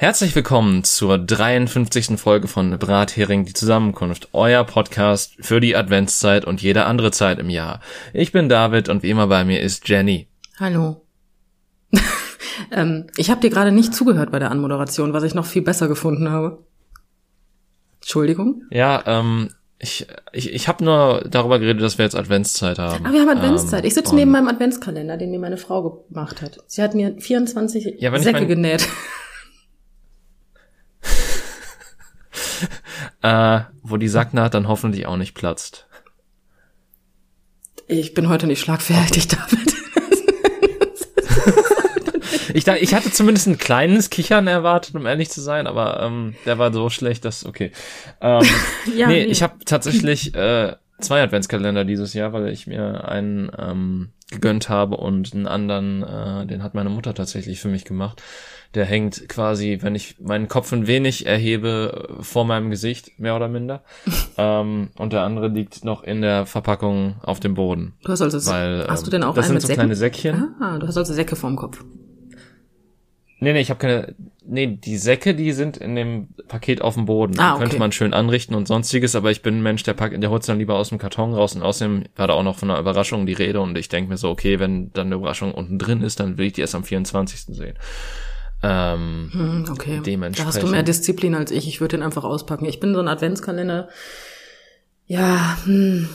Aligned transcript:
Herzlich 0.00 0.34
willkommen 0.34 0.82
zur 0.82 1.18
53. 1.18 2.18
Folge 2.18 2.48
von 2.48 2.78
Brathering 2.78 3.44
die 3.44 3.52
Zusammenkunft, 3.52 4.30
euer 4.32 4.64
Podcast 4.64 5.34
für 5.40 5.60
die 5.60 5.76
Adventszeit 5.76 6.46
und 6.46 6.62
jede 6.62 6.86
andere 6.86 7.10
Zeit 7.10 7.38
im 7.38 7.50
Jahr. 7.50 7.80
Ich 8.14 8.32
bin 8.32 8.48
David 8.48 8.88
und 8.88 9.02
wie 9.02 9.10
immer 9.10 9.26
bei 9.26 9.44
mir 9.44 9.60
ist 9.60 9.86
Jenny. 9.86 10.26
Hallo. 10.58 11.04
ähm, 12.72 13.08
ich 13.18 13.28
habe 13.28 13.42
dir 13.42 13.50
gerade 13.50 13.72
nicht 13.72 13.94
zugehört 13.94 14.32
bei 14.32 14.38
der 14.38 14.50
Anmoderation, 14.50 15.12
was 15.12 15.22
ich 15.22 15.34
noch 15.34 15.44
viel 15.44 15.60
besser 15.60 15.86
gefunden 15.86 16.30
habe. 16.30 16.64
Entschuldigung. 18.00 18.62
Ja, 18.70 19.02
ähm, 19.04 19.50
ich, 19.78 20.06
ich, 20.32 20.50
ich 20.54 20.66
habe 20.66 20.82
nur 20.82 21.26
darüber 21.28 21.58
geredet, 21.58 21.82
dass 21.82 21.98
wir 21.98 22.06
jetzt 22.06 22.16
Adventszeit 22.16 22.78
haben. 22.78 23.04
Ah, 23.04 23.12
wir 23.12 23.20
haben 23.20 23.28
Adventszeit. 23.28 23.82
Ähm, 23.82 23.88
ich 23.88 23.92
sitze 23.92 24.14
neben 24.14 24.30
meinem 24.30 24.48
Adventskalender, 24.48 25.18
den 25.18 25.30
mir 25.30 25.40
meine 25.40 25.58
Frau 25.58 26.06
gemacht 26.08 26.40
hat. 26.40 26.56
Sie 26.68 26.82
hat 26.82 26.94
mir 26.94 27.16
24 27.18 27.96
ja, 27.98 28.18
Säcke 28.18 28.46
genäht. 28.46 28.88
Äh, 33.22 33.60
wo 33.82 33.96
die 33.96 34.08
Sacknaht 34.08 34.54
dann 34.54 34.68
hoffentlich 34.68 35.06
auch 35.06 35.16
nicht 35.16 35.34
platzt. 35.34 35.86
Ich 37.86 38.14
bin 38.14 38.28
heute 38.28 38.46
nicht 38.46 38.60
schlagfertig 38.60 39.28
damit. 39.28 39.74
ich, 42.54 42.64
da, 42.64 42.76
ich 42.76 42.94
hatte 42.94 43.10
zumindest 43.10 43.48
ein 43.48 43.58
kleines 43.58 44.10
Kichern 44.10 44.46
erwartet, 44.46 44.94
um 44.94 45.06
ehrlich 45.06 45.30
zu 45.30 45.40
sein, 45.40 45.66
aber 45.66 46.00
ähm, 46.02 46.36
der 46.46 46.58
war 46.58 46.72
so 46.72 46.88
schlecht, 46.88 47.24
dass 47.24 47.44
okay. 47.44 47.72
Ähm, 48.20 48.44
ja, 48.96 49.08
nee, 49.08 49.24
nee, 49.24 49.30
ich 49.30 49.42
habe 49.42 49.64
tatsächlich 49.64 50.34
äh, 50.34 50.76
zwei 51.00 51.22
Adventskalender 51.22 51.84
dieses 51.84 52.14
Jahr, 52.14 52.32
weil 52.32 52.48
ich 52.48 52.66
mir 52.66 53.08
einen 53.08 53.50
ähm, 53.58 54.12
gegönnt 54.30 54.68
habe 54.68 54.96
und 54.96 55.34
einen 55.34 55.46
anderen, 55.46 56.02
äh, 56.02 56.46
den 56.46 56.62
hat 56.62 56.74
meine 56.74 56.90
Mutter 56.90 57.14
tatsächlich 57.14 57.60
für 57.60 57.68
mich 57.68 57.84
gemacht. 57.84 58.22
Der 58.74 58.84
hängt 58.84 59.28
quasi, 59.28 59.78
wenn 59.80 59.96
ich 59.96 60.20
meinen 60.20 60.46
Kopf 60.46 60.72
ein 60.72 60.86
wenig 60.86 61.26
erhebe, 61.26 62.08
vor 62.20 62.44
meinem 62.44 62.70
Gesicht, 62.70 63.18
mehr 63.18 63.34
oder 63.34 63.48
minder. 63.48 63.82
ähm, 64.38 64.90
und 64.96 65.12
der 65.12 65.22
andere 65.22 65.48
liegt 65.48 65.84
noch 65.84 66.04
in 66.04 66.22
der 66.22 66.46
Verpackung 66.46 67.16
auf 67.22 67.40
dem 67.40 67.54
Boden. 67.54 67.94
Du 68.04 68.12
hast 68.12 68.22
also, 68.22 68.50
weil, 68.50 68.86
hast 68.88 69.06
du 69.06 69.10
denn 69.10 69.24
auch 69.24 69.34
das 69.34 69.46
einen 69.46 69.54
sind 69.54 69.62
so 69.62 69.66
Säcken? 69.66 69.80
kleine 69.80 69.96
Säckchen. 69.96 70.54
Ah, 70.60 70.78
du 70.78 70.86
hast 70.86 70.96
also 70.96 71.12
Säcke 71.12 71.34
vorm 71.34 71.56
Kopf. 71.56 71.82
Nee, 73.40 73.54
nee, 73.54 73.60
ich 73.60 73.70
habe 73.70 73.80
keine. 73.80 74.14
Nee, 74.46 74.66
die 74.66 74.96
Säcke, 74.98 75.34
die 75.34 75.52
sind 75.52 75.78
in 75.78 75.94
dem 75.96 76.28
Paket 76.48 76.82
auf 76.82 76.94
dem 76.94 77.06
Boden. 77.06 77.38
Ah, 77.38 77.52
okay. 77.52 77.62
Könnte 77.62 77.78
man 77.78 77.92
schön 77.92 78.12
anrichten 78.12 78.54
und 78.54 78.68
sonstiges, 78.68 79.16
aber 79.16 79.30
ich 79.30 79.42
bin 79.42 79.58
ein 79.58 79.62
Mensch, 79.62 79.82
der 79.82 79.94
packt, 79.94 80.20
der 80.22 80.30
holt 80.30 80.46
dann 80.46 80.58
lieber 80.58 80.74
aus 80.74 80.90
dem 80.90 80.98
Karton 80.98 81.32
raus 81.32 81.54
und 81.54 81.62
außerdem 81.62 82.04
war 82.16 82.28
da 82.28 82.34
auch 82.34 82.42
noch 82.42 82.58
von 82.58 82.70
einer 82.70 82.78
Überraschung 82.78 83.24
die 83.26 83.32
Rede 83.32 83.60
und 83.60 83.78
ich 83.78 83.88
denke 83.88 84.10
mir 84.10 84.16
so, 84.18 84.28
okay, 84.28 84.58
wenn 84.58 84.92
dann 84.92 85.06
eine 85.06 85.16
Überraschung 85.16 85.52
unten 85.52 85.78
drin 85.78 86.02
ist, 86.02 86.20
dann 86.20 86.36
will 86.36 86.46
ich 86.46 86.52
die 86.54 86.60
erst 86.60 86.74
am 86.74 86.84
24. 86.84 87.56
sehen. 87.56 87.74
Ähm, 88.62 89.30
hm, 89.32 89.64
okay. 89.70 90.00
Dementsprechend. 90.04 90.54
Da 90.54 90.58
hast 90.58 90.62
du 90.62 90.70
mehr 90.70 90.82
Disziplin 90.82 91.34
als 91.34 91.50
ich. 91.50 91.66
Ich 91.66 91.80
würde 91.80 91.96
den 91.96 92.02
einfach 92.02 92.24
auspacken. 92.24 92.66
Ich 92.66 92.80
bin 92.80 92.94
so 92.94 93.00
ein 93.00 93.08
Adventskalender. 93.08 93.88
Ja, 95.06 95.58
hm. 95.64 96.08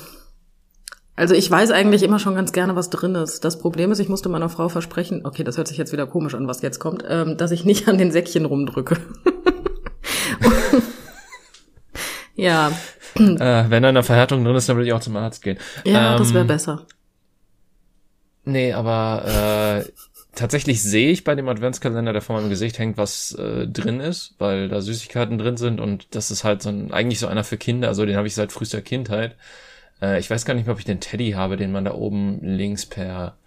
Also 1.18 1.34
ich 1.34 1.50
weiß 1.50 1.72
eigentlich 1.72 2.04
immer 2.04 2.20
schon 2.20 2.36
ganz 2.36 2.52
gerne, 2.52 2.76
was 2.76 2.90
drin 2.90 3.16
ist. 3.16 3.46
Das 3.46 3.58
Problem 3.58 3.92
ist, 3.92 4.00
ich 4.00 4.10
musste 4.10 4.28
meiner 4.28 4.50
Frau 4.50 4.68
versprechen, 4.68 5.26
okay, 5.26 5.46
das 5.46 5.58
hört 5.58 5.68
sich 5.68 5.78
jetzt 5.78 5.94
wieder 5.94 6.08
komisch 6.08 6.36
an, 6.36 6.48
was 6.48 6.62
jetzt 6.62 6.80
kommt, 6.80 7.06
ähm, 7.08 7.38
dass 7.38 7.52
ich 7.52 7.64
nicht 7.64 7.88
an 7.88 7.98
den 7.98 8.12
Säckchen 8.12 8.44
rumdrücke. 8.44 8.96
ja. 12.36 12.70
Äh, 13.16 13.70
wenn 13.70 13.82
da 13.82 13.90
eine 13.90 14.04
Verhärtung 14.04 14.44
drin 14.44 14.56
ist, 14.56 14.68
dann 14.68 14.76
würde 14.76 14.88
ich 14.88 14.94
auch 14.94 15.00
zum 15.00 15.16
Arzt 15.16 15.42
gehen. 15.42 15.58
Ja, 15.86 16.14
ähm, 16.14 16.20
das 16.20 16.34
wäre 16.34 16.44
besser. 16.44 16.86
Nee, 18.44 18.74
aber 18.74 19.84
äh, 19.86 19.90
tatsächlich 20.36 20.84
sehe 20.84 21.12
ich 21.12 21.24
bei 21.24 21.36
dem 21.36 21.50
Adventskalender, 21.50 22.14
der 22.14 22.22
vor 22.22 22.36
meinem 22.36 22.50
Gesicht 22.50 22.78
hängt, 22.78 22.98
was 22.98 23.34
äh, 23.34 23.68
drin 23.68 24.00
ist, 24.00 24.36
weil 24.38 24.70
da 24.70 24.82
Süßigkeiten 24.82 25.38
drin 25.38 25.58
sind 25.58 25.80
und 25.80 26.14
das 26.16 26.32
ist 26.32 26.44
halt 26.44 26.62
so 26.62 26.70
ein, 26.70 26.92
eigentlich 26.92 27.20
so 27.20 27.28
einer 27.28 27.44
für 27.44 27.58
Kinder, 27.58 27.88
also 27.88 28.06
den 28.06 28.18
habe 28.18 28.28
ich 28.28 28.36
seit 28.36 28.52
frühester 28.52 28.82
Kindheit. 28.82 29.36
Äh, 30.02 30.20
ich 30.20 30.30
weiß 30.30 30.46
gar 30.46 30.54
nicht 30.54 30.66
mehr, 30.66 30.74
ob 30.74 30.80
ich 30.80 30.86
den 30.86 31.00
Teddy 31.00 31.32
habe, 31.32 31.58
den 31.58 31.72
man 31.72 31.86
da 31.86 31.94
oben 31.94 32.40
links 32.42 32.86
per 32.86 33.38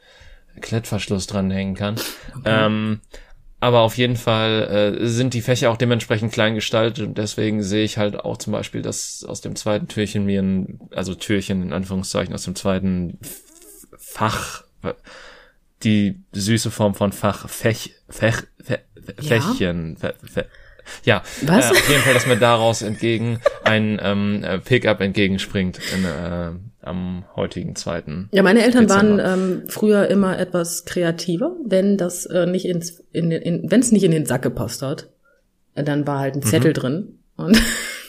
Klettverschluss 0.60 1.26
dranhängen 1.26 1.75
kann. 1.75 1.97
Okay. 2.31 2.43
Ähm, 2.44 3.00
aber 3.60 3.81
auf 3.81 3.97
jeden 3.97 4.16
Fall 4.16 4.99
äh, 5.00 5.06
sind 5.06 5.34
die 5.34 5.41
Fächer 5.41 5.70
auch 5.70 5.76
dementsprechend 5.76 6.32
klein 6.32 6.55
gestaltet 6.55 7.06
und 7.06 7.19
deswegen 7.19 7.62
sehe 7.62 7.84
ich 7.84 7.99
halt 7.99 8.20
auch 8.20 8.37
zum 8.37 8.53
Beispiel, 8.53 8.82
dass 8.82 9.25
aus 9.25 9.41
dem 9.41 9.56
zweiten 9.56 9.88
Türchen 9.88 10.25
mir 10.25 10.43
ein, 10.43 10.81
also 10.94 11.15
Türchen 11.15 11.62
in 11.62 11.72
Anführungszeichen, 11.72 12.34
aus 12.34 12.44
dem 12.44 12.55
zweiten 12.55 13.19
Fach 13.97 14.62
die 15.84 16.21
süße 16.33 16.71
Form 16.71 16.94
von 16.94 17.12
Fach, 17.12 17.49
Fech, 17.49 17.94
Fech, 18.09 18.37
Fech, 18.62 18.81
Fächchen, 19.21 19.97
ja. 20.03 20.12
Fech, 20.25 20.47
ja, 21.05 21.22
Was? 21.43 21.66
Äh, 21.66 21.71
auf 21.71 21.89
jeden 21.89 22.03
Fall, 22.03 22.15
dass 22.15 22.27
mir 22.27 22.37
daraus 22.37 22.83
entgegen 22.83 23.41
ein 23.65 24.00
ähm, 24.03 24.43
äh, 24.43 24.59
Pickup 24.59 25.00
entgegenspringt 25.00 25.78
in, 25.94 26.05
äh, 26.05 26.50
am 26.81 27.25
heutigen 27.37 27.77
zweiten. 27.77 28.28
Ja, 28.33 28.43
meine 28.43 28.65
Eltern 28.65 28.87
Dezember. 28.87 29.25
waren 29.25 29.41
ähm, 29.41 29.62
früher 29.69 30.09
immer 30.09 30.38
etwas 30.38 30.84
kreativer, 30.84 31.56
wenn 31.65 31.97
das 31.97 32.27
äh, 32.27 32.47
nicht 32.47 32.65
ins, 32.65 33.05
in, 33.12 33.31
in, 33.31 33.71
wenn 33.71 33.81
es 33.81 33.93
nicht 33.93 34.05
in 34.05 34.12
den 34.12 34.27
Sack 34.27 34.43
gepasst 34.43 34.83
hat, 34.83 35.09
äh, 35.75 35.84
dann 35.84 36.06
war 36.06 36.21
halt 36.21 36.37
ein 36.37 36.43
Zettel 36.43 36.71
mhm. 36.71 36.75
drin 36.75 37.19
und 37.37 37.62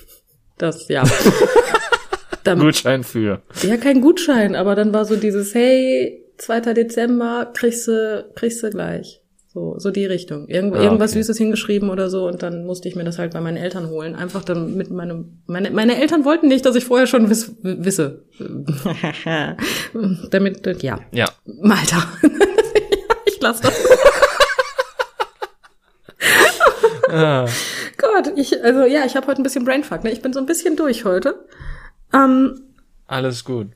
das 0.57 0.87
ja. 0.87 1.03
Damit, 2.45 2.63
Gutschein 2.63 3.03
für. 3.03 3.41
Ja, 3.63 3.75
kein 3.75 3.99
Gutschein, 3.99 4.55
aber 4.55 4.75
dann 4.75 4.93
war 4.93 5.03
so 5.03 5.17
dieses, 5.17 5.53
hey, 5.53 6.23
2. 6.39 6.73
Dezember 6.73 7.51
kriegst 7.53 7.87
du, 7.87 8.29
kriegst 8.35 8.63
du 8.63 8.69
gleich. 8.69 9.21
So, 9.51 9.79
so 9.79 9.89
die 9.89 10.05
Richtung. 10.05 10.47
Irgend, 10.47 10.75
ah, 10.75 10.83
irgendwas 10.83 11.11
okay. 11.11 11.21
Süßes 11.21 11.37
hingeschrieben 11.37 11.89
oder 11.89 12.09
so 12.09 12.27
und 12.27 12.43
dann 12.43 12.65
musste 12.65 12.87
ich 12.87 12.95
mir 12.95 13.03
das 13.03 13.17
halt 13.17 13.33
bei 13.33 13.41
meinen 13.41 13.57
Eltern 13.57 13.89
holen. 13.89 14.15
Einfach 14.15 14.43
dann 14.43 14.75
mit 14.75 14.91
meinem, 14.91 15.41
meine, 15.47 15.71
meine 15.71 15.99
Eltern 15.99 16.23
wollten 16.23 16.47
nicht, 16.47 16.65
dass 16.67 16.75
ich 16.75 16.85
vorher 16.85 17.07
schon 17.07 17.31
wiss, 17.31 17.55
wisse. 17.63 18.25
Damit, 20.29 20.83
ja. 20.83 20.99
Ja. 21.11 21.25
Malta. 21.45 22.03
ich 23.25 23.41
lasse 23.41 23.63
das. 23.63 23.73
ah. 27.09 27.45
Gott, 27.97 28.31
ich, 28.35 28.63
also 28.63 28.85
ja, 28.85 29.03
ich 29.05 29.15
habe 29.15 29.25
heute 29.25 29.41
ein 29.41 29.43
bisschen 29.43 29.65
Brainfuck, 29.65 30.03
ne? 30.03 30.11
Ich 30.11 30.21
bin 30.21 30.31
so 30.31 30.39
ein 30.39 30.45
bisschen 30.45 30.75
durch 30.75 31.05
heute. 31.05 31.43
Ähm, 32.13 32.61
Alles 33.07 33.43
gut. 33.43 33.69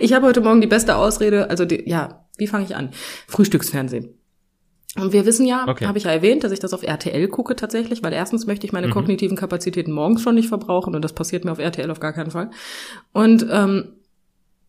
Ich 0.00 0.12
habe 0.12 0.26
heute 0.26 0.40
Morgen 0.40 0.60
die 0.60 0.66
beste 0.66 0.96
Ausrede, 0.96 1.50
also 1.50 1.64
die, 1.64 1.88
ja, 1.88 2.26
wie 2.36 2.46
fange 2.46 2.64
ich 2.64 2.76
an? 2.76 2.90
Frühstücksfernsehen. 3.26 4.14
Und 4.96 5.12
wir 5.12 5.26
wissen 5.26 5.44
ja, 5.46 5.66
okay. 5.66 5.86
habe 5.86 5.98
ich 5.98 6.04
ja 6.04 6.12
erwähnt, 6.12 6.44
dass 6.44 6.52
ich 6.52 6.60
das 6.60 6.72
auf 6.72 6.84
RTL 6.84 7.26
gucke 7.28 7.56
tatsächlich, 7.56 8.04
weil 8.04 8.12
erstens 8.12 8.46
möchte 8.46 8.64
ich 8.66 8.72
meine 8.72 8.86
mhm. 8.86 8.92
kognitiven 8.92 9.36
Kapazitäten 9.36 9.90
morgens 9.90 10.22
schon 10.22 10.36
nicht 10.36 10.48
verbrauchen 10.48 10.94
und 10.94 11.02
das 11.02 11.12
passiert 11.12 11.44
mir 11.44 11.50
auf 11.52 11.58
RTL 11.58 11.90
auf 11.90 11.98
gar 11.98 12.12
keinen 12.12 12.30
Fall. 12.30 12.50
Und 13.12 13.44
ähm, 13.50 13.94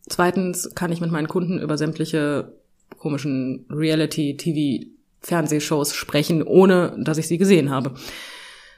zweitens 0.07 0.71
kann 0.73 0.91
ich 0.91 0.99
mit 0.99 1.11
meinen 1.11 1.27
Kunden 1.27 1.59
über 1.59 1.77
sämtliche 1.77 2.57
komischen 2.97 3.67
Reality-TV-Fernsehshows 3.69 5.93
sprechen, 5.93 6.41
ohne 6.41 6.97
dass 6.99 7.19
ich 7.19 7.27
sie 7.27 7.37
gesehen 7.37 7.69
habe. 7.69 7.93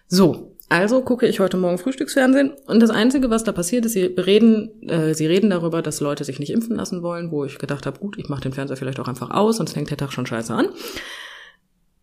So, 0.09 0.56
also 0.69 1.01
gucke 1.01 1.27
ich 1.27 1.39
heute 1.39 1.57
Morgen 1.57 1.77
Frühstücksfernsehen 1.77 2.51
und 2.65 2.81
das 2.81 2.89
Einzige, 2.89 3.29
was 3.29 3.43
da 3.43 3.51
passiert 3.51 3.85
ist, 3.85 3.93
sie 3.93 4.03
reden, 4.03 4.81
äh, 4.89 5.13
sie 5.13 5.25
reden 5.25 5.49
darüber, 5.49 5.81
dass 5.81 6.01
Leute 6.01 6.23
sich 6.23 6.39
nicht 6.39 6.51
impfen 6.51 6.75
lassen 6.75 7.01
wollen, 7.03 7.31
wo 7.31 7.45
ich 7.45 7.57
gedacht 7.57 7.85
habe, 7.85 7.99
gut, 7.99 8.17
ich 8.17 8.27
mache 8.27 8.41
den 8.41 8.53
Fernseher 8.53 8.75
vielleicht 8.75 8.99
auch 8.99 9.07
einfach 9.07 9.31
aus, 9.31 9.57
sonst 9.57 9.73
fängt 9.73 9.89
der 9.89 9.97
Tag 9.97 10.11
schon 10.11 10.25
scheiße 10.25 10.53
an. 10.53 10.67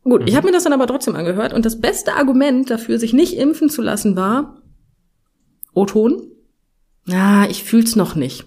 Gut, 0.03 0.23
mhm. 0.23 0.29
ich 0.29 0.37
habe 0.37 0.47
mir 0.47 0.53
das 0.53 0.65
dann 0.65 0.73
aber 0.73 0.87
trotzdem 0.87 1.15
angehört 1.15 1.53
und 1.53 1.67
das 1.67 1.81
beste 1.81 2.15
Argument 2.15 2.71
dafür, 2.71 2.99
sich 2.99 3.13
nicht 3.13 3.37
impfen 3.37 3.69
zu 3.69 3.83
lassen, 3.83 4.17
war 4.17 4.63
O-Ton. 5.75 6.31
Ah, 7.11 7.47
ich 7.51 7.65
fühl's 7.65 7.97
noch 7.97 8.15
nicht. 8.15 8.47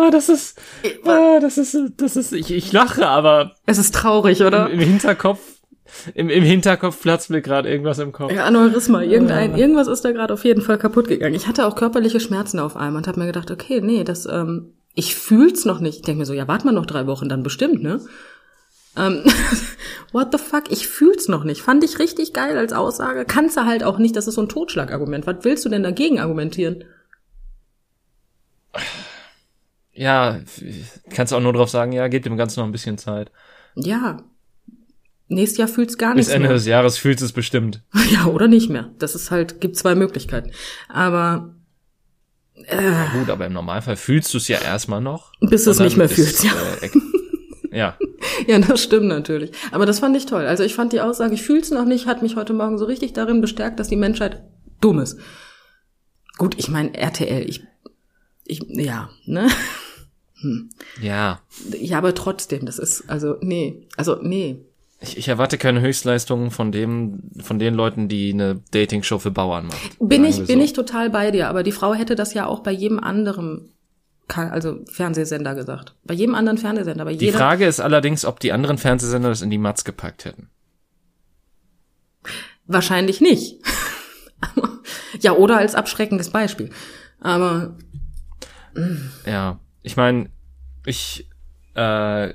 Oh, 0.00 0.10
das 0.12 0.28
ist, 0.28 0.60
oh, 1.04 1.38
das 1.40 1.58
ist, 1.58 1.76
das 1.96 2.14
ist, 2.14 2.32
ich, 2.32 2.52
ich 2.52 2.70
lache, 2.72 3.08
aber. 3.08 3.56
Es 3.66 3.78
ist 3.78 3.92
traurig, 3.92 4.42
oder? 4.42 4.70
Im, 4.70 4.78
im 4.78 4.88
Hinterkopf, 4.88 5.40
im, 6.14 6.30
im 6.30 6.44
Hinterkopf 6.44 7.02
platzt 7.02 7.30
mir 7.30 7.42
gerade 7.42 7.68
irgendwas 7.68 7.98
im 7.98 8.12
Kopf. 8.12 8.30
Ja, 8.30 8.44
Aneurysma, 8.44 9.02
irgendein, 9.02 9.52
ja. 9.52 9.58
irgendwas 9.58 9.88
ist 9.88 10.04
da 10.04 10.12
gerade 10.12 10.34
auf 10.34 10.44
jeden 10.44 10.62
Fall 10.62 10.78
kaputt 10.78 11.08
gegangen. 11.08 11.34
Ich 11.34 11.48
hatte 11.48 11.66
auch 11.66 11.74
körperliche 11.74 12.20
Schmerzen 12.20 12.60
auf 12.60 12.76
einmal 12.76 12.98
und 12.98 13.08
habe 13.08 13.18
mir 13.18 13.26
gedacht, 13.26 13.50
okay, 13.50 13.80
nee, 13.80 14.04
das, 14.04 14.26
ähm, 14.26 14.74
ich 14.94 15.16
fühl's 15.16 15.64
noch 15.64 15.80
nicht. 15.80 15.96
Ich 15.96 16.02
denke 16.02 16.20
mir 16.20 16.26
so, 16.26 16.32
ja, 16.32 16.46
warte 16.46 16.66
mal 16.66 16.72
noch 16.72 16.86
drei 16.86 17.08
Wochen, 17.08 17.28
dann 17.28 17.42
bestimmt, 17.42 17.82
ne? 17.82 18.00
Ähm, 18.96 19.24
what 20.12 20.28
the 20.30 20.38
fuck, 20.38 20.70
ich 20.70 20.86
fühl's 20.86 21.26
noch 21.26 21.42
nicht. 21.42 21.62
Fand 21.62 21.82
ich 21.82 21.98
richtig 21.98 22.32
geil 22.32 22.56
als 22.56 22.72
Aussage. 22.72 23.24
Kannst 23.24 23.56
du 23.56 23.64
halt 23.64 23.82
auch 23.82 23.98
nicht, 23.98 24.14
das 24.14 24.28
ist 24.28 24.36
so 24.36 24.42
ein 24.42 24.48
Totschlagargument. 24.48 25.26
Was 25.26 25.38
willst 25.42 25.64
du 25.64 25.68
denn 25.68 25.82
dagegen 25.82 26.20
argumentieren? 26.20 26.84
Ja, 29.98 30.40
kannst 31.10 31.32
auch 31.32 31.40
nur 31.40 31.52
drauf 31.52 31.68
sagen, 31.70 31.92
ja, 31.92 32.08
gebt 32.08 32.26
dem 32.26 32.36
Ganzen 32.36 32.60
noch 32.60 32.66
ein 32.66 32.72
bisschen 32.72 32.98
Zeit. 32.98 33.30
Ja. 33.74 34.22
Nächstes 35.28 35.58
Jahr 35.58 35.68
fühlt's 35.68 35.98
gar 35.98 36.14
nicht 36.14 36.26
Bis 36.26 36.34
Ende 36.34 36.48
mehr. 36.48 36.54
des 36.56 36.66
Jahres 36.66 36.96
fühlst 36.96 37.22
es 37.22 37.32
bestimmt. 37.32 37.82
Ja, 38.10 38.24
oder 38.26 38.48
nicht 38.48 38.70
mehr. 38.70 38.90
Das 38.98 39.14
ist 39.14 39.30
halt, 39.30 39.60
gibt 39.60 39.76
zwei 39.76 39.94
Möglichkeiten. 39.94 40.52
Aber 40.88 41.54
äh, 42.54 42.82
ja, 42.82 43.12
gut, 43.12 43.28
aber 43.28 43.44
im 43.46 43.52
Normalfall 43.52 43.96
fühlst 43.96 44.32
du 44.32 44.38
es 44.38 44.48
ja 44.48 44.58
erstmal 44.58 45.02
noch. 45.02 45.32
Bis 45.40 45.64
du 45.64 45.70
es 45.72 45.78
nicht 45.78 45.98
mehr 45.98 46.08
fühlst, 46.08 46.42
ja. 46.44 46.52
Äh, 46.80 46.88
Ja. 47.70 47.98
Ja, 48.46 48.58
das 48.58 48.82
stimmt 48.82 49.08
natürlich. 49.08 49.52
Aber 49.72 49.84
das 49.84 49.98
fand 49.98 50.16
ich 50.16 50.24
toll. 50.26 50.46
Also 50.46 50.64
ich 50.64 50.74
fand 50.74 50.92
die 50.94 51.00
Aussage, 51.02 51.34
ich 51.34 51.42
fühl's 51.42 51.70
noch 51.70 51.84
nicht, 51.84 52.06
hat 52.06 52.22
mich 52.22 52.34
heute 52.36 52.54
Morgen 52.54 52.78
so 52.78 52.86
richtig 52.86 53.12
darin 53.12 53.40
bestärkt, 53.42 53.78
dass 53.78 53.88
die 53.88 53.96
Menschheit 53.96 54.42
dumm 54.80 55.00
ist. 55.00 55.18
Gut, 56.38 56.54
ich 56.58 56.68
meine, 56.70 56.94
RTL, 56.96 57.48
ich, 57.48 57.64
ich, 58.44 58.62
ja, 58.68 59.10
ne? 59.26 59.48
Hm. 60.40 60.70
Ja. 61.02 61.40
Ja, 61.80 61.98
aber 61.98 62.14
trotzdem, 62.14 62.66
das 62.66 62.78
ist, 62.78 63.08
also, 63.08 63.36
nee, 63.40 63.86
also, 63.96 64.18
nee. 64.22 64.60
Ich, 65.00 65.16
ich 65.16 65.28
erwarte 65.28 65.58
keine 65.58 65.80
Höchstleistungen 65.80 66.50
von 66.50 66.72
dem, 66.72 67.20
von 67.40 67.58
den 67.58 67.74
Leuten, 67.74 68.08
die 68.08 68.32
eine 68.32 68.60
Dating-Show 68.72 69.18
für 69.18 69.30
Bauern 69.30 69.66
machen. 69.66 69.90
Bin 70.00 70.24
ich, 70.24 70.38
wir 70.38 70.46
bin 70.46 70.58
so. 70.58 70.64
ich 70.64 70.72
total 70.72 71.10
bei 71.10 71.30
dir, 71.30 71.48
aber 71.48 71.62
die 71.62 71.72
Frau 71.72 71.94
hätte 71.94 72.16
das 72.16 72.34
ja 72.34 72.46
auch 72.46 72.60
bei 72.60 72.72
jedem 72.72 72.98
anderen, 72.98 73.72
also 74.28 74.80
Fernsehsender 74.90 75.54
gesagt. 75.54 75.94
Bei 76.04 76.14
jedem 76.14 76.34
anderen 76.34 76.58
Fernsehsender, 76.58 77.04
bei 77.04 77.14
Die 77.14 77.26
jeder. 77.26 77.38
Frage 77.38 77.66
ist 77.66 77.80
allerdings, 77.80 78.24
ob 78.24 78.40
die 78.40 78.52
anderen 78.52 78.78
Fernsehsender 78.78 79.28
das 79.28 79.42
in 79.42 79.50
die 79.50 79.58
Matz 79.58 79.84
gepackt 79.84 80.24
hätten. 80.24 80.48
Wahrscheinlich 82.66 83.20
nicht. 83.20 83.60
ja, 85.20 85.32
oder 85.32 85.58
als 85.58 85.74
abschreckendes 85.74 86.30
Beispiel. 86.30 86.70
Aber 87.20 87.76
Ja, 89.26 89.58
ich 89.88 89.96
meine, 89.96 90.28
ich 90.84 91.30
äh, 91.74 92.34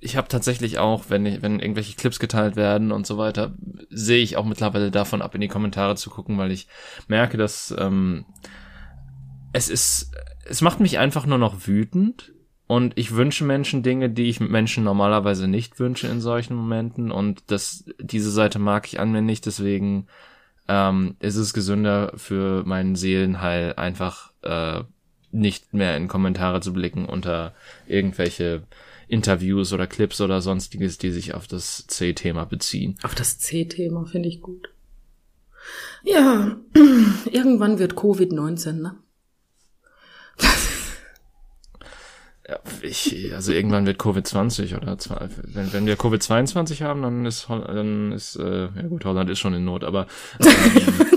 ich 0.00 0.16
habe 0.16 0.28
tatsächlich 0.28 0.78
auch, 0.78 1.04
wenn 1.08 1.26
ich, 1.26 1.42
wenn 1.42 1.60
irgendwelche 1.60 1.94
Clips 1.94 2.18
geteilt 2.18 2.56
werden 2.56 2.90
und 2.90 3.06
so 3.06 3.18
weiter, 3.18 3.54
sehe 3.90 4.22
ich 4.22 4.38
auch 4.38 4.46
mittlerweile 4.46 4.90
davon 4.90 5.20
ab, 5.20 5.34
in 5.34 5.42
die 5.42 5.48
Kommentare 5.48 5.94
zu 5.96 6.08
gucken, 6.08 6.38
weil 6.38 6.52
ich 6.52 6.68
merke, 7.06 7.36
dass 7.36 7.74
ähm, 7.78 8.24
es 9.52 9.68
ist, 9.68 10.14
es 10.46 10.62
macht 10.62 10.80
mich 10.80 10.98
einfach 10.98 11.26
nur 11.26 11.36
noch 11.36 11.66
wütend 11.66 12.32
und 12.66 12.96
ich 12.96 13.14
wünsche 13.14 13.44
Menschen 13.44 13.82
Dinge, 13.82 14.08
die 14.08 14.30
ich 14.30 14.40
Menschen 14.40 14.84
normalerweise 14.84 15.48
nicht 15.48 15.78
wünsche 15.78 16.08
in 16.08 16.22
solchen 16.22 16.54
Momenten 16.54 17.12
und 17.12 17.50
das 17.50 17.84
diese 18.00 18.30
Seite 18.30 18.58
mag 18.58 18.86
ich 18.86 19.00
an 19.00 19.12
mir 19.12 19.22
nicht, 19.22 19.44
deswegen 19.44 20.06
ähm, 20.66 21.16
ist 21.20 21.36
es 21.36 21.52
gesünder 21.52 22.12
für 22.16 22.64
meinen 22.64 22.96
Seelenheil 22.96 23.74
einfach 23.74 24.32
äh, 24.42 24.82
nicht 25.36 25.74
mehr 25.74 25.96
in 25.96 26.08
Kommentare 26.08 26.60
zu 26.60 26.72
blicken 26.72 27.06
unter 27.06 27.54
irgendwelche 27.86 28.62
Interviews 29.08 29.72
oder 29.72 29.86
Clips 29.86 30.20
oder 30.20 30.40
sonstiges, 30.40 30.98
die 30.98 31.10
sich 31.10 31.34
auf 31.34 31.46
das 31.46 31.86
C-Thema 31.86 32.44
beziehen. 32.44 32.98
auf 33.02 33.14
das 33.14 33.38
C-Thema 33.38 34.06
finde 34.06 34.28
ich 34.28 34.40
gut. 34.40 34.70
Ja, 36.02 36.56
irgendwann 37.30 37.78
wird 37.78 37.94
Covid-19, 37.94 38.72
ne? 38.72 38.96
Ja, 42.48 42.60
ich, 42.80 43.34
also 43.34 43.50
irgendwann 43.50 43.86
wird 43.86 44.00
Covid-20 44.00 44.76
oder 44.76 44.96
wenn, 45.42 45.72
wenn 45.72 45.86
wir 45.86 45.96
Covid-22 45.96 46.80
haben, 46.80 47.02
dann 47.02 47.26
ist 47.26 47.48
dann 47.48 48.12
ist 48.12 48.36
äh, 48.36 48.68
ja 48.72 48.82
gut, 48.88 49.04
Holland 49.04 49.30
ist 49.30 49.40
schon 49.40 49.54
in 49.54 49.64
Not, 49.64 49.82
aber 49.82 50.06
ähm, 50.38 51.06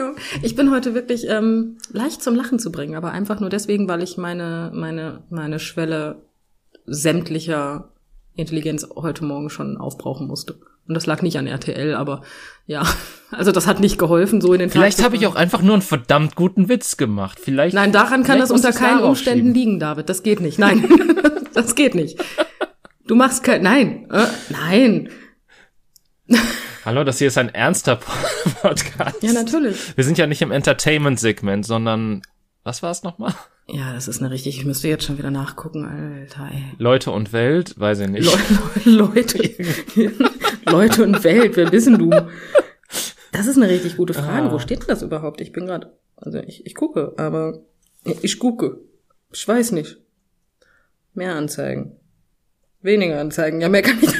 Entschuldigung. 0.00 0.16
Ich 0.42 0.56
bin 0.56 0.70
heute 0.70 0.94
wirklich 0.94 1.28
ähm, 1.28 1.78
leicht 1.92 2.22
zum 2.22 2.34
Lachen 2.34 2.58
zu 2.58 2.72
bringen, 2.72 2.94
aber 2.94 3.12
einfach 3.12 3.40
nur 3.40 3.50
deswegen, 3.50 3.88
weil 3.88 4.02
ich 4.02 4.16
meine, 4.16 4.70
meine, 4.74 5.22
meine 5.30 5.58
Schwelle 5.58 6.22
sämtlicher 6.86 7.92
Intelligenz 8.34 8.86
heute 8.96 9.24
Morgen 9.24 9.50
schon 9.50 9.76
aufbrauchen 9.76 10.26
musste. 10.26 10.60
Und 10.88 10.94
das 10.94 11.06
lag 11.06 11.22
nicht 11.22 11.38
an 11.38 11.46
RTL, 11.46 11.94
aber 11.94 12.22
ja, 12.66 12.82
also 13.30 13.52
das 13.52 13.66
hat 13.66 13.80
nicht 13.80 13.98
geholfen, 13.98 14.40
so 14.40 14.52
in 14.52 14.60
den 14.60 14.70
vielleicht 14.70 15.04
habe 15.04 15.16
ich 15.16 15.26
auch 15.26 15.36
einfach 15.36 15.62
nur 15.62 15.74
einen 15.74 15.82
verdammt 15.82 16.34
guten 16.34 16.68
Witz 16.68 16.96
gemacht. 16.96 17.38
Vielleicht 17.40 17.74
Nein, 17.74 17.92
daran 17.92 18.24
kann 18.24 18.38
das 18.38 18.50
unter 18.50 18.72
keinen 18.72 19.02
Umständen 19.02 19.54
liegen, 19.54 19.78
David. 19.78 20.08
Das 20.08 20.22
geht 20.22 20.40
nicht. 20.40 20.58
Nein, 20.58 20.88
das 21.54 21.74
geht 21.74 21.94
nicht. 21.94 22.18
Du 23.06 23.14
machst 23.14 23.42
kein, 23.42 23.62
nein, 23.62 24.08
äh, 24.10 24.26
nein. 24.50 25.10
Hallo, 26.84 27.04
das 27.04 27.18
hier 27.18 27.28
ist 27.28 27.38
ein 27.38 27.50
ernster 27.54 27.96
Podcast. 28.62 29.22
Ja, 29.22 29.32
natürlich. 29.32 29.96
Wir 29.96 30.04
sind 30.04 30.18
ja 30.18 30.26
nicht 30.26 30.40
im 30.42 30.50
Entertainment-Segment, 30.50 31.66
sondern 31.66 32.22
was 32.64 32.82
war 32.82 32.90
es 32.90 33.02
nochmal? 33.02 33.34
Ja, 33.68 33.92
das 33.92 34.08
ist 34.08 34.20
eine 34.20 34.30
richtig, 34.30 34.58
ich 34.58 34.64
müsste 34.64 34.88
jetzt 34.88 35.04
schon 35.04 35.18
wieder 35.18 35.30
nachgucken, 35.30 35.84
Alter, 35.84 36.48
ey. 36.52 36.64
Leute 36.78 37.10
und 37.12 37.32
Welt, 37.32 37.78
weiß 37.78 38.00
ich 38.00 38.08
nicht. 38.08 38.24
Le 38.84 38.90
Le 38.90 38.90
Leute, 38.96 39.54
Leute 40.66 41.04
und 41.04 41.22
Welt, 41.22 41.56
wer 41.56 41.70
bist 41.70 41.86
denn 41.86 41.98
du? 41.98 42.10
Das 43.32 43.46
ist 43.46 43.56
eine 43.56 43.68
richtig 43.68 43.96
gute 43.96 44.12
Frage. 44.14 44.48
Ah. 44.48 44.52
Wo 44.52 44.58
steht 44.58 44.80
denn 44.80 44.88
das 44.88 45.02
überhaupt? 45.02 45.40
Ich 45.40 45.52
bin 45.52 45.66
gerade, 45.66 45.96
also 46.16 46.38
ich, 46.38 46.66
ich 46.66 46.74
gucke, 46.74 47.14
aber 47.16 47.60
ich 48.04 48.38
gucke. 48.38 48.78
Ich 49.32 49.46
weiß 49.46 49.70
nicht. 49.72 49.98
Mehr 51.14 51.36
Anzeigen. 51.36 51.92
Weniger 52.82 53.20
Anzeigen. 53.20 53.60
Ja, 53.60 53.68
mehr 53.68 53.82
kann 53.82 53.98
ich. 54.02 54.12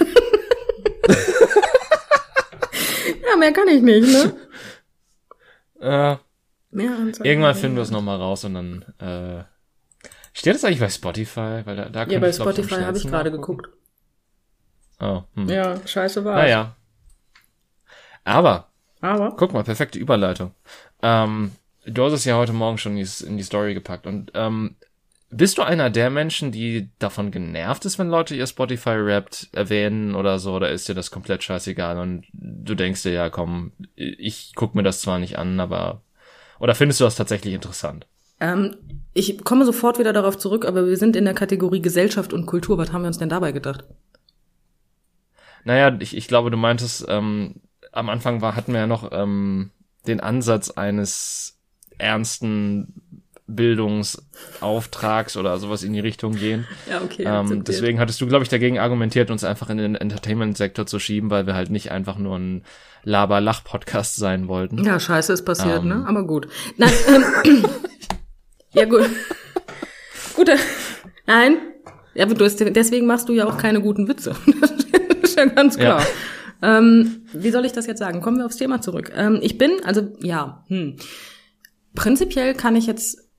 ja, 3.22 3.29
mehr 3.40 3.52
kann 3.52 3.68
ich 3.68 3.82
nicht, 3.82 4.08
ne? 4.08 4.36
Äh, 5.80 6.16
Mehr 6.72 6.92
irgendwann 7.22 7.54
finden 7.54 7.76
wir 7.76 7.82
es 7.82 7.90
nochmal 7.90 8.18
raus 8.18 8.44
und 8.44 8.52
dann 8.54 8.82
äh, 8.98 9.44
steht 10.34 10.54
das 10.54 10.64
eigentlich 10.64 10.80
bei 10.80 10.90
Spotify? 10.90 11.62
Weil 11.64 11.76
da, 11.76 11.88
da 11.88 12.04
Ja, 12.06 12.18
bei 12.20 12.28
ich, 12.28 12.36
glaub 12.36 12.52
Spotify 12.52 12.82
habe 12.82 12.98
ich 12.98 13.06
gerade 13.06 13.30
geguckt. 13.30 13.68
Oh, 15.00 15.22
hm. 15.34 15.48
Ja, 15.48 15.84
scheiße 15.86 16.24
war. 16.24 16.36
Naja. 16.36 16.76
Aber 18.24 18.68
Aber. 19.00 19.34
Guck 19.36 19.52
mal, 19.54 19.64
perfekte 19.64 19.98
Überleitung. 19.98 20.54
Ähm, 21.02 21.52
du 21.86 22.04
hast 22.04 22.12
es 22.12 22.24
ja 22.26 22.36
heute 22.36 22.52
Morgen 22.52 22.78
schon 22.78 22.96
in 22.96 23.04
die, 23.04 23.24
in 23.24 23.36
die 23.38 23.42
Story 23.42 23.74
gepackt. 23.74 24.06
Und 24.06 24.30
ähm, 24.34 24.76
bist 25.30 25.58
du 25.58 25.62
einer 25.62 25.90
der 25.90 26.10
Menschen, 26.10 26.50
die 26.50 26.90
davon 26.98 27.30
genervt 27.30 27.84
ist, 27.84 27.98
wenn 27.98 28.08
Leute 28.08 28.34
ihr 28.34 28.46
Spotify 28.46 28.90
rappt 28.90 29.48
erwähnen 29.52 30.14
oder 30.14 30.38
so, 30.38 30.54
oder 30.54 30.70
ist 30.70 30.88
dir 30.88 30.94
das 30.94 31.10
komplett 31.10 31.44
scheißegal 31.44 31.98
und 31.98 32.26
du 32.32 32.74
denkst 32.74 33.04
dir, 33.04 33.12
ja 33.12 33.30
komm, 33.30 33.72
ich 33.94 34.52
guck 34.56 34.74
mir 34.74 34.82
das 34.82 35.00
zwar 35.00 35.18
nicht 35.18 35.38
an, 35.38 35.60
aber 35.60 36.02
oder 36.58 36.74
findest 36.74 37.00
du 37.00 37.04
das 37.04 37.14
tatsächlich 37.14 37.54
interessant? 37.54 38.06
Ähm, 38.40 38.76
ich 39.14 39.44
komme 39.44 39.64
sofort 39.64 39.98
wieder 39.98 40.12
darauf 40.12 40.36
zurück, 40.36 40.64
aber 40.64 40.86
wir 40.86 40.96
sind 40.96 41.14
in 41.14 41.24
der 41.24 41.34
Kategorie 41.34 41.80
Gesellschaft 41.80 42.32
und 42.32 42.46
Kultur. 42.46 42.76
Was 42.78 42.92
haben 42.92 43.02
wir 43.02 43.08
uns 43.08 43.18
denn 43.18 43.28
dabei 43.28 43.52
gedacht? 43.52 43.84
Naja, 45.64 45.96
ich, 46.00 46.16
ich 46.16 46.26
glaube, 46.26 46.50
du 46.50 46.56
meintest, 46.56 47.06
ähm, 47.08 47.56
am 47.92 48.08
Anfang 48.08 48.40
war, 48.40 48.56
hatten 48.56 48.72
wir 48.72 48.80
ja 48.80 48.86
noch 48.86 49.10
ähm, 49.12 49.70
den 50.06 50.20
Ansatz 50.20 50.70
eines 50.70 51.58
ernsten 51.98 53.19
Bildungsauftrags 53.54 55.36
oder 55.36 55.58
sowas 55.58 55.82
in 55.82 55.92
die 55.92 56.00
Richtung 56.00 56.34
gehen. 56.34 56.66
Ja, 56.88 57.02
okay. 57.02 57.24
Ähm, 57.26 57.64
deswegen 57.64 57.98
hattest 58.00 58.20
du, 58.20 58.26
glaube 58.26 58.42
ich, 58.44 58.48
dagegen 58.48 58.78
argumentiert, 58.78 59.30
uns 59.30 59.44
einfach 59.44 59.70
in 59.70 59.78
den 59.78 59.94
Entertainment-Sektor 59.94 60.86
zu 60.86 60.98
schieben, 60.98 61.30
weil 61.30 61.46
wir 61.46 61.54
halt 61.54 61.70
nicht 61.70 61.90
einfach 61.90 62.18
nur 62.18 62.38
ein 62.38 62.64
Laber-Lach-Podcast 63.04 64.16
sein 64.16 64.48
wollten. 64.48 64.84
Ja, 64.84 65.00
scheiße 65.00 65.32
ist 65.32 65.44
passiert, 65.44 65.82
Ähm. 65.82 65.88
ne? 65.88 66.04
Aber 66.06 66.26
gut. 66.26 66.48
Nein, 66.76 66.92
ähm, 67.08 67.64
ja 68.72 68.84
gut. 68.84 69.08
gut. 70.36 70.48
äh, 70.48 70.56
Nein. 71.26 71.58
Ja, 72.14 72.26
du 72.26 72.44
hast, 72.44 72.58
deswegen 72.58 73.06
machst 73.06 73.28
du 73.28 73.32
ja 73.32 73.46
auch 73.46 73.56
keine 73.56 73.80
guten 73.80 74.08
Witze. 74.08 74.34
das 74.60 75.30
ist 75.30 75.36
ja 75.36 75.44
ganz 75.44 75.78
klar. 75.78 76.04
Ähm, 76.62 77.22
wie 77.32 77.50
soll 77.50 77.64
ich 77.64 77.72
das 77.72 77.86
jetzt 77.86 78.00
sagen? 78.00 78.20
Kommen 78.20 78.38
wir 78.38 78.46
aufs 78.46 78.56
Thema 78.56 78.80
zurück. 78.80 79.12
Ähm, 79.14 79.38
ich 79.42 79.58
bin, 79.58 79.70
also 79.84 80.08
ja, 80.20 80.64
hm. 80.68 80.96
prinzipiell 81.94 82.54
kann 82.54 82.76
ich 82.76 82.86
jetzt, 82.86 83.29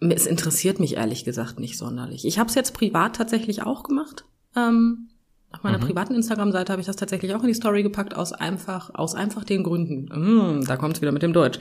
es 0.00 0.26
interessiert 0.26 0.80
mich 0.80 0.96
ehrlich 0.96 1.24
gesagt 1.24 1.58
nicht 1.58 1.76
sonderlich. 1.76 2.24
Ich 2.24 2.38
habe 2.38 2.48
es 2.48 2.54
jetzt 2.54 2.74
privat 2.74 3.16
tatsächlich 3.16 3.62
auch 3.62 3.82
gemacht. 3.82 4.24
Ähm, 4.56 5.08
auf 5.50 5.62
meiner 5.62 5.78
privaten 5.78 6.14
Instagram-Seite 6.14 6.72
habe 6.72 6.80
ich 6.80 6.86
das 6.86 6.96
tatsächlich 6.96 7.34
auch 7.34 7.40
in 7.40 7.48
die 7.48 7.54
Story 7.54 7.82
gepackt, 7.82 8.14
aus 8.14 8.34
einfach, 8.34 8.94
aus 8.94 9.14
einfach 9.14 9.44
den 9.44 9.62
Gründen. 9.62 10.04
Mm, 10.04 10.64
da 10.66 10.76
kommt's 10.76 11.00
wieder 11.00 11.10
mit 11.10 11.22
dem 11.22 11.32
Deutsch. 11.32 11.58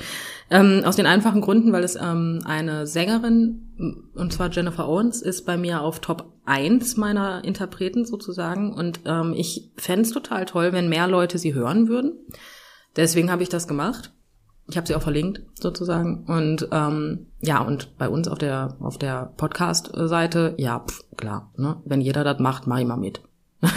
Ähm, 0.50 0.82
aus 0.84 0.98
den 0.98 1.06
einfachen 1.06 1.40
Gründen, 1.40 1.72
weil 1.72 1.86
es 1.86 1.96
ähm, 1.96 2.42
eine 2.44 2.86
Sängerin, 2.86 4.10
und 4.14 4.34
zwar 4.34 4.52
Jennifer 4.52 4.90
Owens, 4.90 5.22
ist 5.22 5.46
bei 5.46 5.56
mir 5.58 5.82
auf 5.82 6.02
Top 6.02 6.34
1 6.46 6.98
meiner 6.98 7.46
Interpreten 7.46 8.06
sozusagen. 8.06 8.74
Und 8.74 9.00
ähm, 9.06 9.34
ich 9.34 9.72
fänd's 9.78 10.12
total 10.12 10.44
toll, 10.46 10.74
wenn 10.74 10.90
mehr 10.90 11.08
Leute 11.08 11.38
sie 11.38 11.54
hören 11.54 11.88
würden. 11.88 12.12
Deswegen 12.98 13.32
habe 13.32 13.44
ich 13.44 13.50
das 13.50 13.70
gemacht. 13.70 14.12
Ich 14.70 14.76
habe 14.78 14.86
sie 14.88 14.96
auch 14.96 15.02
verlinkt 15.02 15.42
sozusagen 15.60 16.26
und 16.26 16.68
ähm, 16.72 17.28
ja 17.42 17.62
und 17.62 17.98
bei 17.98 18.10
uns 18.10 18.28
auf 18.28 18.38
der 18.38 18.76
auf 18.80 18.98
der 18.98 19.34
Podcast-Seite 19.38 20.56
ja 20.58 20.80
pf, 20.86 21.04
klar 21.16 21.52
ne 21.56 21.78
wenn 21.86 22.02
jeder 22.02 22.24
das 22.24 22.40
macht 22.40 22.68
mach 22.68 22.80
ich 22.80 22.86
mal 22.86 22.98
mit 22.98 23.22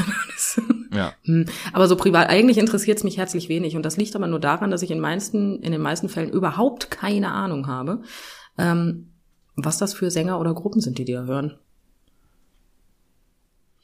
Ja. 0.93 1.13
Hm, 1.25 1.47
Aber 1.73 1.87
so 1.87 1.97
privat, 1.97 2.29
eigentlich 2.29 2.59
interessiert 2.59 2.99
es 2.99 3.05
mich 3.05 3.17
herzlich 3.17 3.49
wenig. 3.49 3.77
Und 3.77 3.85
das 3.85 3.97
liegt 3.97 4.17
aber 4.17 4.27
nur 4.27 4.41
daran, 4.41 4.71
dass 4.71 4.83
ich 4.83 4.91
in, 4.91 5.01
meisten, 5.01 5.61
in 5.63 5.73
den 5.73 5.81
meisten 5.81 6.09
Fällen 6.09 6.31
überhaupt 6.31 6.91
keine 6.91 7.31
Ahnung 7.31 7.69
habe, 7.69 8.03
ähm, 8.59 9.13
was 9.57 9.79
das 9.79 9.95
für 9.95 10.11
Sänger 10.11 10.41
oder 10.41 10.55
Gruppen 10.55 10.81
sind, 10.81 10.99
die 10.99 11.05
dir 11.05 11.25
hören. 11.25 11.59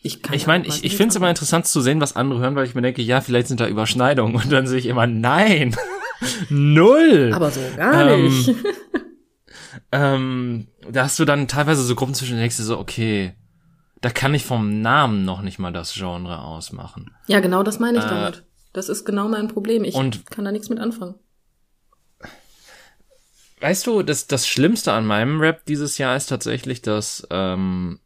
Ich, 0.01 0.21
Ich 0.33 0.47
meine, 0.47 0.67
ich, 0.67 0.85
ich 0.85 0.97
finde 0.97 1.11
es 1.11 1.17
immer 1.17 1.31
interessant 1.31 1.67
zu 1.67 1.81
sehen, 1.81 2.01
was 2.01 2.17
andere 2.17 2.41
hören, 2.41 2.55
weil 2.55 2.67
ich 2.67 2.75
mir 2.75 2.83
denke, 2.83 3.03
ja, 3.03 3.21
vielleicht 3.21 3.49
sind 3.49 3.61
da 3.61 3.69
Überschneidungen. 3.69 4.37
Und 4.37 4.51
dann 4.53 4.67
sehe 4.67 4.79
ich 4.79 4.87
immer, 4.87 5.07
nein, 5.07 5.77
null. 6.49 7.33
Aber 7.35 7.51
so 7.51 7.61
gar 7.77 8.11
Ähm, 8.11 8.25
nicht. 8.25 8.55
ähm, 9.93 10.69
da 10.91 11.05
hast 11.05 11.19
du 11.19 11.25
dann 11.25 11.49
teilweise 11.49 11.83
so 11.83 11.95
Gruppen 11.95 12.15
zwischen, 12.15 12.37
denkst 12.39 12.57
du 12.57 12.63
so, 12.63 12.79
okay, 12.79 13.35
da 14.01 14.11
kann 14.11 14.35
ich 14.35 14.45
vom 14.45 14.81
Namen 14.83 15.25
noch 15.25 15.43
nicht 15.43 15.59
mal 15.59 15.73
das 15.73 15.95
Genre 15.95 16.41
ausmachen. 16.43 17.11
Ja, 17.27 17.41
genau 17.41 17.63
das 17.63 17.79
meine 17.79 17.99
ich 17.99 18.05
Äh, 18.05 18.09
damit. 18.09 18.45
Das 18.73 18.89
ist 18.89 19.05
genau 19.05 19.29
mein 19.29 19.49
Problem. 19.49 19.85
Ich 19.85 19.95
und- 19.95 20.31
kann 20.31 20.45
da 20.45 20.53
nichts 20.53 20.69
mit 20.69 20.79
anfangen. 20.79 21.15
Weißt 23.61 23.87
du, 23.87 24.03
das, 24.03 24.27
das 24.27 24.47
Schlimmste 24.47 24.93
an 24.93 25.07
meinem 25.07 25.41
Rap 25.41 25.65
dieses 25.65 25.97
Jahr 25.97 26.15
ist 26.15 26.27
tatsächlich, 26.27 26.83
dass 26.83 27.27
ähm, 27.31 28.01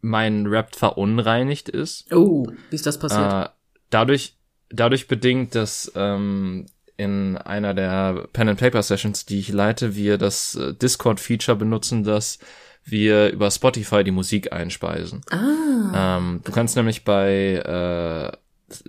mein 0.00 0.46
Rap 0.46 0.74
verunreinigt 0.74 1.68
ist. 1.68 2.10
Oh, 2.14 2.46
wie 2.70 2.74
ist 2.74 2.86
das 2.86 2.98
passiert? 2.98 3.30
Äh, 3.30 3.48
dadurch, 3.90 4.38
dadurch 4.70 5.06
bedingt, 5.06 5.54
dass 5.54 5.92
ähm, 5.94 6.64
in 6.96 7.36
einer 7.36 7.74
der 7.74 8.28
Pen 8.32 8.48
and 8.48 8.60
Paper 8.60 8.82
Sessions, 8.82 9.26
die 9.26 9.40
ich 9.40 9.48
leite, 9.50 9.96
wir 9.96 10.18
das 10.18 10.54
äh, 10.54 10.74
Discord-Feature 10.74 11.56
benutzen, 11.56 12.04
dass 12.04 12.38
wir 12.84 13.30
über 13.30 13.50
Spotify 13.50 14.04
die 14.04 14.10
Musik 14.10 14.52
einspeisen. 14.52 15.22
ah, 15.30 16.18
Ähm, 16.18 16.40
du 16.44 16.52
kannst 16.52 16.76
nämlich 16.76 17.04
bei 17.04 17.54
äh, 17.56 18.36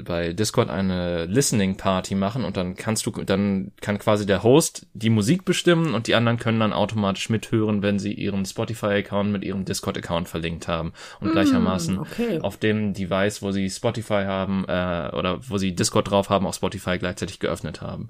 bei 0.04 0.34
Discord 0.34 0.70
eine 0.70 1.25
Listening 1.25 1.77
Party 1.77 2.15
machen 2.15 2.44
und 2.44 2.58
dann 2.58 2.75
kannst 2.75 3.06
du 3.06 3.12
dann 3.12 3.72
kann 3.82 4.00
quasi 4.00 4.25
der 4.25 4.44
Host 4.44 4.88
die 4.94 5.10
Musik 5.10 5.46
bestimmen 5.46 5.94
und 5.94 6.08
die 6.08 6.15
anderen 6.15 6.39
können 6.39 6.60
dann 6.60 6.74
automatisch 6.74 7.30
mithören, 7.30 7.82
wenn 7.82 8.00
sie 8.00 8.13
ihren 8.13 8.46
Spotify 8.46 8.98
Account 8.98 9.32
mit 9.32 9.44
ihrem 9.44 9.65
Discord 9.65 9.98
Account 9.98 10.27
verlinkt 10.27 10.68
haben 10.68 10.94
und 11.20 11.32
gleichermaßen 11.32 12.00
okay. 12.00 12.39
auf 12.42 12.58
dem 12.58 12.94
Device, 12.94 13.42
wo 13.42 13.51
sie 13.51 13.70
Spotify 13.70 14.24
haben 14.25 14.65
äh, 14.68 15.12
oder 15.13 15.39
wo 15.48 15.58
sie 15.58 15.75
Discord 15.75 16.10
drauf 16.10 16.30
haben, 16.30 16.48
auch 16.48 16.54
Spotify 16.54 16.98
gleichzeitig 16.98 17.39
geöffnet 17.39 17.82
haben. 17.82 18.10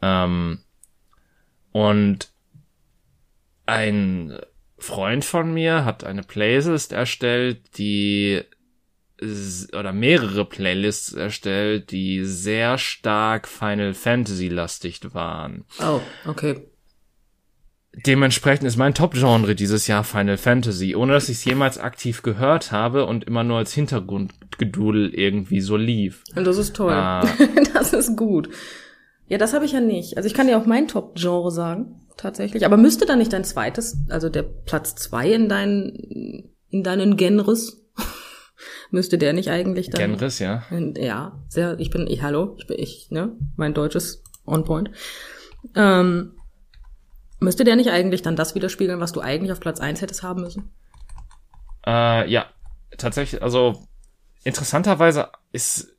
Ähm, 0.00 0.60
und 1.72 2.30
ein 3.66 4.38
Freund 4.78 5.24
von 5.24 5.52
mir 5.54 5.84
hat 5.84 6.04
eine 6.04 6.22
Playlist 6.22 6.92
erstellt, 6.92 7.78
die 7.78 8.42
oder 9.76 9.92
mehrere 9.92 10.44
Playlists 10.44 11.12
erstellt, 11.12 11.90
die 11.90 12.24
sehr 12.24 12.78
stark 12.78 13.48
Final 13.48 13.94
Fantasy 13.94 14.48
lastig 14.48 15.00
waren. 15.12 15.64
oh, 15.80 16.00
okay. 16.26 16.68
Dementsprechend 18.06 18.66
ist 18.66 18.76
mein 18.76 18.94
Top-Genre 18.94 19.54
dieses 19.54 19.86
Jahr 19.86 20.02
Final 20.02 20.36
Fantasy, 20.36 20.96
ohne 20.96 21.12
dass 21.12 21.28
ich 21.28 21.36
es 21.36 21.44
jemals 21.44 21.78
aktiv 21.78 22.22
gehört 22.22 22.72
habe 22.72 23.06
und 23.06 23.24
immer 23.24 23.44
nur 23.44 23.58
als 23.58 23.72
Hintergrundgedudel 23.72 25.14
irgendwie 25.14 25.60
so 25.60 25.76
lief. 25.76 26.24
Und 26.34 26.44
das 26.44 26.58
ist 26.58 26.74
toll. 26.74 26.92
Ah. 26.92 27.24
das 27.74 27.92
ist 27.92 28.16
gut. 28.16 28.48
Ja, 29.28 29.38
das 29.38 29.54
habe 29.54 29.64
ich 29.64 29.72
ja 29.72 29.80
nicht. 29.80 30.16
Also 30.16 30.26
ich 30.26 30.34
kann 30.34 30.48
dir 30.48 30.58
auch 30.58 30.66
mein 30.66 30.88
Top-Genre 30.88 31.52
sagen, 31.52 32.00
tatsächlich. 32.16 32.66
Aber 32.66 32.76
müsste 32.76 33.06
da 33.06 33.14
nicht 33.14 33.32
dein 33.32 33.44
zweites, 33.44 33.96
also 34.08 34.28
der 34.28 34.42
Platz 34.42 34.96
zwei 34.96 35.32
in 35.32 35.48
deinen, 35.48 36.52
in 36.70 36.82
deinen 36.82 37.16
Genres, 37.16 37.83
müsste 38.90 39.18
der 39.18 39.32
nicht 39.32 39.50
eigentlich 39.50 39.90
dann... 39.90 40.00
Genres, 40.00 40.38
ja. 40.38 40.64
Ja, 40.96 41.40
sehr, 41.48 41.78
ich 41.78 41.90
bin, 41.90 42.06
ich, 42.06 42.22
hallo, 42.22 42.54
ich 42.58 42.66
bin 42.66 42.78
ich, 42.78 43.10
ne? 43.10 43.32
Mein 43.56 43.74
Deutsch 43.74 43.96
ist 43.96 44.22
on 44.46 44.64
point. 44.64 44.90
Ähm, 45.74 46.32
müsste 47.40 47.64
der 47.64 47.76
nicht 47.76 47.90
eigentlich 47.90 48.22
dann 48.22 48.36
das 48.36 48.54
widerspiegeln, 48.54 49.00
was 49.00 49.12
du 49.12 49.20
eigentlich 49.20 49.52
auf 49.52 49.60
Platz 49.60 49.80
eins 49.80 50.00
hättest 50.00 50.22
haben 50.22 50.42
müssen? 50.42 50.70
Äh, 51.86 52.30
ja, 52.30 52.46
tatsächlich, 52.96 53.42
also 53.42 53.86
interessanterweise 54.44 55.28
ist 55.52 55.94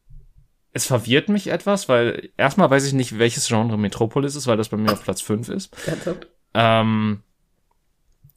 es 0.75 0.85
verwirrt 0.85 1.29
mich 1.29 1.47
etwas, 1.47 1.87
weil 1.87 2.31
erstmal 2.35 2.69
weiß 2.69 2.85
ich 2.85 2.91
nicht, 2.91 3.17
welches 3.17 3.47
Genre 3.47 3.77
Metropolis 3.77 4.35
ist, 4.35 4.45
weil 4.45 4.57
das 4.57 4.67
bei 4.67 4.75
mir 4.75 4.91
auf 4.91 5.03
Platz 5.05 5.21
5 5.21 5.47
ist. 5.47 5.73
Ähm, 6.53 7.23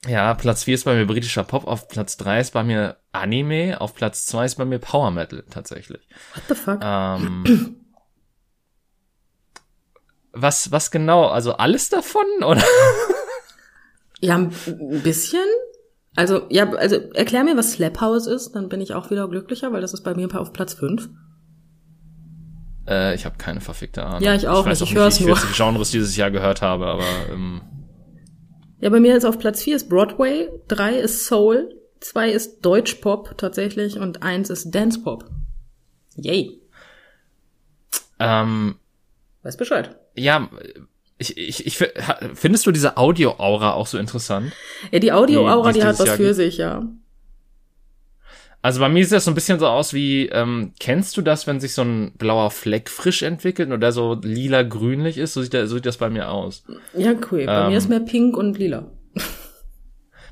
ja, 0.07 0.35
Platz 0.35 0.65
4 0.65 0.75
ist 0.75 0.85
bei 0.85 0.95
mir 0.95 1.07
britischer 1.07 1.45
Pop, 1.45 1.67
auf 1.67 1.89
Platz 1.89 2.17
3 2.19 2.41
ist 2.41 2.53
bei 2.53 2.63
mir 2.63 2.97
Anime, 3.13 3.81
auf 3.81 3.95
Platz 3.95 4.27
2 4.27 4.45
ist 4.45 4.55
bei 4.57 4.65
mir 4.65 4.79
Power 4.79 5.11
Metal 5.11 5.45
tatsächlich. 5.51 6.09
What 6.35 6.45
the 6.49 6.55
fuck? 6.55 6.79
Ähm, 6.83 7.77
was, 10.33 10.71
was 10.71 10.91
genau? 10.91 11.27
Also 11.27 11.55
alles 11.55 11.89
davon? 11.89 12.27
Oder? 12.45 12.63
Ja, 14.21 14.37
ein 14.37 14.53
bisschen. 15.03 15.45
Also, 16.17 16.47
ja, 16.49 16.69
also 16.73 16.97
erklär 17.13 17.45
mir, 17.45 17.57
was 17.57 17.73
Slap 17.73 18.01
House 18.01 18.27
ist, 18.27 18.53
dann 18.53 18.69
bin 18.69 18.81
ich 18.81 18.95
auch 18.95 19.11
wieder 19.11 19.29
glücklicher, 19.29 19.73
weil 19.73 19.81
das 19.81 19.95
ist 19.95 20.03
bei 20.03 20.15
mir 20.15 20.29
auf 20.41 20.53
Platz 20.53 20.75
fünf. 20.75 21.09
Äh, 22.89 23.15
ich 23.15 23.25
habe 23.25 23.37
keine 23.37 23.61
verfickte 23.61 24.05
Ahnung. 24.05 24.23
Ja, 24.23 24.35
ich 24.35 24.49
auch 24.49 24.61
ich 24.61 24.71
weiß 24.71 24.81
nicht, 24.81 24.89
auch 24.89 24.93
ich 24.93 24.99
hör's 24.99 25.21
wie 25.21 25.25
nur. 25.25 25.35
ich 25.35 25.41
40 25.41 25.57
Genres 25.57 25.91
dieses 25.91 26.17
Jahr 26.17 26.31
gehört 26.31 26.63
habe, 26.63 26.87
aber 26.87 27.05
ähm, 27.31 27.61
Ja, 28.81 28.91
bei 28.91 29.01
mir 29.01 29.17
ist 29.17 29.25
auf 29.25 29.39
Platz 29.39 29.63
vier 29.63 29.77
ist 29.77 29.89
Broadway, 29.89 30.49
drei 30.69 30.95
ist 30.99 31.27
Soul, 31.27 31.75
zwei 32.01 32.31
ist 32.31 32.61
Deutschpop 32.61 33.37
tatsächlich 33.39 33.99
und 33.99 34.23
eins 34.23 34.51
ist 34.51 34.71
Dancepop. 34.73 35.25
Yay. 36.17 36.61
ähm, 38.19 38.77
Weiß 39.43 39.57
Bescheid. 39.57 39.97
ja, 40.17 40.49
ich, 41.21 41.37
ich, 41.37 41.67
ich 41.67 41.79
findest 42.35 42.67
du 42.67 42.71
diese 42.71 42.97
Audio-Aura 42.97 43.73
auch 43.73 43.87
so 43.89 43.99
interessant? 43.99 44.53
Ja, 44.93 45.01
die 45.01 45.11
Audio-Aura, 45.13 45.69
Die- 45.73 45.75
die 45.75 45.81
die, 45.81 45.87
hat 45.87 45.99
was 45.99 46.07
Jahr 46.07 46.17
für 46.17 46.35
sich, 46.35 46.59
ja. 46.59 46.87
Also 48.61 48.81
bei 48.81 48.89
mir 48.89 49.05
sieht 49.05 49.13
das 49.15 49.25
so 49.25 49.31
ein 49.31 49.35
bisschen 49.35 49.61
so 49.61 49.67
aus 49.69 49.95
wie, 49.95 50.27
ähm, 50.27 50.73
kennst 50.81 51.17
du 51.17 51.23
das, 51.23 51.47
wenn 51.47 51.61
sich 51.61 51.75
so 51.75 51.83
ein 51.83 52.13
blauer 52.19 52.51
Fleck 52.51 52.91
frisch 52.91 53.23
entwickelt 53.23 53.71
und 53.71 53.81
der 53.81 53.93
so 53.93 54.19
lila-grünlich 54.21 55.17
ist? 55.17 55.35
So 55.35 55.43
sieht, 55.43 55.53
der, 55.53 55.69
so 55.69 55.77
sieht 55.77 55.87
das 55.87 55.97
bei 55.97 56.11
mir 56.11 56.31
aus. 56.31 56.65
Ja, 56.97 57.13
cool. 57.31 57.47
Bei 57.47 57.63
Ähm. 57.65 57.69
mir 57.71 57.79
ist 57.79 57.89
mehr 57.89 58.01
pink 58.01 58.37
und 58.37 58.59
lila. 58.59 58.91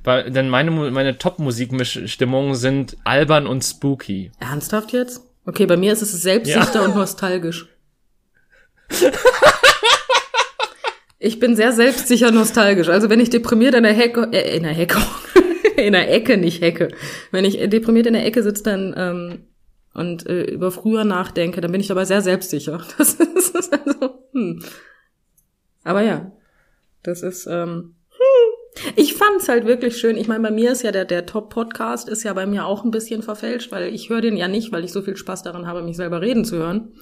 Weil, 0.02 0.30
denn 0.30 0.48
meine, 0.48 0.70
meine 0.70 1.18
Top-Musikstimmungen 1.18 2.54
sind 2.56 2.96
albern 3.04 3.46
und 3.46 3.62
spooky. 3.64 4.30
Ernsthaft 4.40 4.92
jetzt? 4.92 5.22
Okay, 5.46 5.66
bei 5.66 5.76
mir 5.76 5.92
ist 5.92 6.02
es 6.02 6.10
selbstsicher 6.12 6.84
und 6.84 6.94
nostalgisch. 6.96 7.68
Ich 11.18 11.40
bin 11.40 11.56
sehr 11.56 11.72
selbstsicher 11.72 12.30
nostalgisch. 12.30 12.88
Also 12.88 13.08
wenn 13.08 13.20
ich 13.20 13.30
deprimiert 13.30 13.74
in 13.74 13.82
der 13.84 13.94
Hecke, 13.94 14.28
äh, 14.32 14.56
in 14.56 14.64
der 14.64 14.72
Hecke, 14.72 14.98
in 15.84 15.92
der 15.92 16.12
Ecke, 16.12 16.36
nicht 16.36 16.62
Hecke. 16.62 16.88
Wenn 17.30 17.44
ich 17.44 17.56
deprimiert 17.68 18.06
in 18.06 18.14
der 18.14 18.26
Ecke 18.26 18.42
sitze 18.42 18.62
dann 18.62 18.94
ähm, 18.96 19.38
und 19.94 20.26
äh, 20.26 20.44
über 20.44 20.70
früher 20.70 21.04
nachdenke, 21.04 21.60
dann 21.60 21.72
bin 21.72 21.80
ich 21.80 21.88
dabei 21.88 22.04
sehr 22.04 22.22
selbstsicher. 22.22 22.80
Das 22.98 23.14
ist 23.14 23.72
also, 23.72 24.14
hm. 24.32 24.62
Aber 25.84 26.02
ja, 26.02 26.32
das 27.02 27.22
ist, 27.22 27.46
ähm, 27.46 27.94
hm. 28.10 28.92
ich 28.96 29.14
fand's 29.14 29.48
halt 29.48 29.66
wirklich 29.66 29.96
schön. 29.98 30.16
Ich 30.16 30.28
meine, 30.28 30.42
bei 30.42 30.50
mir 30.50 30.72
ist 30.72 30.82
ja 30.82 30.92
der, 30.92 31.04
der 31.04 31.26
Top-Podcast 31.26 32.08
ist 32.08 32.24
ja 32.24 32.32
bei 32.32 32.46
mir 32.46 32.66
auch 32.66 32.84
ein 32.84 32.90
bisschen 32.90 33.22
verfälscht, 33.22 33.70
weil 33.72 33.94
ich 33.94 34.10
höre 34.10 34.20
den 34.20 34.36
ja 34.36 34.48
nicht, 34.48 34.72
weil 34.72 34.84
ich 34.84 34.92
so 34.92 35.02
viel 35.02 35.16
Spaß 35.16 35.42
daran 35.42 35.66
habe, 35.66 35.82
mich 35.82 35.96
selber 35.96 36.20
reden 36.20 36.44
zu 36.44 36.56
hören. 36.56 36.94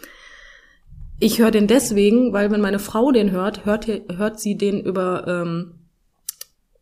Ich 1.20 1.38
höre 1.38 1.52
den 1.52 1.68
deswegen, 1.68 2.32
weil 2.32 2.50
wenn 2.50 2.60
meine 2.60 2.80
Frau 2.80 3.12
den 3.12 3.30
hört, 3.30 3.64
hört, 3.64 3.86
hört 3.86 4.40
sie 4.40 4.56
den 4.56 4.80
über, 4.80 5.24
ähm, 5.26 5.83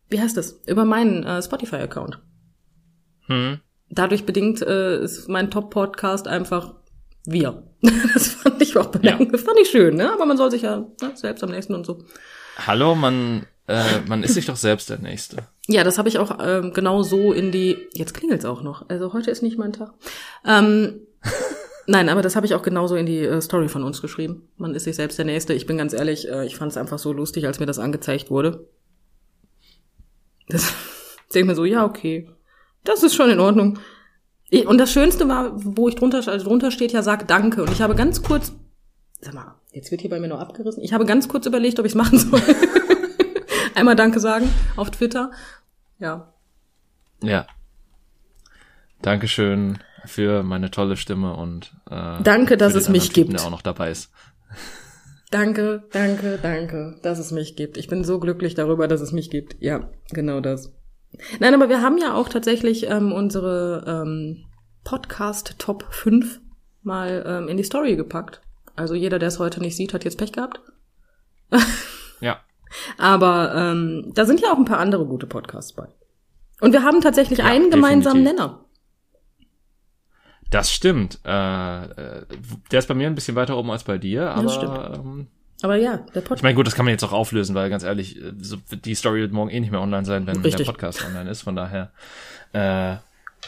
wie 0.09 0.21
heißt 0.21 0.37
das? 0.37 0.61
Über 0.67 0.85
meinen 0.85 1.23
äh, 1.23 1.41
Spotify-Account. 1.41 2.19
Hm. 3.27 3.59
Dadurch 3.89 4.25
bedingt 4.25 4.61
äh, 4.61 5.03
ist 5.03 5.29
mein 5.29 5.51
Top-Podcast 5.51 6.27
einfach 6.27 6.75
wir. 7.25 7.63
Das 8.13 8.27
fand 8.27 8.61
ich 8.61 8.77
auch 8.77 8.87
bemerkend. 8.87 9.37
Fand 9.39 9.59
ich 9.59 9.69
schön, 9.69 9.95
ne? 9.95 10.11
Aber 10.13 10.25
man 10.25 10.37
soll 10.37 10.51
sich 10.51 10.61
ja 10.61 10.77
ne, 10.77 11.11
selbst 11.15 11.43
am 11.43 11.49
nächsten 11.49 11.73
und 11.73 11.85
so. 11.85 12.03
Hallo, 12.57 12.95
man, 12.95 13.45
äh, 13.67 13.99
man 14.07 14.23
ist 14.23 14.35
sich 14.35 14.45
doch 14.45 14.55
selbst 14.55 14.89
der 14.89 14.99
Nächste. 14.99 15.47
Ja, 15.67 15.83
das 15.83 15.97
habe 15.97 16.09
ich 16.09 16.19
auch 16.19 16.37
ähm, 16.41 16.73
genau 16.73 17.03
so 17.03 17.33
in 17.33 17.51
die. 17.51 17.77
Jetzt 17.93 18.13
klingelt's 18.13 18.45
auch 18.45 18.61
noch. 18.61 18.87
Also 18.89 19.13
heute 19.13 19.31
ist 19.31 19.41
nicht 19.41 19.57
mein 19.57 19.73
Tag. 19.73 19.93
Ähm, 20.45 21.01
nein, 21.87 22.09
aber 22.09 22.21
das 22.21 22.35
habe 22.35 22.45
ich 22.45 22.53
auch 22.53 22.61
genauso 22.61 22.95
in 22.95 23.05
die 23.05 23.19
äh, 23.19 23.41
Story 23.41 23.67
von 23.69 23.83
uns 23.83 24.01
geschrieben. 24.01 24.49
Man 24.57 24.75
ist 24.75 24.83
sich 24.83 24.95
selbst 24.95 25.17
der 25.17 25.25
Nächste. 25.25 25.53
Ich 25.53 25.65
bin 25.65 25.77
ganz 25.77 25.93
ehrlich, 25.93 26.29
äh, 26.29 26.45
ich 26.45 26.55
fand 26.55 26.71
es 26.71 26.77
einfach 26.77 26.99
so 26.99 27.13
lustig, 27.13 27.47
als 27.47 27.59
mir 27.59 27.65
das 27.65 27.79
angezeigt 27.79 28.29
wurde. 28.29 28.67
Das 30.47 30.73
denke 31.33 31.39
ich 31.39 31.45
mir 31.45 31.55
so, 31.55 31.65
ja, 31.65 31.85
okay. 31.85 32.29
Das 32.83 33.03
ist 33.03 33.15
schon 33.15 33.29
in 33.29 33.39
Ordnung. 33.39 33.79
Und 34.65 34.77
das 34.77 34.91
Schönste 34.91 35.27
war, 35.27 35.51
wo 35.53 35.89
ich 35.89 35.95
drunter, 35.95 36.17
also 36.27 36.45
drunter 36.45 36.69
steht 36.69 36.91
ja, 36.91 37.01
sag 37.01 37.27
Danke. 37.27 37.63
Und 37.63 37.71
ich 37.71 37.81
habe 37.81 37.95
ganz 37.95 38.21
kurz, 38.21 38.53
sag 39.19 39.33
mal, 39.33 39.55
jetzt 39.71 39.89
wird 39.89 40.01
hier 40.01 40.09
bei 40.09 40.19
mir 40.19 40.27
noch 40.27 40.39
abgerissen. 40.39 40.83
Ich 40.83 40.93
habe 40.93 41.05
ganz 41.05 41.27
kurz 41.27 41.45
überlegt, 41.45 41.79
ob 41.79 41.85
ich 41.85 41.93
es 41.93 41.95
machen 41.95 42.19
soll. 42.19 42.41
Einmal 43.75 43.95
Danke 43.95 44.19
sagen 44.19 44.49
auf 44.75 44.91
Twitter. 44.91 45.31
Ja. 45.97 46.33
Ja. 47.23 47.47
Dankeschön 49.01 49.79
für 50.05 50.43
meine 50.43 50.69
tolle 50.69 50.97
Stimme 50.97 51.35
und 51.35 51.73
äh, 51.89 52.21
Danke, 52.21 52.57
dass 52.57 52.75
es 52.75 52.89
mich 52.89 53.09
Typen, 53.09 53.29
gibt. 53.29 53.39
Der 53.39 53.47
auch 53.47 53.51
noch 53.51 53.61
dabei 53.61 53.89
ist. 53.89 54.11
Danke, 55.33 55.81
danke, 55.91 56.37
danke, 56.39 56.99
dass 57.01 57.17
es 57.17 57.31
mich 57.31 57.55
gibt. 57.55 57.77
Ich 57.77 57.87
bin 57.87 58.03
so 58.03 58.19
glücklich 58.19 58.53
darüber, 58.53 58.87
dass 58.87 59.01
es 59.01 59.11
mich 59.11 59.31
gibt. 59.31 59.55
Ja, 59.59 59.89
genau 60.11 60.41
das. 60.41 60.71
Nein, 61.39 61.55
aber 61.55 61.69
wir 61.69 61.81
haben 61.81 61.97
ja 61.97 62.13
auch 62.13 62.29
tatsächlich 62.29 62.87
ähm, 62.87 63.11
unsere 63.11 63.83
ähm, 63.87 64.45
Podcast 64.83 65.55
Top 65.57 65.87
5 65.89 66.39
mal 66.83 67.23
ähm, 67.25 67.47
in 67.47 67.57
die 67.57 67.63
Story 67.63 67.95
gepackt. 67.95 68.41
Also 68.75 68.93
jeder, 68.93 69.17
der 69.17 69.29
es 69.29 69.39
heute 69.39 69.59
nicht 69.59 69.75
sieht, 69.75 69.95
hat 69.95 70.03
jetzt 70.03 70.19
Pech 70.19 70.33
gehabt. 70.33 70.61
Ja. 72.21 72.41
Aber 72.99 73.55
ähm, 73.55 74.11
da 74.13 74.25
sind 74.25 74.39
ja 74.39 74.51
auch 74.53 74.57
ein 74.57 74.65
paar 74.65 74.79
andere 74.79 75.07
gute 75.07 75.25
Podcasts 75.25 75.73
bei. 75.73 75.87
Und 76.61 76.73
wir 76.73 76.83
haben 76.83 77.01
tatsächlich 77.01 77.39
Ja, 77.39 77.45
einen 77.45 77.71
gemeinsamen 77.71 78.23
definitiv. 78.23 78.45
Nenner. 78.45 78.62
Das 80.53 80.71
stimmt. 80.71 81.19
Äh, 81.25 81.83
äh, 81.85 82.25
der 82.71 82.79
ist 82.79 82.87
bei 82.87 82.93
mir 82.93 83.07
ein 83.07 83.15
bisschen 83.15 83.35
weiter 83.35 83.57
oben 83.57 83.71
als 83.71 83.83
bei 83.83 83.97
dir, 83.97 84.29
aber 84.31 84.49
stimmt. 84.49 84.79
ähm, 84.95 85.27
Aber 85.63 85.75
ja, 85.77 85.97
der 85.97 86.21
Podcast. 86.21 86.39
ich 86.39 86.43
meine, 86.43 86.55
gut, 86.55 86.67
das 86.67 86.75
kann 86.75 86.85
man 86.85 86.91
jetzt 86.91 87.03
auch 87.03 87.11
auflösen, 87.11 87.55
weil 87.55 87.69
ganz 87.69 87.83
ehrlich, 87.83 88.21
äh, 88.21 88.33
so, 88.39 88.57
die 88.71 88.93
Story 88.95 89.21
wird 89.21 89.31
morgen 89.31 89.49
eh 89.49 89.59
nicht 89.59 89.71
mehr 89.71 89.81
online 89.81 90.05
sein, 90.05 90.27
wenn 90.27 90.37
Richtig. 90.41 90.65
der 90.67 90.71
Podcast 90.71 91.03
online 91.05 91.29
ist. 91.29 91.41
Von 91.41 91.55
daher, 91.55 91.91
äh, 92.53 92.97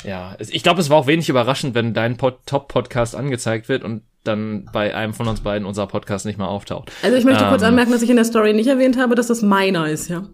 ja, 0.04 0.36
ich 0.40 0.64
glaube, 0.64 0.82
es 0.82 0.90
war 0.90 0.98
auch 0.98 1.08
wenig 1.08 1.30
überraschend, 1.30 1.76
wenn 1.76 1.94
dein 1.94 2.18
Pod 2.18 2.40
Top-Podcast 2.48 3.16
angezeigt 3.16 3.70
wird 3.70 3.84
und 3.84 4.02
dann 4.24 4.66
bei 4.74 4.96
einem 4.96 5.14
von 5.14 5.28
uns 5.28 5.42
beiden 5.42 5.68
unser 5.68 5.86
Podcast 5.86 6.26
nicht 6.26 6.40
mal 6.40 6.48
auftaucht. 6.48 6.92
Also 7.04 7.16
ich 7.16 7.24
möchte 7.24 7.46
kurz 7.48 7.62
Ähm, 7.62 7.68
anmerken, 7.70 7.92
dass 7.92 8.02
ich 8.02 8.10
in 8.10 8.16
der 8.16 8.26
Story 8.26 8.54
nicht 8.54 8.68
erwähnt 8.68 8.98
habe, 8.98 9.14
dass 9.14 9.28
das 9.28 9.44
meiner 9.44 9.88
ist, 9.88 10.10
ja. 10.10 10.28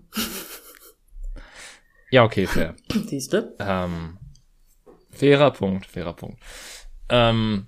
Ja, 2.10 2.24
okay, 2.24 2.48
fair. 2.48 2.76
Siehste? 3.08 3.56
Ähm, 3.60 4.18
fairer 5.12 5.52
Punkt, 5.52 5.86
fairer 5.86 6.14
Punkt. 6.14 6.40
Ähm, 7.10 7.68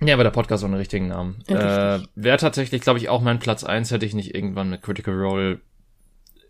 ja, 0.00 0.14
aber 0.14 0.24
der 0.24 0.30
Podcast 0.30 0.62
hat 0.62 0.68
einen 0.68 0.78
richtigen 0.78 1.08
Namen. 1.08 1.42
Ja, 1.48 1.96
Äh, 1.96 2.00
Wäre 2.14 2.36
tatsächlich, 2.36 2.82
glaube 2.82 2.98
ich, 2.98 3.08
auch 3.08 3.22
mein 3.22 3.38
Platz 3.38 3.64
eins 3.64 3.90
hätte 3.90 4.04
ich 4.06 4.14
nicht 4.14 4.34
irgendwann 4.34 4.68
mit 4.70 4.82
Critical 4.82 5.14
Role 5.14 5.60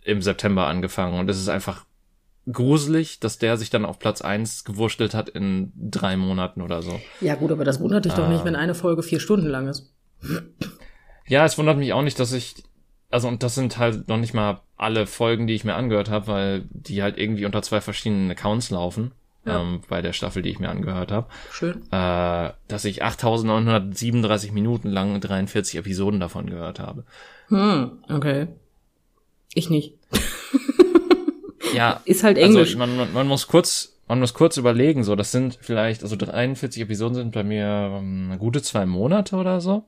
im 0.04 0.22
September 0.22 0.66
angefangen. 0.66 1.18
Und 1.18 1.28
es 1.30 1.38
ist 1.38 1.48
einfach 1.48 1.84
gruselig, 2.50 3.18
dass 3.20 3.38
der 3.38 3.56
sich 3.56 3.70
dann 3.70 3.84
auf 3.84 3.98
Platz 3.98 4.20
eins 4.22 4.64
gewurschtelt 4.64 5.14
hat 5.14 5.28
in 5.28 5.72
drei 5.76 6.16
Monaten 6.16 6.62
oder 6.62 6.80
so. 6.82 7.00
Ja 7.20 7.34
gut, 7.34 7.50
aber 7.50 7.64
das 7.64 7.80
wundert 7.80 8.04
dich 8.04 8.12
doch 8.14 8.28
nicht, 8.28 8.42
Ah. 8.42 8.44
wenn 8.44 8.56
eine 8.56 8.74
Folge 8.74 9.02
vier 9.02 9.18
Stunden 9.20 9.46
lang 9.48 9.66
ist. 9.68 9.92
Ja, 11.26 11.44
es 11.44 11.58
wundert 11.58 11.76
mich 11.78 11.92
auch 11.92 12.02
nicht, 12.02 12.18
dass 12.20 12.32
ich, 12.32 12.54
also 13.10 13.26
und 13.28 13.42
das 13.42 13.54
sind 13.56 13.78
halt 13.78 14.06
noch 14.08 14.16
nicht 14.16 14.32
mal 14.34 14.60
alle 14.76 15.06
Folgen, 15.06 15.46
die 15.48 15.54
ich 15.54 15.64
mir 15.64 15.74
angehört 15.74 16.08
habe, 16.08 16.28
weil 16.28 16.64
die 16.70 17.02
halt 17.02 17.18
irgendwie 17.18 17.46
unter 17.46 17.62
zwei 17.62 17.80
verschiedenen 17.80 18.30
Accounts 18.30 18.70
laufen, 18.70 19.12
Ja. 19.46 19.60
ähm, 19.60 19.80
bei 19.88 20.02
der 20.02 20.12
Staffel, 20.12 20.42
die 20.42 20.50
ich 20.50 20.58
mir 20.58 20.68
angehört 20.68 21.12
habe. 21.12 21.28
Schön. 21.50 21.82
äh, 21.92 22.50
dass 22.68 22.84
ich 22.84 23.02
8937 23.02 24.52
Minuten 24.52 24.88
lang 24.88 25.20
43 25.20 25.78
Episoden 25.78 26.20
davon 26.20 26.50
gehört 26.50 26.80
habe. 26.80 27.04
Hm, 27.48 28.02
okay. 28.08 28.48
Ich 29.54 29.70
nicht. 29.70 29.94
Ja, 31.72 32.00
Ist 32.04 32.24
halt 32.24 32.38
Englisch. 32.38 32.76
also 32.76 32.78
man, 32.78 33.12
man, 33.12 33.28
muss 33.28 33.46
kurz, 33.46 34.00
man 34.08 34.18
muss 34.18 34.34
kurz 34.34 34.56
überlegen, 34.56 35.04
so, 35.04 35.14
das 35.14 35.30
sind 35.30 35.58
vielleicht, 35.60 36.02
also 36.02 36.16
43 36.16 36.82
Episoden 36.82 37.14
sind 37.14 37.32
bei 37.32 37.44
mir 37.44 37.66
ähm, 37.98 38.28
eine 38.30 38.38
gute 38.38 38.62
zwei 38.62 38.84
Monate 38.84 39.36
oder 39.36 39.60
so. 39.60 39.84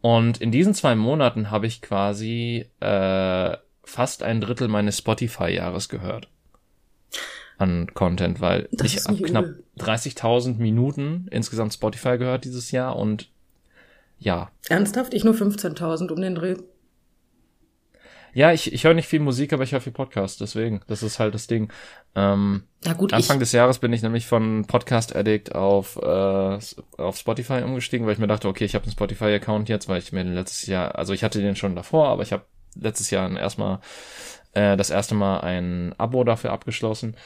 Und 0.00 0.40
in 0.40 0.52
diesen 0.52 0.74
zwei 0.74 0.94
Monaten 0.94 1.50
habe 1.50 1.66
ich 1.66 1.82
quasi 1.82 2.66
äh, 2.80 3.56
fast 3.84 4.22
ein 4.22 4.40
Drittel 4.40 4.68
meines 4.68 4.98
Spotify-Jahres 4.98 5.88
gehört 5.88 6.28
an 7.58 7.92
Content, 7.94 8.40
weil 8.40 8.68
Das 8.72 8.94
ich 8.94 9.04
habe 9.04 9.22
knapp 9.22 9.44
übel. 9.44 9.64
30.000 9.78 10.58
Minuten 10.58 11.26
insgesamt 11.30 11.74
Spotify 11.74 12.18
gehört 12.18 12.44
dieses 12.44 12.70
Jahr 12.70 12.96
und 12.96 13.30
ja, 14.18 14.50
Ernsthaft? 14.68 15.14
Ich 15.14 15.24
nur 15.24 15.34
15.000 15.34 16.10
um 16.10 16.20
den 16.20 16.34
Dreh. 16.34 16.56
Ja, 18.34 18.52
ich, 18.52 18.72
ich 18.72 18.84
höre 18.84 18.94
nicht 18.94 19.08
viel 19.08 19.20
Musik, 19.20 19.52
aber 19.52 19.62
ich 19.64 19.72
höre 19.72 19.80
viel 19.80 19.92
Podcast, 19.92 20.40
deswegen. 20.40 20.80
Das 20.86 21.02
ist 21.02 21.18
halt 21.18 21.34
das 21.34 21.46
Ding. 21.46 21.72
Ähm, 22.14 22.64
Ja 22.84 22.92
gut, 22.92 23.12
Anfang 23.12 23.38
des 23.38 23.52
Jahres 23.52 23.78
bin 23.78 23.92
ich 23.92 24.02
nämlich 24.02 24.26
von 24.26 24.66
Podcast 24.66 25.16
Addict 25.16 25.54
auf, 25.54 25.96
äh, 25.96 26.58
auf 26.98 27.16
Spotify 27.16 27.62
umgestiegen, 27.62 28.06
weil 28.06 28.12
ich 28.12 28.18
mir 28.18 28.26
dachte, 28.26 28.48
okay, 28.48 28.64
ich 28.64 28.74
habe 28.74 28.84
einen 28.84 28.92
Spotify-Account 28.92 29.68
jetzt, 29.68 29.88
weil 29.88 29.98
ich 29.98 30.12
mir 30.12 30.24
den 30.24 30.34
letztes 30.34 30.66
Jahr, 30.66 30.96
also 30.96 31.12
ich 31.14 31.24
hatte 31.24 31.40
den 31.40 31.56
schon 31.56 31.74
davor, 31.74 32.08
aber 32.08 32.22
ich 32.22 32.32
habe 32.32 32.44
letztes 32.76 33.10
Jahr 33.10 33.30
erstmal 33.36 33.80
äh, 34.52 34.76
das 34.76 34.90
erste 34.90 35.14
Mal 35.14 35.40
ein 35.40 35.94
Abo 35.98 36.22
dafür 36.22 36.52
abgeschlossen. 36.52 37.16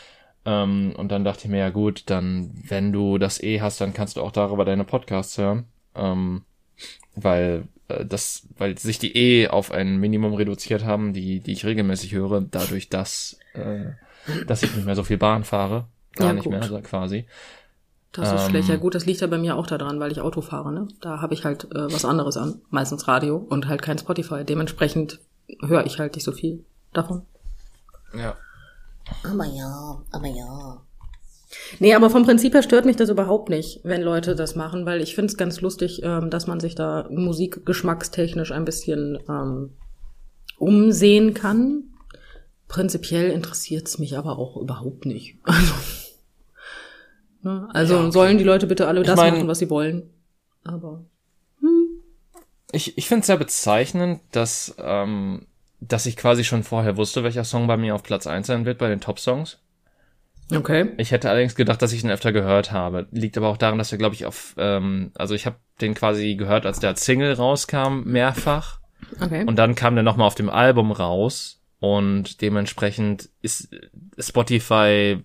Ähm, 0.45 0.95
und 0.97 1.11
dann 1.13 1.25
dachte 1.25 1.45
ich 1.45 1.51
mir, 1.51 1.59
ja 1.59 1.71
gut, 1.71 2.05
dann, 2.07 2.51
wenn 2.69 2.93
du 2.93 3.19
das 3.19 3.43
eh 3.43 3.61
hast, 3.61 3.81
dann 3.81 3.95
kannst 3.95 4.17
du 4.17 4.23
auch 4.23 4.33
darüber 4.33 4.65
deine 4.65 4.85
Podcasts 4.85 5.39
hören. 5.39 5.67
Ähm, 5.95 6.43
weil 7.15 7.65
äh, 7.89 8.05
das, 8.05 8.49
weil 8.59 8.77
sich 8.79 8.99
die 8.99 9.17
eh 9.17 9.49
auf 9.49 9.71
ein 9.71 9.99
Minimum 9.99 10.35
reduziert 10.35 10.85
haben, 10.85 11.13
die, 11.13 11.41
die 11.41 11.53
ich 11.53 11.65
regelmäßig 11.65 12.13
höre, 12.13 12.41
dadurch, 12.41 12.89
dass, 12.89 13.39
äh, 13.55 13.91
dass 14.47 14.63
ich 14.63 14.75
nicht 14.75 14.85
mehr 14.87 14.97
so 14.97 15.05
viel 15.05 15.19
Bahn 15.19 15.45
fahre. 15.45 15.87
Gar 16.17 16.29
Ja, 16.29 16.33
nicht 16.35 16.45
gut. 16.45 16.53
mehr, 16.53 16.83
quasi. 16.83 17.27
das 18.13 18.33
ist 18.33 18.43
ähm, 18.45 18.51
schlecht. 18.51 18.69
Ja 18.69 18.77
gut, 18.77 18.95
das 18.95 19.07
liegt 19.07 19.21
ja 19.21 19.27
bei 19.27 19.39
mir 19.39 19.57
auch 19.57 19.67
daran, 19.67 20.01
weil 20.01 20.13
ich 20.13 20.21
Auto 20.21 20.41
fahre, 20.41 20.73
ne? 20.73 20.89
Da 21.01 21.21
habe 21.21 21.35
ich 21.35 21.45
halt 21.45 21.65
äh, 21.73 21.93
was 21.93 22.05
anderes 22.05 22.37
an. 22.37 22.61
Meistens 22.71 23.07
Radio 23.09 23.37
und 23.37 23.69
halt 23.69 23.83
kein 23.83 23.99
Spotify. 23.99 24.45
Dementsprechend 24.45 25.21
höre 25.61 25.87
ich 25.87 25.99
halt 25.99 26.15
nicht 26.15 26.25
so 26.25 26.33
viel 26.33 26.65
davon. 26.93 27.23
Ja. 28.15 28.37
Aber 29.25 29.45
ja, 29.47 30.03
aber 30.11 30.27
ja. 30.27 30.83
Nee, 31.81 31.95
aber 31.95 32.09
vom 32.09 32.25
Prinzip 32.25 32.55
her 32.55 32.63
stört 32.63 32.87
mich 32.87 32.97
das 32.97 33.11
überhaupt 33.11 33.51
nicht, 33.51 33.81
wenn 33.85 34.01
Leute 34.03 34.35
das 34.35 34.55
machen, 34.57 34.87
weil 34.87 35.03
ich 35.03 35.15
finde 35.15 35.31
es 35.31 35.37
ganz 35.37 35.61
lustig, 35.61 36.01
ähm, 36.03 36.31
dass 36.31 36.47
man 36.47 36.61
sich 36.61 36.75
da 36.75 37.07
musikgeschmackstechnisch 37.11 38.53
ein 38.53 38.65
bisschen 38.65 39.19
ähm, 39.29 39.71
umsehen 40.57 41.35
kann. 41.35 41.85
Prinzipiell 42.69 43.31
interessiert 43.31 43.87
es 43.87 43.99
mich 43.99 44.17
aber 44.17 44.39
auch 44.39 44.57
überhaupt 44.57 45.05
nicht. 45.07 45.37
Also, 47.45 47.51
ne? 47.59 47.69
also 47.75 47.95
Ja, 47.95 48.01
okay. 48.03 48.13
sollen 48.13 48.39
die 48.39 48.45
Leute 48.45 48.67
bitte 48.69 48.87
alle 48.87 49.01
Ich 49.01 49.07
das 49.09 49.17
mein- 49.17 49.35
machen, 49.35 49.49
was 49.49 49.59
sie 49.59 49.69
wollen. 49.69 50.09
Aber 50.65 51.05
Ich, 52.71 52.97
ich 52.97 53.09
finde 53.09 53.23
es 53.23 53.27
sehr 53.27 53.37
bezeichnend, 53.37 54.21
dass, 54.31 54.75
ähm, 54.79 55.47
dass 55.89 56.07
ich 56.07 56.17
quasi 56.17 56.45
schon 56.45 56.63
vorher 56.63 56.97
wusste, 56.97 57.25
welcher 57.25 57.45
Song 57.45 57.67
bei 57.67 57.77
mir 57.77 57.95
auf 57.95 58.05
Platz 58.05 58.27
1 58.27 58.47
sein 58.47 58.65
wird 58.65 58.79
bei 58.79 58.89
den 58.89 59.01
Top-Songs. 59.01 59.59
okay. 60.55 60.91
Ich 60.97 61.11
hätte 61.11 61.29
allerdings 61.29 61.57
gedacht, 61.57 61.83
dass 61.83 61.93
ich 61.93 62.05
ihn 62.05 62.11
öfter 62.11 62.33
gehört 62.33 62.71
habe. 62.71 63.09
Liegt 63.11 63.37
aber 63.37 63.49
auch 63.49 63.57
daran, 63.57 63.79
dass 63.79 63.91
er, 63.91 63.99
glaube 63.99 64.15
ich, 64.15 64.25
auf, 64.25 64.55
ähm, 64.59 65.11
also 65.15 65.35
ich 65.35 65.45
habe 65.45 65.57
den 65.81 65.95
quasi 65.95 66.37
gehört, 66.37 66.67
als 66.67 66.79
der 66.79 66.91
als 66.91 67.05
Single 67.05 67.33
rauskam, 67.33 68.03
mehrfach. 68.05 68.79
Okay. 69.21 69.45
Und 69.45 69.57
dann 69.57 69.75
kam 69.75 69.95
der 69.95 70.05
nochmal 70.05 70.29
auf 70.29 70.37
dem 70.37 70.51
Album 70.51 70.93
raus. 70.93 71.61
Und 71.81 72.43
dementsprechend 72.43 73.29
ist 73.41 73.75
Spotify 74.17 75.19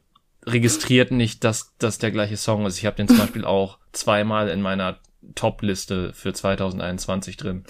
registriert 0.43 1.11
nicht, 1.11 1.43
dass 1.43 1.75
das 1.77 1.99
der 1.99 2.09
gleiche 2.09 2.37
Song 2.37 2.65
ist. 2.65 2.79
Ich 2.79 2.85
habe 2.87 2.95
den 2.95 3.07
zum 3.07 3.19
Beispiel 3.19 3.45
auch 3.45 3.77
zweimal 3.91 4.49
in 4.49 4.61
meiner 4.63 4.97
Top-Liste 5.35 6.13
für 6.13 6.33
2021 6.33 7.37
drin. 7.37 7.63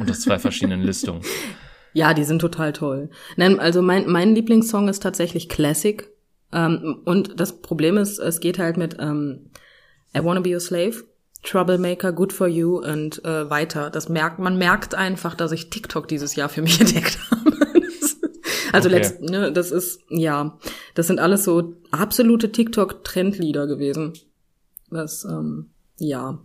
Unter 0.00 0.14
zwei 0.14 0.40
verschiedenen 0.40 0.82
Listungen. 0.82 1.22
Ja, 1.92 2.14
die 2.14 2.24
sind 2.24 2.40
total 2.40 2.72
toll. 2.72 3.10
Nein, 3.36 3.60
also 3.60 3.82
mein, 3.82 4.08
mein 4.10 4.34
Lieblingssong 4.34 4.88
ist 4.88 5.02
tatsächlich 5.02 5.48
Classic. 5.48 6.08
Ähm, 6.52 7.02
und 7.04 7.38
das 7.38 7.60
Problem 7.60 7.96
ist, 7.96 8.18
es 8.18 8.40
geht 8.40 8.58
halt 8.58 8.76
mit 8.76 8.96
ähm, 8.98 9.50
I 10.16 10.22
Wanna 10.22 10.40
Be 10.40 10.50
Your 10.54 10.60
Slave, 10.60 11.04
Troublemaker, 11.42 12.12
Good 12.12 12.32
For 12.32 12.46
You 12.46 12.78
und 12.78 13.24
äh, 13.24 13.50
weiter. 13.50 13.90
Das 13.90 14.08
merkt, 14.08 14.38
man 14.38 14.56
merkt 14.56 14.94
einfach, 14.94 15.34
dass 15.34 15.52
ich 15.52 15.70
TikTok 15.70 16.08
dieses 16.08 16.36
Jahr 16.36 16.48
für 16.48 16.62
mich 16.62 16.80
entdeckt 16.80 17.18
habe. 17.30 17.56
also 18.72 18.88
Okay. 18.88 18.98
letzt, 18.98 19.20
ne, 19.20 19.52
das 19.52 19.70
ist, 19.70 20.00
ja, 20.08 20.58
das 20.94 21.08
sind 21.08 21.20
alles 21.20 21.44
so 21.44 21.74
absolute 21.90 22.52
TikTok-Trendlieder 22.52 23.66
gewesen. 23.66 24.14
Was, 24.88 25.24
ähm, 25.24 25.70
ja. 25.98 26.38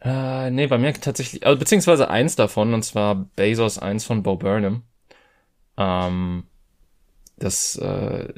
Äh, 0.00 0.50
nee, 0.50 0.66
bei 0.66 0.78
mir 0.78 0.92
tatsächlich, 0.94 1.46
also 1.46 1.58
beziehungsweise 1.58 2.10
eins 2.10 2.34
davon, 2.36 2.74
und 2.74 2.84
zwar 2.84 3.30
Bezos 3.36 3.78
1 3.78 4.04
von 4.04 4.22
Bo 4.22 4.36
Burnham. 4.36 4.82
Ähm, 5.76 6.44
das, 7.36 7.76
äh, 7.76 8.32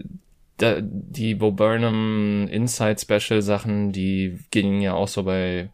da, 0.56 0.80
die 0.80 1.34
Bo 1.34 1.50
Burnham 1.52 2.48
Inside 2.48 3.00
Special 3.00 3.42
Sachen, 3.42 3.92
die 3.92 4.38
gingen 4.50 4.80
ja 4.80 4.94
auch 4.94 5.08
so 5.08 5.24
bei 5.24 5.70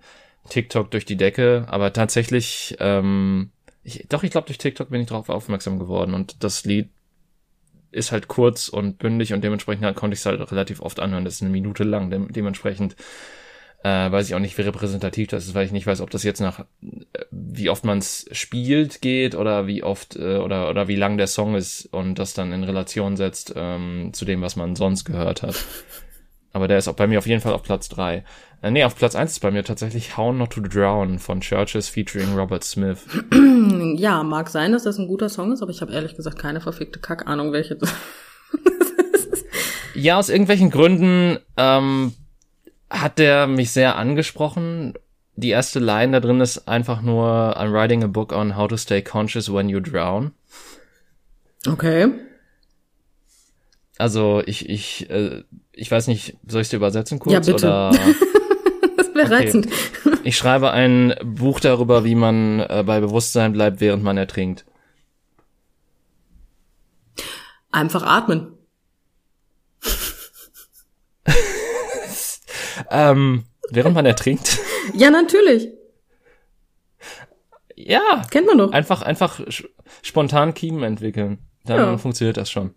TikTok 0.48 0.90
durch 0.90 1.04
die 1.04 1.16
Decke, 1.16 1.66
aber 1.68 1.92
tatsächlich, 1.92 2.76
ähm, 2.80 3.50
ich, 3.84 4.06
doch, 4.08 4.22
ich 4.22 4.30
glaube, 4.30 4.46
durch 4.46 4.58
TikTok 4.58 4.90
bin 4.90 5.00
ich 5.00 5.08
darauf 5.08 5.28
aufmerksam 5.28 5.78
geworden 5.78 6.14
und 6.14 6.42
das 6.42 6.64
Lied 6.64 6.88
ist 7.92 8.12
halt 8.12 8.28
kurz 8.28 8.68
und 8.68 8.98
bündig 8.98 9.32
und 9.32 9.42
dementsprechend 9.42 9.96
konnte 9.96 10.14
ich 10.14 10.20
es 10.20 10.26
halt 10.26 10.40
relativ 10.52 10.80
oft 10.80 11.00
anhören. 11.00 11.24
Das 11.24 11.34
ist 11.34 11.42
eine 11.42 11.50
Minute 11.50 11.84
lang. 11.84 12.10
Dem, 12.10 12.32
dementsprechend 12.32 12.96
äh, 13.82 14.12
weiß 14.12 14.28
ich 14.28 14.34
auch 14.34 14.40
nicht, 14.40 14.58
wie 14.58 14.62
repräsentativ 14.62 15.28
das 15.28 15.46
ist, 15.46 15.54
weil 15.54 15.64
ich 15.64 15.72
nicht 15.72 15.86
weiß, 15.86 16.00
ob 16.00 16.10
das 16.10 16.22
jetzt 16.22 16.40
nach 16.40 16.60
äh, 16.60 16.64
wie 17.30 17.70
oft 17.70 17.84
man 17.84 17.98
es 17.98 18.26
spielt 18.32 19.00
geht 19.00 19.34
oder 19.34 19.66
wie 19.66 19.82
oft 19.82 20.16
äh, 20.16 20.36
oder 20.36 20.68
oder 20.68 20.88
wie 20.88 20.96
lang 20.96 21.16
der 21.16 21.26
Song 21.26 21.54
ist 21.54 21.86
und 21.86 22.18
das 22.18 22.34
dann 22.34 22.52
in 22.52 22.64
Relation 22.64 23.16
setzt 23.16 23.54
ähm, 23.56 24.10
zu 24.12 24.24
dem, 24.24 24.42
was 24.42 24.56
man 24.56 24.76
sonst 24.76 25.04
gehört 25.04 25.42
hat. 25.42 25.56
Aber 26.52 26.66
der 26.66 26.78
ist 26.78 26.88
auch 26.88 26.96
bei 26.96 27.06
mir 27.06 27.18
auf 27.18 27.28
jeden 27.28 27.40
Fall 27.40 27.52
auf 27.52 27.62
Platz 27.62 27.88
drei. 27.88 28.24
Äh, 28.60 28.72
nee, 28.72 28.84
auf 28.84 28.96
Platz 28.96 29.14
eins 29.14 29.32
ist 29.32 29.40
bei 29.40 29.52
mir 29.52 29.64
tatsächlich 29.64 30.16
How 30.16 30.34
Not 30.34 30.50
to 30.50 30.60
Drown 30.60 31.18
von 31.18 31.40
Churches 31.40 31.88
featuring 31.88 32.34
Robert 32.34 32.64
Smith. 32.64 33.06
Ja, 33.96 34.22
mag 34.22 34.48
sein, 34.48 34.72
dass 34.72 34.84
das 34.84 34.98
ein 34.98 35.08
guter 35.08 35.28
Song 35.28 35.52
ist, 35.52 35.62
aber 35.62 35.70
ich 35.70 35.82
habe 35.82 35.92
ehrlich 35.92 36.16
gesagt 36.16 36.38
keine 36.38 36.60
verfickte 36.60 37.00
Kack-Ahnung, 37.00 37.52
welche. 37.52 37.76
Ja, 39.94 40.18
aus 40.18 40.28
irgendwelchen 40.30 40.70
Gründen 40.70 41.38
ähm, 41.56 42.14
hat 42.90 43.18
der 43.18 43.46
mich 43.46 43.70
sehr 43.70 43.96
angesprochen. 43.96 44.94
Die 45.36 45.50
erste 45.50 45.78
Line 45.78 46.12
da 46.12 46.20
drin 46.20 46.40
ist 46.40 46.68
einfach 46.68 47.00
nur 47.00 47.56
I'm 47.56 47.72
writing 47.72 48.02
a 48.04 48.08
book 48.08 48.32
on 48.32 48.56
how 48.56 48.68
to 48.68 48.76
stay 48.76 49.00
conscious 49.00 49.50
when 49.52 49.68
you 49.68 49.80
drown. 49.80 50.32
Okay. 51.66 52.08
Also 53.98 54.42
ich 54.46 54.68
ich 54.68 55.08
äh, 55.10 55.44
ich 55.72 55.90
weiß 55.90 56.06
nicht, 56.08 56.36
soll 56.46 56.62
ich 56.62 56.68
dir 56.68 56.76
übersetzen 56.76 57.18
kurz 57.18 57.32
Ja, 57.32 57.40
bitte. 57.40 57.54
oder 57.68 57.90
Das 58.96 59.14
wäre 59.14 59.26
Okay. 59.26 59.34
reizend. 59.34 59.68
Ich 60.24 60.36
schreibe 60.36 60.70
ein 60.72 61.14
Buch 61.24 61.60
darüber, 61.60 62.04
wie 62.04 62.14
man 62.14 62.60
äh, 62.60 62.82
bei 62.86 63.00
Bewusstsein 63.00 63.52
bleibt, 63.52 63.80
während 63.80 64.02
man 64.02 64.16
ertrinkt. 64.18 64.64
Einfach 67.70 68.02
atmen. 68.02 68.52
Ähm, 72.90 73.44
während 73.70 73.94
man 73.94 74.06
ertrinkt? 74.06 74.58
Ja, 74.94 75.10
natürlich. 75.10 75.68
ja, 77.76 78.22
Kennt 78.30 78.46
man 78.46 78.58
doch. 78.58 78.72
einfach, 78.72 79.02
einfach 79.02 79.40
spontan 80.02 80.54
Kiemen 80.54 80.82
entwickeln. 80.82 81.38
Dann 81.64 81.78
Ja. 81.78 81.98
funktioniert 81.98 82.36
das 82.38 82.50
schon. 82.50 82.74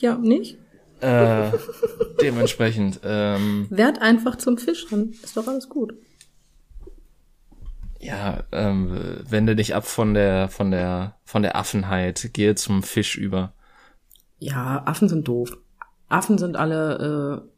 Ja, 0.00 0.16
nicht? 0.16 0.58
Äh, 1.00 1.52
dementsprechend, 2.20 3.00
ähm, 3.04 3.66
Werd 3.70 4.00
einfach 4.00 4.36
zum 4.36 4.58
Fisch 4.58 4.90
ran. 4.90 5.12
Ist 5.22 5.36
doch 5.36 5.46
alles 5.46 5.68
gut. 5.68 5.94
ja, 8.00 8.42
ähm, 8.50 9.20
wende 9.28 9.54
dich 9.54 9.74
ab 9.76 9.86
von 9.86 10.14
der, 10.14 10.48
von 10.48 10.70
der, 10.72 11.14
von 11.24 11.42
der 11.42 11.54
Affenheit, 11.56 12.30
gehe 12.32 12.54
zum 12.56 12.82
Fisch 12.82 13.16
über. 13.16 13.52
Ja, 14.40 14.82
Affen 14.86 15.08
sind 15.08 15.28
doof. 15.28 15.56
Affen 16.08 16.38
sind 16.38 16.56
alle 16.56 17.44
äh, 17.46 17.51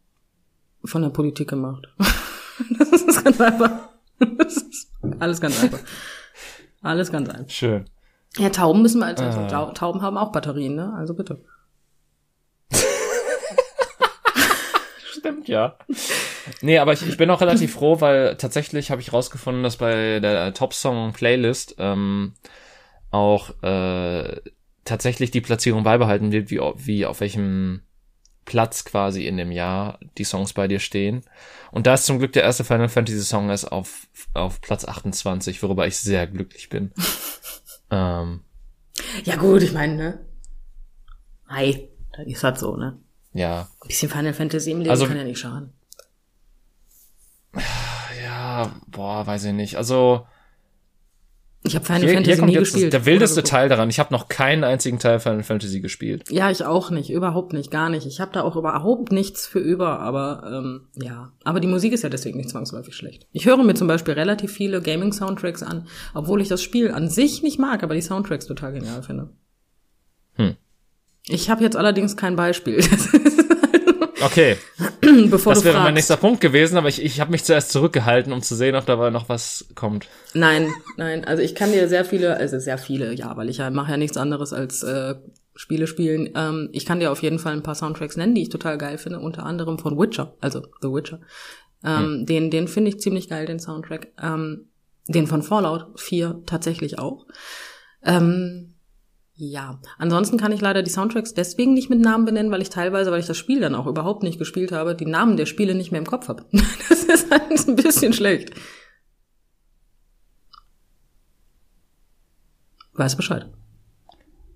von 0.85 1.03
der 1.03 1.11
Politik 1.11 1.49
gemacht. 1.49 1.87
das 2.79 2.91
ist 3.03 3.25
ganz 3.25 3.41
einfach. 3.41 3.71
Das 4.19 4.57
ist 4.57 4.91
alles 5.19 5.41
ganz 5.41 5.63
einfach. 5.63 5.81
Alles 6.83 7.11
ganz 7.11 7.29
einfach. 7.29 7.51
Schön. 7.51 7.85
Ja, 8.37 8.51
Tauben 8.51 8.83
müssen 8.83 8.99
wir 9.01 9.07
als 9.07 9.21
also, 9.21 9.41
Ah. 9.41 9.47
Tau- 9.49 9.73
Tauben 9.73 10.03
haben 10.03 10.17
auch 10.19 10.33
Batterien, 10.33 10.75
ne? 10.75 10.93
Also 10.97 11.15
bitte. 11.15 11.41
Stimmt, 15.19 15.49
ja. 15.49 15.77
Nee, 16.61 16.79
aber 16.79 16.93
ich, 16.93 17.07
ich 17.07 17.17
bin 17.17 17.31
auch 17.31 17.41
relativ 17.41 17.75
froh, 17.75 18.01
weil 18.01 18.37
tatsächlich 18.37 18.91
habe 18.91 19.01
ich 19.01 19.13
rausgefunden, 19.13 19.63
dass 19.63 19.77
bei 19.77 20.21
der 20.21 20.53
Top-Song-Playlist 20.53 21.77
ähm, 21.79 22.35
auch 23.11 23.51
äh, 23.63 24.41
tatsächlich 24.85 25.31
die 25.31 25.41
Platzierung 25.41 25.83
beibehalten 25.85 26.33
wird, 26.33 26.51
wie, 26.51 26.59
wie 26.59 27.07
auf 27.07 27.21
welchem 27.21 27.81
Platz 28.45 28.85
quasi 28.85 29.27
in 29.27 29.37
dem 29.37 29.51
Jahr 29.53 29.99
die 30.19 30.25
Songs 30.25 30.53
bei 30.53 30.69
dir 30.69 30.79
stehen. 30.81 31.25
Und 31.71 31.87
da 31.87 31.95
ist 31.95 32.07
zum 32.07 32.19
Glück 32.19 32.33
der 32.33 32.43
erste 32.43 32.65
Final 32.65 32.89
Fantasy 32.89 33.21
Song 33.23 33.51
ist 33.51 33.65
auf, 33.65 34.07
auf 34.35 34.61
Platz 34.61 34.85
28, 34.85 35.63
worüber 35.63 35.87
ich 35.87 35.97
sehr 35.99 36.27
glücklich 36.27 36.69
bin. 36.69 36.93
ähm, 37.91 38.43
Ja 39.25 39.37
gut, 39.37 39.63
ich 39.63 39.73
meine, 39.73 39.97
ne? 39.97 40.19
Hi, 41.49 41.89
das 42.17 42.27
ist 42.27 42.45
halt 42.45 42.59
so, 42.59 42.77
ne? 42.77 42.99
ja, 43.33 43.69
Ein 43.83 43.89
bisschen 43.89 44.09
Final 44.11 44.35
Fantasy 44.35 44.71
im 44.71 44.79
Leben 44.79 44.91
Also- 44.91 45.07
kann 45.07 45.17
ja 45.17 45.25
nicht 45.25 45.39
schaden. 45.41 45.73
ja, 48.23 48.73
boah, 48.89 49.27
weiß 49.27 49.45
ich 49.45 49.53
nicht. 49.53 49.77
Also 49.77 50.27
Ich 51.67 51.75
habe 51.75 51.85
Final 51.87 52.03
hier, 52.03 52.13
Fantasy 52.13 52.37
hier 52.37 52.45
nie 52.45 52.55
gespielt. 52.55 52.93
der 52.93 53.07
wildeste. 53.07 53.43
Teil 53.43 53.71
daran. 53.71 53.89
Ich 53.89 53.99
habe 53.99 54.13
noch 54.13 54.29
keinen 54.29 54.65
einzigen 54.65 54.99
Teil 54.99 55.19
Final 55.19 55.43
Fantasy 55.43 55.81
gespielt. 55.81 56.31
Ja, 56.31 56.51
ich 56.51 56.63
auch 56.65 56.91
nicht, 56.91 57.09
überhaupt 57.09 57.55
nicht, 57.55 57.71
gar 57.71 57.89
nicht. 57.89 58.07
Ich 58.07 58.21
habe 58.21 58.33
da 58.35 58.43
auch 58.43 58.57
überhaupt 58.57 59.13
nichts 59.13 59.47
für 59.47 59.61
über, 59.61 59.99
aber 60.01 60.43
ähm, 60.47 60.89
ja. 60.95 61.33
Aber 61.43 61.61
die 61.61 61.67
Musik 61.67 61.95
ist 61.95 62.03
ja 62.03 62.11
deswegen 62.11 62.37
nicht 62.37 62.51
zwangsläufig 62.51 62.95
schlecht. 62.95 63.27
Ich 63.33 63.47
höre 63.47 63.57
mir 63.63 63.75
zum 63.75 63.89
Beispiel 63.89 64.13
relativ 64.13 64.53
viele 64.53 64.83
Gaming-Soundtracks 64.83 65.63
an, 65.63 65.87
obwohl 66.13 66.43
ich 66.43 66.49
das 66.49 66.63
Spiel 66.63 66.91
an 66.91 67.09
sich 67.09 67.43
nicht 67.43 67.59
mag, 67.59 67.83
aber 67.83 67.95
die 67.95 68.03
Soundtracks 68.03 68.47
total 68.47 68.75
genial 68.75 69.03
finde. 69.03 69.31
Hm. 70.35 70.57
Ich 71.27 71.49
habe 71.49 71.63
jetzt 71.65 71.77
allerdings 71.77 72.17
kein 72.17 72.37
Beispiel. 72.37 72.85
Okay, 74.25 74.57
Bevor 75.31 75.55
das 75.55 75.65
wäre 75.65 75.75
fragst. 75.75 75.85
mein 75.85 75.95
nächster 75.95 76.17
Punkt 76.17 76.41
gewesen, 76.41 76.77
aber 76.77 76.89
ich, 76.89 77.03
ich 77.03 77.21
habe 77.21 77.31
mich 77.31 77.45
zuerst 77.45 77.71
zurückgehalten, 77.73 78.33
um 78.33 78.43
zu 78.43 78.55
sehen, 78.55 78.75
ob 78.75 78.87
dabei 78.87 79.11
noch 79.11 79.29
was 79.29 79.67
kommt. 79.75 80.09
Nein, 80.33 80.73
nein. 80.97 81.25
Also 81.25 81.43
ich 81.43 81.55
kann 81.55 81.73
dir 81.73 81.89
sehr 81.89 82.05
viele, 82.05 82.37
also 82.37 82.59
sehr 82.59 82.79
viele, 82.79 83.13
ja, 83.15 83.37
weil 83.37 83.49
ich 83.51 83.59
ja 83.59 83.71
mache 83.71 83.93
ja 83.93 83.97
nichts 83.97 84.17
anderes 84.17 84.53
als 84.53 84.83
äh, 84.83 85.15
Spiele 85.55 85.87
spielen. 85.87 86.31
Ähm, 86.35 86.69
ich 86.73 86.87
kann 86.87 87.01
dir 87.01 87.13
auf 87.13 87.23
jeden 87.23 87.39
Fall 87.39 87.53
ein 87.53 87.63
paar 87.63 87.75
Soundtracks 87.75 88.17
nennen, 88.17 88.35
die 88.35 88.43
ich 88.43 88.49
total 88.49 88.79
geil 88.79 88.99
finde, 88.99 89.21
unter 89.21 89.45
anderem 89.45 89.79
von 89.79 89.99
Witcher, 89.99 90.35
also 90.41 90.63
The 90.83 90.89
Witcher. 90.89 91.21
Ähm, 91.85 92.25
Den, 92.27 92.51
den 92.51 92.67
finde 92.67 92.89
ich 92.89 93.01
ziemlich 93.01 93.29
geil, 93.29 93.47
den 93.47 93.61
Soundtrack. 93.61 94.09
Ähm, 94.23 94.69
den 95.07 95.27
von 95.27 95.43
Fallout 95.43 96.01
4 96.01 96.43
tatsächlich 96.47 96.99
auch. 96.99 97.27
Ähm, 98.03 98.74
ja, 99.37 99.81
ansonsten 99.99 100.39
kann 100.39 100.53
ich 100.53 100.61
leider 100.61 100.83
die 100.85 100.91
Soundtracks 100.91 101.35
deswegen 101.35 101.75
nicht 101.75 101.91
mit 101.91 102.01
Namen 102.01 102.25
benennen, 102.25 102.53
weil 102.53 102.63
ich 102.63 102.71
teilweise, 102.71 103.11
weil 103.11 103.19
ich 103.19 103.27
das 103.27 103.37
Spiel 103.37 103.61
dann 103.61 103.75
auch 103.75 103.87
überhaupt 103.87 104.23
nicht 104.23 104.39
gespielt 104.39 104.71
habe, 104.71 104.95
die 104.95 105.07
Namen 105.07 105.37
der 105.37 105.47
Spiele 105.47 105.75
nicht 105.75 105.91
mehr 105.91 106.01
im 106.01 106.07
Kopf 106.07 106.29
habe. 106.29 106.45
Das 106.89 107.03
ist 107.05 107.31
halt 107.31 107.69
ein 107.69 107.77
bisschen 107.77 108.13
schlecht. 108.13 108.51
Weiß 112.95 113.17
Bescheid. 113.17 113.47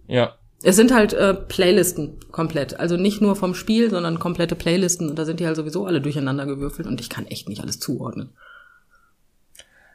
Ja, 0.07 0.37
Es 0.63 0.77
sind 0.77 0.93
halt 0.93 1.13
äh, 1.13 1.35
Playlisten 1.35 2.19
komplett. 2.31 2.79
Also 2.79 2.97
nicht 2.97 3.21
nur 3.21 3.37
vom 3.37 3.55
Spiel, 3.55 3.91
sondern 3.91 4.19
komplette 4.19 4.55
Playlisten. 4.55 5.11
Und 5.11 5.19
da 5.19 5.25
sind 5.25 5.41
die 5.41 5.47
halt 5.47 5.57
sowieso 5.57 5.87
alle 5.87 6.01
durcheinander 6.01 6.47
gewürfelt 6.47 6.89
und 6.89 7.01
ich 7.01 7.09
kann 7.11 7.27
echt 7.27 7.49
nicht 7.49 7.63
alles 7.63 7.79
zuordnen. 7.81 8.31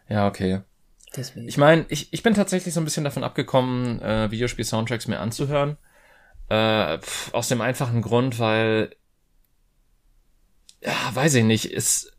ja, 0.10 0.28
okay. 0.28 0.62
Deswegen. 1.15 1.47
Ich 1.47 1.58
meine, 1.58 1.86
ich, 1.89 2.12
ich 2.12 2.23
bin 2.23 2.34
tatsächlich 2.34 2.73
so 2.73 2.82
ein 2.82 2.86
bisschen 2.86 3.04
davon 3.04 3.23
abgekommen, 3.23 4.02
äh, 4.02 4.32
Videospiel-Soundtracks 4.32 5.08
mir 5.08 5.19
anzuhören. 5.19 5.78
Äh, 6.49 6.99
pf, 6.99 7.34
aus 7.34 7.47
dem 7.47 7.62
einfachen 7.62 8.02
Grund, 8.02 8.39
weil, 8.39 8.95
ja, 10.82 10.95
weiß 11.13 11.36
ich 11.36 11.43
nicht, 11.43 11.71
ist, 11.71 12.17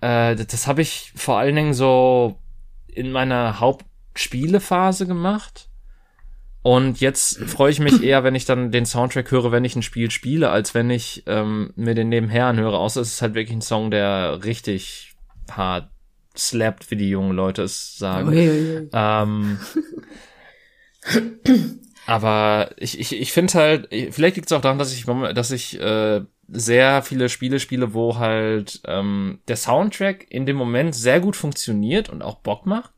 äh, 0.00 0.34
das, 0.34 0.46
das 0.48 0.66
habe 0.66 0.82
ich 0.82 1.12
vor 1.14 1.38
allen 1.38 1.54
Dingen 1.54 1.74
so 1.74 2.38
in 2.86 3.12
meiner 3.12 3.60
Hauptspielephase 3.60 5.06
gemacht. 5.06 5.68
Und 6.62 7.00
jetzt 7.00 7.38
freue 7.44 7.70
ich 7.70 7.78
mich 7.78 8.02
eher, 8.02 8.24
wenn 8.24 8.34
ich 8.34 8.44
dann 8.44 8.72
den 8.72 8.86
Soundtrack 8.86 9.30
höre, 9.30 9.52
wenn 9.52 9.64
ich 9.64 9.76
ein 9.76 9.82
Spiel 9.82 10.10
spiele, 10.10 10.50
als 10.50 10.74
wenn 10.74 10.90
ich 10.90 11.22
ähm, 11.26 11.72
mir 11.76 11.94
den 11.94 12.08
nebenher 12.08 12.46
anhöre. 12.46 12.76
Außer 12.78 13.00
es 13.00 13.12
ist 13.12 13.22
halt 13.22 13.34
wirklich 13.34 13.56
ein 13.56 13.62
Song, 13.62 13.92
der 13.92 14.42
richtig 14.42 15.14
hart 15.48 15.90
slappt, 16.38 16.90
wie 16.90 16.96
die 16.96 17.08
jungen 17.08 17.32
Leute 17.32 17.62
es 17.62 17.96
sagen. 17.96 18.28
Uiuiui. 18.28 18.88
Ähm, 18.92 19.58
aber 22.06 22.70
ich, 22.76 22.98
ich, 22.98 23.20
ich 23.20 23.32
finde 23.32 23.54
halt, 23.54 23.88
vielleicht 24.10 24.36
liegt 24.36 24.50
es 24.50 24.52
auch 24.52 24.60
daran, 24.60 24.78
dass 24.78 24.92
ich, 24.92 25.04
dass 25.06 25.50
ich 25.50 25.80
äh, 25.80 26.22
sehr 26.48 27.02
viele 27.02 27.28
Spiele 27.28 27.58
spiele, 27.58 27.94
wo 27.94 28.18
halt 28.18 28.80
ähm, 28.86 29.40
der 29.48 29.56
Soundtrack 29.56 30.26
in 30.30 30.46
dem 30.46 30.56
Moment 30.56 30.94
sehr 30.94 31.20
gut 31.20 31.36
funktioniert 31.36 32.08
und 32.08 32.22
auch 32.22 32.36
Bock 32.36 32.66
macht. 32.66 32.92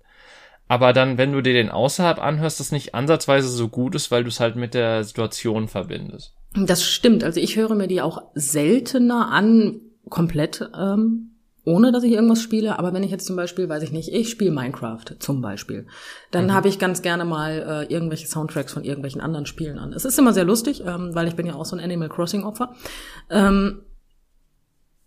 Aber 0.68 0.92
dann, 0.92 1.16
wenn 1.16 1.32
du 1.32 1.40
dir 1.40 1.54
den 1.54 1.70
außerhalb 1.70 2.18
anhörst, 2.22 2.60
das 2.60 2.72
nicht 2.72 2.94
ansatzweise 2.94 3.48
so 3.48 3.68
gut 3.68 3.94
ist, 3.94 4.10
weil 4.10 4.22
du 4.22 4.28
es 4.28 4.38
halt 4.38 4.54
mit 4.54 4.74
der 4.74 5.02
Situation 5.02 5.66
verbindest. 5.66 6.34
Das 6.54 6.84
stimmt. 6.84 7.24
Also 7.24 7.40
ich 7.40 7.56
höre 7.56 7.74
mir 7.74 7.88
die 7.88 8.02
auch 8.02 8.22
seltener 8.34 9.30
an, 9.30 9.80
komplett, 10.10 10.70
ähm, 10.78 11.37
ohne 11.68 11.92
dass 11.92 12.02
ich 12.02 12.12
irgendwas 12.12 12.40
spiele. 12.40 12.78
Aber 12.78 12.94
wenn 12.94 13.02
ich 13.02 13.10
jetzt 13.10 13.26
zum 13.26 13.36
Beispiel, 13.36 13.68
weiß 13.68 13.82
ich 13.82 13.92
nicht, 13.92 14.12
ich 14.12 14.30
spiele 14.30 14.50
Minecraft 14.50 15.04
zum 15.18 15.42
Beispiel, 15.42 15.86
dann 16.30 16.54
habe 16.54 16.68
ich 16.68 16.78
ganz 16.78 17.02
gerne 17.02 17.24
mal 17.26 17.86
äh, 17.88 17.92
irgendwelche 17.92 18.26
Soundtracks 18.26 18.72
von 18.72 18.84
irgendwelchen 18.84 19.20
anderen 19.20 19.44
Spielen 19.44 19.78
an. 19.78 19.92
Es 19.92 20.06
ist 20.06 20.18
immer 20.18 20.32
sehr 20.32 20.44
lustig, 20.44 20.82
ähm, 20.86 21.14
weil 21.14 21.28
ich 21.28 21.36
bin 21.36 21.46
ja 21.46 21.54
auch 21.54 21.66
so 21.66 21.76
ein 21.76 21.84
Animal 21.84 22.08
Crossing 22.08 22.44
Opfer. 22.44 22.74
Ähm, 23.28 23.82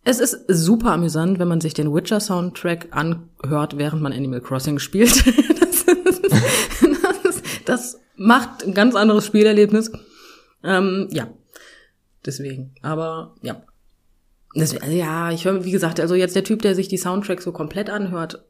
es 0.04 0.19
ist 0.19 0.45
super 0.47 0.93
amüsant, 0.93 1.39
wenn 1.39 1.47
man 1.47 1.62
sich 1.62 1.74
den 1.74 1.93
Witcher-Soundtrack 1.93 2.89
anhört, 2.91 3.78
während 3.78 4.02
man 4.02 4.13
Animal 4.13 4.41
Crossing 4.41 4.78
spielt. 4.78 5.26
das, 5.60 5.86
das, 7.24 7.43
das 7.65 8.00
macht 8.15 8.63
ein 8.63 8.74
ganz 8.74 8.95
anderes 8.95 9.26
Spielerlebnis. 9.26 9.91
Ähm, 10.63 11.08
ja, 11.12 11.28
deswegen. 12.24 12.76
Aber 12.84 13.36
ja. 13.41 13.63
Also 14.55 14.77
ja, 14.77 15.31
ich 15.31 15.45
höre, 15.45 15.63
wie 15.63 15.71
gesagt, 15.71 15.99
also 15.99 16.15
jetzt 16.15 16.35
der 16.35 16.43
Typ, 16.43 16.61
der 16.61 16.75
sich 16.75 16.87
die 16.87 16.97
Soundtracks 16.97 17.43
so 17.43 17.51
komplett 17.51 17.89
anhört, 17.89 18.43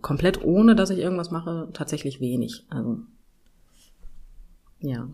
komplett 0.00 0.42
ohne, 0.42 0.74
dass 0.74 0.90
ich 0.90 0.98
irgendwas 0.98 1.30
mache, 1.30 1.68
tatsächlich 1.72 2.20
wenig. 2.20 2.64
Also 2.70 3.00
ja, 4.80 5.08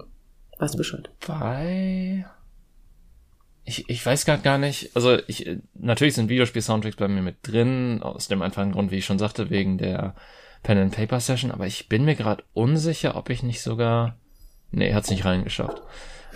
weißt 0.59 0.77
Bescheid. 0.77 1.11
Bei 1.27 2.27
ich, 3.65 3.89
ich 3.89 4.05
weiß 4.05 4.27
grad 4.27 4.43
gar 4.43 4.59
nicht, 4.59 4.95
also 4.95 5.19
ich 5.27 5.59
natürlich 5.73 6.15
sind 6.15 6.29
Videospiel-Soundtracks 6.29 6.97
bei 6.97 7.09
mir 7.09 7.23
mit 7.23 7.37
drin, 7.43 8.03
aus 8.03 8.29
dem 8.29 8.43
einfachen 8.43 8.73
Grund, 8.73 8.91
wie 8.91 8.99
ich 8.99 9.07
schon 9.07 9.19
sagte, 9.19 9.49
wegen 9.49 9.79
der 9.79 10.15
Pen 10.63 10.79
and 10.79 10.95
Paper 10.95 11.19
Session, 11.19 11.51
aber 11.51 11.67
ich 11.67 11.89
bin 11.89 12.05
mir 12.05 12.15
gerade 12.15 12.45
unsicher, 12.53 13.17
ob 13.17 13.31
ich 13.31 13.43
nicht 13.43 13.63
sogar 13.63 14.19
nee, 14.75 14.93
hat's 14.93 15.11
nicht 15.11 15.25
reingeschafft. 15.25 15.83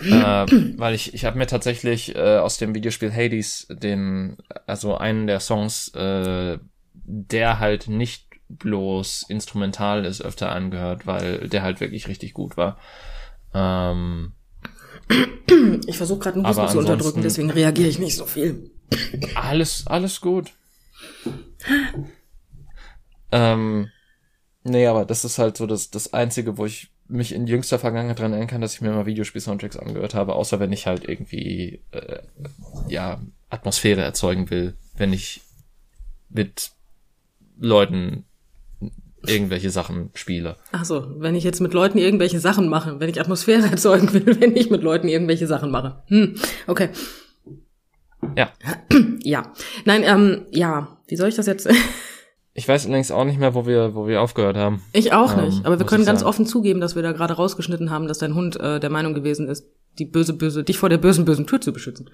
Äh, 0.01 0.45
weil 0.77 0.93
ich 0.95 1.13
ich 1.13 1.25
habe 1.25 1.37
mir 1.37 1.47
tatsächlich 1.47 2.15
äh, 2.15 2.37
aus 2.37 2.57
dem 2.57 2.73
Videospiel 2.75 3.13
Hades 3.13 3.67
den 3.69 4.37
also 4.67 4.97
einen 4.97 5.27
der 5.27 5.39
Songs 5.39 5.89
äh, 5.89 6.57
der 6.93 7.59
halt 7.59 7.87
nicht 7.87 8.27
bloß 8.49 9.25
instrumental 9.29 10.05
ist 10.05 10.21
öfter 10.21 10.51
angehört, 10.51 11.05
weil 11.05 11.47
der 11.49 11.61
halt 11.61 11.79
wirklich 11.81 12.07
richtig 12.07 12.33
gut 12.33 12.57
war. 12.57 12.77
Ähm, 13.53 14.33
Ich 15.87 15.97
versuche 15.97 16.19
gerade 16.19 16.35
einen 16.35 16.45
Aber 16.45 16.63
Husten 16.63 16.73
zu 16.73 16.79
unterdrücken, 16.79 17.21
deswegen 17.21 17.49
reagiere 17.49 17.89
ich 17.89 17.99
nicht 17.99 18.15
so 18.15 18.25
viel. 18.25 18.71
Alles, 19.35 19.87
alles 19.87 20.21
gut. 20.21 20.51
ähm, 23.31 23.89
nee, 24.63 24.87
aber 24.87 25.05
das 25.05 25.25
ist 25.25 25.39
halt 25.39 25.57
so 25.57 25.65
das, 25.65 25.89
das 25.89 26.13
Einzige, 26.13 26.57
wo 26.57 26.65
ich 26.65 26.91
mich 27.09 27.33
in 27.33 27.47
jüngster 27.47 27.79
Vergangenheit 27.79 28.19
dran 28.19 28.31
erinnern 28.31 28.47
kann, 28.47 28.61
dass 28.61 28.75
ich 28.75 28.81
mir 28.81 28.91
mal 28.91 29.05
Videospiel-Soundtracks 29.05 29.77
angehört 29.77 30.13
habe, 30.13 30.35
außer 30.35 30.59
wenn 30.59 30.71
ich 30.71 30.87
halt 30.87 31.07
irgendwie, 31.07 31.81
äh, 31.91 32.19
ja, 32.87 33.19
Atmosphäre 33.49 34.01
erzeugen 34.01 34.49
will, 34.49 34.75
wenn 34.95 35.11
ich 35.11 35.41
mit 36.29 36.71
Leuten 37.59 38.25
irgendwelche 39.25 39.69
Sachen 39.69 40.11
spiele. 40.13 40.55
Ach 40.71 40.85
so, 40.85 41.19
wenn 41.19 41.35
ich 41.35 41.43
jetzt 41.43 41.59
mit 41.59 41.73
Leuten 41.73 41.97
irgendwelche 41.97 42.39
Sachen 42.39 42.69
mache, 42.69 42.99
wenn 42.99 43.09
ich 43.09 43.19
Atmosphäre 43.19 43.67
erzeugen 43.71 44.13
will, 44.13 44.39
wenn 44.39 44.55
ich 44.55 44.69
mit 44.69 44.83
Leuten 44.83 45.07
irgendwelche 45.07 45.47
Sachen 45.47 45.71
mache. 45.71 46.03
Hm, 46.07 46.35
okay. 46.67 46.89
Ja. 48.35 48.51
Ja. 49.21 49.51
Nein, 49.83 50.03
ähm, 50.05 50.45
ja, 50.49 50.97
wie 51.07 51.17
soll 51.17 51.27
ich 51.27 51.35
das 51.35 51.45
jetzt? 51.45 51.69
Ich 52.53 52.67
weiß 52.67 52.85
allerdings 52.87 53.11
auch 53.11 53.23
nicht 53.25 53.39
mehr, 53.39 53.53
wo 53.53 53.65
wir, 53.65 53.95
wo 53.95 54.07
wir 54.07 54.21
aufgehört 54.21 54.57
haben. 54.57 54.83
Ich 54.91 55.13
auch 55.13 55.37
Ähm, 55.37 55.45
nicht, 55.45 55.65
aber 55.65 55.79
wir 55.79 55.85
können 55.85 56.05
ganz 56.05 56.19
sagen. 56.21 56.29
offen 56.29 56.45
zugeben, 56.45 56.81
dass 56.81 56.95
wir 56.95 57.03
da 57.03 57.11
gerade 57.13 57.33
rausgeschnitten 57.35 57.89
haben, 57.89 58.07
dass 58.07 58.17
dein 58.17 58.35
Hund 58.35 58.59
äh, 58.59 58.79
der 58.79 58.89
Meinung 58.89 59.13
gewesen 59.13 59.47
ist, 59.47 59.65
die 59.97 60.05
böse, 60.05 60.33
böse, 60.33 60.63
dich 60.63 60.77
vor 60.77 60.89
der 60.89 60.97
bösen, 60.97 61.25
bösen 61.25 61.47
Tür 61.47 61.61
zu 61.61 61.71
beschützen. 61.71 62.09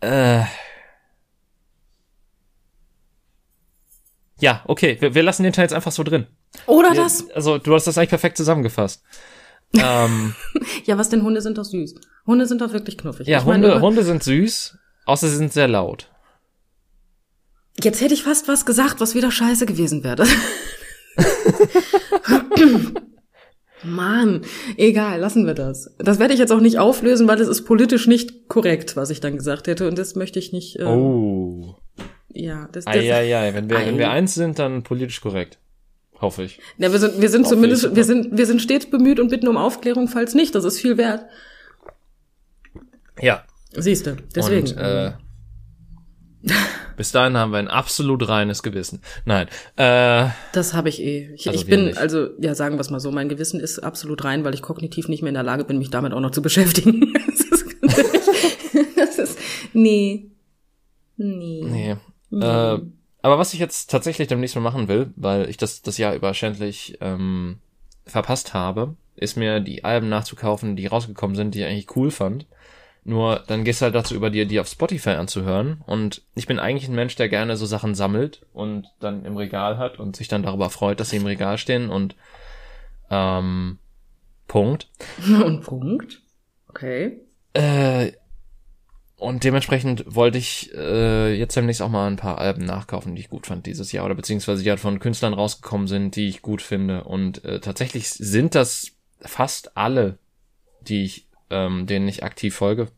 Äh. 0.00 0.42
Ja, 4.40 4.62
okay, 4.66 4.96
wir, 5.00 5.14
wir 5.14 5.22
lassen 5.22 5.44
den 5.44 5.52
Teil 5.52 5.64
jetzt 5.64 5.72
einfach 5.74 5.92
so 5.92 6.02
drin. 6.02 6.26
Oder 6.66 6.90
Wir, 6.92 7.02
das? 7.02 7.30
Also, 7.30 7.58
du 7.58 7.74
hast 7.74 7.86
das 7.86 7.96
eigentlich 7.96 8.10
perfekt 8.10 8.36
zusammengefasst. 8.36 9.02
ähm, 9.74 10.34
Ja, 10.84 10.98
was 10.98 11.08
denn 11.08 11.22
Hunde 11.22 11.40
sind 11.40 11.56
doch 11.56 11.64
süß. 11.64 11.94
Hunde 12.26 12.46
sind 12.46 12.60
doch 12.60 12.72
wirklich 12.72 12.98
knuffig. 12.98 13.26
ja, 13.26 13.38
Ich 13.38 13.44
meine, 13.44 13.64
Hunde, 13.66 13.76
über- 13.78 13.86
Hunde 13.86 14.02
sind 14.04 14.22
süß, 14.22 14.76
außer 15.06 15.28
sie 15.28 15.36
sind 15.36 15.52
sehr 15.52 15.68
laut. 15.68 16.10
Jetzt 17.82 18.00
hätte 18.00 18.14
ich 18.14 18.22
fast 18.22 18.48
was 18.48 18.66
gesagt, 18.66 19.00
was 19.00 19.14
wieder 19.14 19.30
scheiße 19.30 19.66
gewesen 19.66 20.04
wäre. 20.04 20.26
Mann, 23.82 24.42
egal, 24.76 25.20
lassen 25.20 25.46
wir 25.46 25.54
das. 25.54 25.94
Das 25.98 26.18
werde 26.18 26.32
ich 26.32 26.40
jetzt 26.40 26.52
auch 26.52 26.60
nicht 26.60 26.78
auflösen, 26.78 27.28
weil 27.28 27.40
es 27.40 27.48
ist 27.48 27.64
politisch 27.64 28.06
nicht 28.06 28.48
korrekt, 28.48 28.96
was 28.96 29.10
ich 29.10 29.20
dann 29.20 29.36
gesagt 29.36 29.66
hätte. 29.66 29.86
Und 29.88 29.98
das 29.98 30.14
möchte 30.14 30.38
ich 30.38 30.52
nicht. 30.52 30.78
Äh, 30.78 30.84
Oh. 30.84 31.76
Ja, 32.36 32.68
das, 32.72 32.84
das, 32.84 32.94
Eieiei, 32.94 33.54
wenn 33.54 33.70
wir, 33.70 33.76
wenn 33.76 33.98
wir 33.98 34.08
Ei. 34.08 34.14
eins 34.14 34.34
sind, 34.34 34.58
dann 34.58 34.82
politisch 34.82 35.20
korrekt. 35.20 35.58
Hoffe 36.20 36.42
ich. 36.44 36.58
Ja, 36.78 36.90
wir 36.90 36.98
sind, 36.98 37.20
wir 37.20 37.28
sind 37.28 37.44
Hoffe 37.44 37.54
zumindest, 37.54 37.84
ich. 37.84 37.94
wir 37.94 38.04
sind, 38.04 38.36
wir 38.36 38.46
sind 38.46 38.60
stets 38.60 38.86
bemüht 38.86 39.20
und 39.20 39.28
bitten 39.28 39.46
um 39.46 39.56
Aufklärung, 39.56 40.08
falls 40.08 40.34
nicht. 40.34 40.54
Das 40.54 40.64
ist 40.64 40.80
viel 40.80 40.96
wert. 40.96 41.24
Ja. 43.20 43.44
Siehst 43.76 44.06
du, 44.06 44.16
deswegen. 44.34 44.68
Und, 44.68 44.76
äh, 44.76 45.12
bis 46.96 47.12
dahin 47.12 47.36
haben 47.36 47.52
wir 47.52 47.58
ein 47.58 47.68
absolut 47.68 48.28
reines 48.28 48.62
Gewissen. 48.62 49.00
Nein. 49.24 49.48
Äh, 49.76 50.28
das 50.52 50.74
habe 50.74 50.88
ich 50.88 51.00
eh. 51.00 51.32
Ich, 51.34 51.48
Also 51.48 51.60
ich 51.60 51.66
bin, 51.66 51.86
nicht. 51.86 51.98
also, 51.98 52.28
ja, 52.38 52.54
sagen 52.54 52.76
wir 52.76 52.80
es 52.80 52.90
mal 52.90 53.00
so, 53.00 53.10
mein 53.10 53.28
Gewissen 53.28 53.60
ist 53.60 53.78
absolut 53.78 54.24
rein, 54.24 54.44
weil 54.44 54.54
ich 54.54 54.62
kognitiv 54.62 55.08
nicht 55.08 55.22
mehr 55.22 55.30
in 55.30 55.34
der 55.34 55.42
Lage 55.42 55.64
bin, 55.64 55.78
mich 55.78 55.90
damit 55.90 56.12
auch 56.12 56.20
noch 56.20 56.30
zu 56.30 56.42
beschäftigen. 56.42 57.14
das 57.26 57.40
ist, 57.40 57.76
das 58.96 59.18
ist, 59.18 59.38
nee. 59.72 60.30
Nee. 61.16 61.64
nee. 61.64 61.96
Mhm. 62.30 62.42
Äh, 62.42 62.80
aber 63.22 63.38
was 63.38 63.54
ich 63.54 63.60
jetzt 63.60 63.90
tatsächlich 63.90 64.28
demnächst 64.28 64.54
mal 64.54 64.60
machen 64.60 64.88
will, 64.88 65.12
weil 65.16 65.48
ich 65.48 65.56
das 65.56 65.80
das 65.80 65.96
Jahr 65.96 66.14
über 66.14 66.34
schändlich 66.34 66.98
ähm, 67.00 67.58
verpasst 68.04 68.52
habe, 68.52 68.96
ist 69.16 69.36
mir 69.36 69.60
die 69.60 69.84
Alben 69.84 70.08
nachzukaufen, 70.08 70.76
die 70.76 70.86
rausgekommen 70.86 71.36
sind, 71.36 71.54
die 71.54 71.60
ich 71.60 71.64
eigentlich 71.64 71.96
cool 71.96 72.10
fand. 72.10 72.46
Nur 73.04 73.44
dann 73.46 73.64
gehst 73.64 73.80
du 73.80 73.84
halt 73.84 73.94
dazu 73.94 74.14
über, 74.14 74.30
dir 74.30 74.46
die 74.46 74.60
auf 74.60 74.68
Spotify 74.68 75.10
anzuhören. 75.10 75.82
Und 75.86 76.22
ich 76.34 76.46
bin 76.46 76.58
eigentlich 76.58 76.88
ein 76.88 76.94
Mensch, 76.94 77.16
der 77.16 77.28
gerne 77.28 77.56
so 77.56 77.66
Sachen 77.66 77.94
sammelt 77.94 78.46
und 78.52 78.86
dann 78.98 79.24
im 79.24 79.36
Regal 79.36 79.76
hat 79.76 79.98
und 79.98 80.16
sich 80.16 80.28
dann 80.28 80.42
darüber 80.42 80.70
freut, 80.70 81.00
dass 81.00 81.10
sie 81.10 81.16
im 81.16 81.26
Regal 81.26 81.58
stehen 81.58 81.90
und 81.90 82.16
ähm, 83.10 83.78
Punkt. 84.46 84.88
Und 85.26 85.62
Punkt. 85.62 86.22
Okay. 86.68 87.20
Äh, 87.54 88.12
und 89.16 89.44
dementsprechend 89.44 90.04
wollte 90.06 90.38
ich 90.38 90.74
äh, 90.74 91.34
jetzt 91.34 91.56
demnächst 91.56 91.80
auch 91.80 91.88
mal 91.88 92.06
ein 92.08 92.16
paar 92.16 92.38
Alben 92.38 92.64
nachkaufen, 92.64 93.14
die 93.14 93.22
ich 93.22 93.30
gut 93.30 93.46
fand 93.46 93.64
dieses 93.64 93.92
Jahr 93.92 94.04
oder 94.04 94.14
beziehungsweise 94.14 94.62
die 94.62 94.68
halt 94.68 94.80
von 94.80 94.98
Künstlern 94.98 95.32
rausgekommen 95.32 95.86
sind, 95.86 96.16
die 96.16 96.28
ich 96.28 96.42
gut 96.42 96.60
finde. 96.60 97.04
Und 97.04 97.44
äh, 97.44 97.60
tatsächlich 97.60 98.10
sind 98.10 98.54
das 98.54 98.92
fast 99.20 99.76
alle, 99.76 100.18
die 100.82 101.04
ich, 101.04 101.28
ähm, 101.50 101.86
denen 101.86 102.08
ich 102.08 102.22
aktiv 102.24 102.54
folge, 102.54 102.88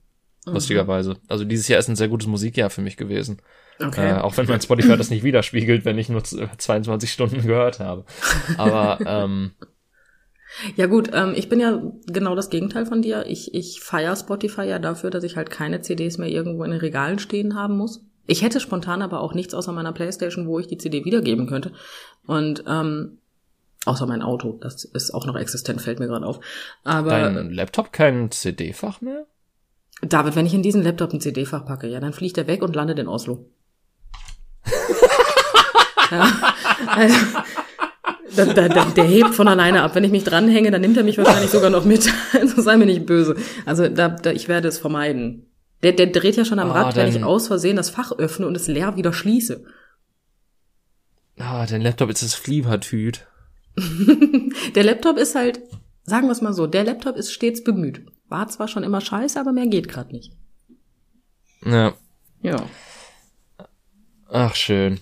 lustigerweise. 0.46 1.16
Also 1.28 1.44
dieses 1.44 1.68
Jahr 1.68 1.78
ist 1.80 1.88
ein 1.88 1.96
sehr 1.96 2.08
gutes 2.08 2.28
Musikjahr 2.28 2.70
für 2.70 2.80
mich 2.82 2.96
gewesen. 2.96 3.38
Okay. 3.84 4.10
Äh, 4.10 4.20
auch 4.20 4.36
wenn 4.36 4.46
mein 4.46 4.60
Spotify 4.60 4.96
das 4.96 5.10
nicht 5.10 5.22
widerspiegelt, 5.24 5.84
wenn 5.84 5.98
ich 5.98 6.08
nur 6.08 6.24
z- 6.24 6.48
22 6.58 7.10
Stunden 7.12 7.42
gehört 7.42 7.78
habe. 7.80 8.04
Aber 8.56 8.98
ähm, 9.06 9.50
Ja 10.76 10.86
gut, 10.86 11.10
ähm, 11.12 11.34
ich 11.36 11.48
bin 11.48 11.60
ja 11.60 11.82
genau 12.06 12.34
das 12.34 12.48
Gegenteil 12.48 12.86
von 12.86 13.02
dir. 13.02 13.26
Ich, 13.26 13.52
ich 13.54 13.80
feier 13.80 14.16
Spotify 14.16 14.62
ja 14.62 14.78
dafür, 14.78 15.10
dass 15.10 15.24
ich 15.24 15.36
halt 15.36 15.50
keine 15.50 15.82
CDs 15.82 16.16
mehr 16.16 16.28
irgendwo 16.28 16.64
in 16.64 16.70
den 16.70 16.80
Regalen 16.80 17.18
stehen 17.18 17.54
haben 17.54 17.76
muss. 17.76 18.00
Ich 18.26 18.42
hätte 18.42 18.60
spontan 18.60 19.02
aber 19.02 19.20
auch 19.20 19.34
nichts 19.34 19.52
außer 19.54 19.72
meiner 19.72 19.92
Playstation, 19.92 20.46
wo 20.46 20.58
ich 20.58 20.66
die 20.66 20.78
CD 20.78 21.04
wiedergeben 21.04 21.46
könnte. 21.46 21.72
Und 22.26 22.64
ähm, 22.66 23.18
außer 23.86 24.06
mein 24.06 24.22
Auto, 24.22 24.58
das 24.60 24.84
ist 24.84 25.12
auch 25.12 25.26
noch 25.26 25.36
existent, 25.36 25.80
fällt 25.80 25.98
mir 25.98 26.06
gerade 26.06 26.26
auf. 26.26 26.40
Aber 26.84 27.10
dein 27.10 27.50
Laptop 27.50 27.92
kein 27.92 28.30
CD-Fach 28.30 29.00
mehr? 29.00 29.26
David, 30.02 30.36
wenn 30.36 30.46
ich 30.46 30.54
in 30.54 30.62
diesen 30.62 30.82
Laptop 30.82 31.12
ein 31.12 31.20
CD-Fach 31.20 31.64
packe, 31.64 31.86
ja, 31.86 32.00
dann 32.00 32.12
fliegt 32.12 32.36
er 32.38 32.46
weg 32.46 32.62
und 32.62 32.76
landet 32.76 32.98
in 32.98 33.08
Oslo. 33.08 33.46
ja, 36.10 36.32
also, 36.86 37.16
da, 38.36 38.68
da, 38.68 38.84
der 38.84 39.04
hebt 39.04 39.34
von 39.34 39.48
alleine 39.48 39.82
ab. 39.82 39.94
Wenn 39.94 40.04
ich 40.04 40.10
mich 40.10 40.24
dranhänge, 40.24 40.70
dann 40.70 40.80
nimmt 40.80 40.96
er 40.96 41.04
mich 41.04 41.16
wahrscheinlich 41.18 41.50
sogar 41.50 41.70
noch 41.70 41.84
mit. 41.84 42.12
Also 42.34 42.60
sei 42.60 42.76
mir 42.76 42.86
nicht 42.86 43.06
böse. 43.06 43.36
Also 43.64 43.88
da, 43.88 44.08
da, 44.08 44.30
ich 44.32 44.48
werde 44.48 44.68
es 44.68 44.78
vermeiden. 44.78 45.46
Der, 45.82 45.92
der 45.92 46.08
dreht 46.08 46.36
ja 46.36 46.44
schon 46.44 46.58
am 46.58 46.70
Ah, 46.70 46.82
Rad, 46.82 46.96
wenn 46.96 47.08
ich 47.08 47.22
aus 47.22 47.46
Versehen 47.46 47.76
das 47.76 47.90
Fach 47.90 48.12
öffne 48.12 48.46
und 48.46 48.56
es 48.56 48.66
leer 48.66 48.96
wieder 48.96 49.12
schließe. 49.12 49.64
Ah, 51.38 51.66
dein 51.66 51.82
Laptop 51.82 52.10
ist 52.10 52.22
das 52.22 52.34
Fliebertüt. 52.34 53.26
Der 54.74 54.84
Laptop 54.84 55.18
ist 55.18 55.34
halt, 55.34 55.60
sagen 56.04 56.26
wir 56.26 56.32
es 56.32 56.40
mal 56.40 56.52
so, 56.52 56.66
der 56.66 56.84
Laptop 56.84 57.16
ist 57.16 57.32
stets 57.32 57.62
bemüht. 57.62 58.06
War 58.28 58.48
zwar 58.48 58.68
schon 58.68 58.82
immer 58.82 59.00
scheiße, 59.00 59.38
aber 59.38 59.52
mehr 59.52 59.66
geht 59.66 59.88
gerade 59.88 60.12
nicht. 60.12 60.32
Ja. 61.64 61.94
Ja. 62.42 62.56
Ach, 64.28 64.54
schön. 64.54 65.00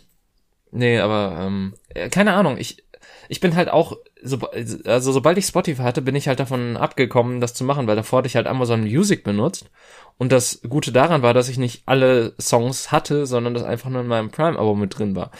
Nee, 0.71 0.99
aber, 0.99 1.39
ähm, 1.41 1.75
äh, 1.91 2.09
keine 2.09 2.35
Ahnung, 2.35 2.59
ich, 2.59 2.85
ich 3.29 3.41
bin 3.41 3.55
halt 3.55 3.69
auch, 3.69 3.97
so, 4.23 4.39
also 4.85 5.13
sobald 5.13 5.39
ich 5.39 5.47
Spotify 5.47 5.83
hatte, 5.83 6.03
bin 6.03 6.17
ich 6.17 6.29
halt 6.29 6.41
davon 6.41 6.77
abgekommen, 6.77 7.41
das 7.41 7.55
zu 7.55 7.65
machen, 7.65 7.87
weil 7.87 7.97
davor 7.97 8.19
hatte 8.19 8.29
ich 8.29 8.37
halt 8.37 8.47
Amazon 8.47 8.83
Music 8.83 9.25
benutzt. 9.25 9.71
Und 10.17 10.33
das 10.33 10.61
Gute 10.69 10.93
daran 10.93 11.23
war, 11.23 11.35
dass 11.35 11.49
ich 11.49 11.59
nicht 11.59 11.83
alle 11.87 12.35
Songs 12.41 12.93
hatte, 12.93 13.27
sondern 13.27 13.55
das 13.55 13.65
einfach 13.65 13.91
nur 13.91 14.03
in 14.03 14.07
meinem 14.07 14.31
Prime-Abo 14.31 14.75
mit 14.75 14.99
drin 14.99 15.17
war. 15.17 15.31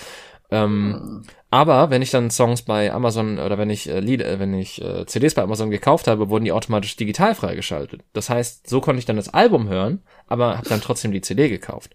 Ähm, 0.51 1.25
aber 1.55 1.89
wenn 1.91 2.03
ich 2.03 2.11
dann 2.11 2.33
Songs 2.33 2.63
bei 2.63 2.93
Amazon 2.93 3.39
oder 3.39 3.57
wenn 3.59 3.71
ich 3.71 3.89
äh, 3.89 4.01
Lieder, 4.01 4.27
äh, 4.29 4.41
wenn 4.41 4.53
ich 4.55 4.83
äh, 4.83 5.07
CDs 5.07 5.35
bei 5.35 5.43
Amazon 5.43 5.71
gekauft 5.71 6.09
habe, 6.09 6.29
wurden 6.29 6.45
die 6.45 6.51
automatisch 6.51 6.97
digital 6.97 7.37
freigeschaltet. 7.37 8.01
Das 8.13 8.29
heißt, 8.29 8.69
so 8.69 8.81
konnte 8.81 8.99
ich 8.99 9.05
dann 9.05 9.15
das 9.15 9.33
Album 9.33 9.69
hören, 9.69 10.03
aber 10.27 10.59
habe 10.59 10.69
dann 10.69 10.81
trotzdem 10.81 11.13
die 11.13 11.21
CD 11.21 11.49
gekauft. 11.49 11.95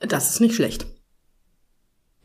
Das 0.00 0.30
ist 0.30 0.40
nicht 0.40 0.56
schlecht. 0.56 0.86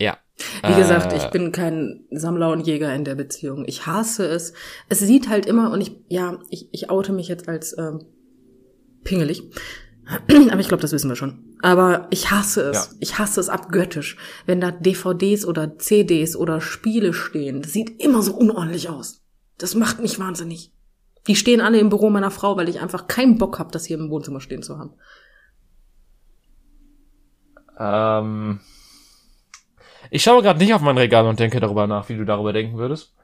Ja. 0.00 0.18
Wie 0.66 0.74
gesagt, 0.74 1.12
Äh, 1.12 1.18
ich 1.18 1.26
bin 1.26 1.52
kein 1.52 2.04
Sammler 2.10 2.50
und 2.50 2.66
Jäger 2.66 2.92
in 2.96 3.04
der 3.04 3.14
Beziehung. 3.14 3.64
Ich 3.68 3.86
hasse 3.86 4.26
es. 4.26 4.52
Es 4.88 4.98
sieht 4.98 5.28
halt 5.28 5.46
immer, 5.46 5.70
und 5.70 5.80
ich, 5.80 5.92
ja, 6.08 6.40
ich, 6.50 6.68
ich 6.72 6.90
oute 6.90 7.12
mich 7.12 7.28
jetzt 7.28 7.48
als 7.48 7.78
ähm, 7.78 8.06
pingelig. 9.04 9.44
Aber 10.50 10.60
ich 10.60 10.66
glaube, 10.66 10.82
das 10.82 10.90
wissen 10.90 11.08
wir 11.08 11.16
schon. 11.16 11.45
Aber 11.62 12.06
ich 12.10 12.30
hasse 12.30 12.62
es. 12.70 12.90
Ja. 12.90 12.96
Ich 13.00 13.18
hasse 13.18 13.40
es 13.40 13.48
abgöttisch, 13.48 14.16
wenn 14.44 14.60
da 14.60 14.70
DVDs 14.70 15.46
oder 15.46 15.78
CDs 15.78 16.36
oder 16.36 16.60
Spiele 16.60 17.12
stehen. 17.12 17.62
Das 17.62 17.72
sieht 17.72 18.02
immer 18.02 18.22
so 18.22 18.34
unordentlich 18.34 18.88
aus. 18.88 19.22
Das 19.58 19.74
macht 19.74 20.00
mich 20.00 20.18
wahnsinnig. 20.18 20.72
Die 21.26 21.36
stehen 21.36 21.60
alle 21.60 21.78
im 21.78 21.88
Büro 21.88 22.10
meiner 22.10 22.30
Frau, 22.30 22.56
weil 22.56 22.68
ich 22.68 22.80
einfach 22.80 23.08
keinen 23.08 23.38
Bock 23.38 23.58
habe, 23.58 23.72
das 23.72 23.86
hier 23.86 23.98
im 23.98 24.10
Wohnzimmer 24.10 24.40
stehen 24.40 24.62
zu 24.62 24.78
haben. 24.78 24.92
Ähm, 27.78 28.60
ich 30.10 30.22
schaue 30.22 30.42
gerade 30.42 30.58
nicht 30.58 30.74
auf 30.74 30.82
mein 30.82 30.98
Regal 30.98 31.26
und 31.26 31.40
denke 31.40 31.58
darüber 31.60 31.86
nach, 31.86 32.08
wie 32.08 32.16
du 32.16 32.24
darüber 32.24 32.52
denken 32.52 32.78
würdest. 32.78 33.14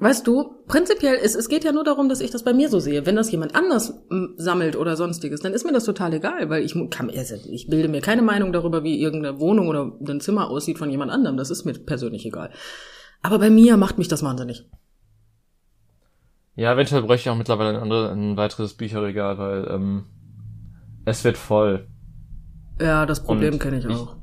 Weißt 0.00 0.26
du, 0.28 0.54
prinzipiell 0.68 1.16
ist, 1.16 1.34
es 1.34 1.48
geht 1.48 1.64
ja 1.64 1.72
nur 1.72 1.82
darum, 1.82 2.08
dass 2.08 2.20
ich 2.20 2.30
das 2.30 2.44
bei 2.44 2.52
mir 2.52 2.68
so 2.68 2.78
sehe. 2.78 3.04
Wenn 3.04 3.16
das 3.16 3.32
jemand 3.32 3.56
anders 3.56 3.94
sammelt 4.36 4.76
oder 4.76 4.96
sonstiges, 4.96 5.40
dann 5.40 5.52
ist 5.52 5.64
mir 5.66 5.72
das 5.72 5.84
total 5.84 6.14
egal, 6.14 6.48
weil 6.50 6.62
ich 6.62 6.76
kann, 6.90 7.10
also 7.10 7.34
ich 7.50 7.66
bilde 7.68 7.88
mir 7.88 8.00
keine 8.00 8.22
Meinung 8.22 8.52
darüber, 8.52 8.84
wie 8.84 9.00
irgendeine 9.02 9.40
Wohnung 9.40 9.66
oder 9.68 9.90
ein 10.08 10.20
Zimmer 10.20 10.50
aussieht 10.50 10.78
von 10.78 10.88
jemand 10.90 11.10
anderem. 11.10 11.36
Das 11.36 11.50
ist 11.50 11.64
mir 11.64 11.72
persönlich 11.72 12.24
egal. 12.24 12.50
Aber 13.22 13.40
bei 13.40 13.50
mir 13.50 13.76
macht 13.76 13.98
mich 13.98 14.06
das 14.06 14.22
wahnsinnig. 14.22 14.68
Ja, 16.54 16.72
eventuell 16.74 17.02
bräuchte 17.02 17.28
ich 17.28 17.30
auch 17.30 17.36
mittlerweile 17.36 17.70
ein, 17.70 17.82
andere, 17.82 18.10
ein 18.12 18.36
weiteres 18.36 18.74
Bücherregal, 18.74 19.38
weil 19.38 19.68
ähm, 19.68 20.04
Es 21.04 21.24
wird 21.24 21.36
voll. 21.38 21.88
Ja, 22.80 23.06
das 23.06 23.22
Problem 23.24 23.58
kenne 23.58 23.78
ich 23.78 23.84
ich- 23.84 23.90
auch. 23.96 24.16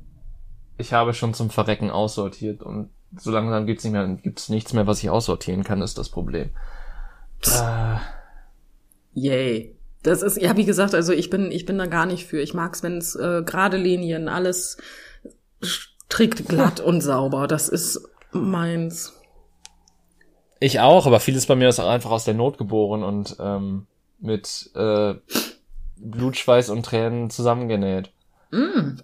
Ich 0.77 0.91
habe 0.93 1.13
schon 1.13 1.33
zum 1.33 1.49
Verrecken 1.49 1.89
aussortiert 1.89 2.61
und 2.61 2.89
so 3.19 3.31
langsam 3.31 3.65
gibt's 3.65 3.83
nicht 3.83 3.93
mehr, 3.93 4.07
gibt's 4.21 4.49
nichts 4.49 4.73
mehr, 4.73 4.87
was 4.87 5.03
ich 5.03 5.09
aussortieren 5.09 5.63
kann, 5.63 5.81
ist 5.81 5.97
das 5.97 6.09
Problem. 6.09 6.49
Äh, 7.45 7.97
Yay. 9.13 9.75
Das 10.03 10.21
ist, 10.21 10.39
ja, 10.39 10.55
wie 10.55 10.65
gesagt, 10.65 10.93
also 10.93 11.13
ich 11.13 11.31
bin, 11.31 11.51
ich 11.51 11.65
bin 11.65 11.79
da 11.79 11.87
gar 11.87 12.05
nicht 12.05 12.27
für. 12.27 12.39
Ich 12.39 12.53
mag's, 12.53 12.83
wenn 12.83 12.99
es 12.99 13.15
äh, 13.15 13.41
gerade 13.43 13.77
Linien, 13.77 14.27
alles 14.27 14.77
strikt, 15.63 16.47
glatt 16.47 16.79
und 16.79 17.01
sauber. 17.01 17.47
Das 17.47 17.69
ist 17.69 18.07
meins. 18.31 19.13
ich 20.59 20.79
auch, 20.79 21.07
aber 21.07 21.19
vieles 21.19 21.47
bei 21.47 21.55
mir 21.55 21.69
ist 21.69 21.79
auch 21.79 21.89
einfach 21.89 22.11
aus 22.11 22.25
der 22.25 22.35
Not 22.35 22.59
geboren 22.59 23.03
und 23.03 23.37
ähm, 23.39 23.87
mit 24.19 24.69
äh, 24.75 25.15
Blut, 25.97 26.37
Schweiß 26.37 26.69
und 26.69 26.85
Tränen 26.85 27.31
zusammengenäht. 27.31 28.11
Mm. 28.51 28.99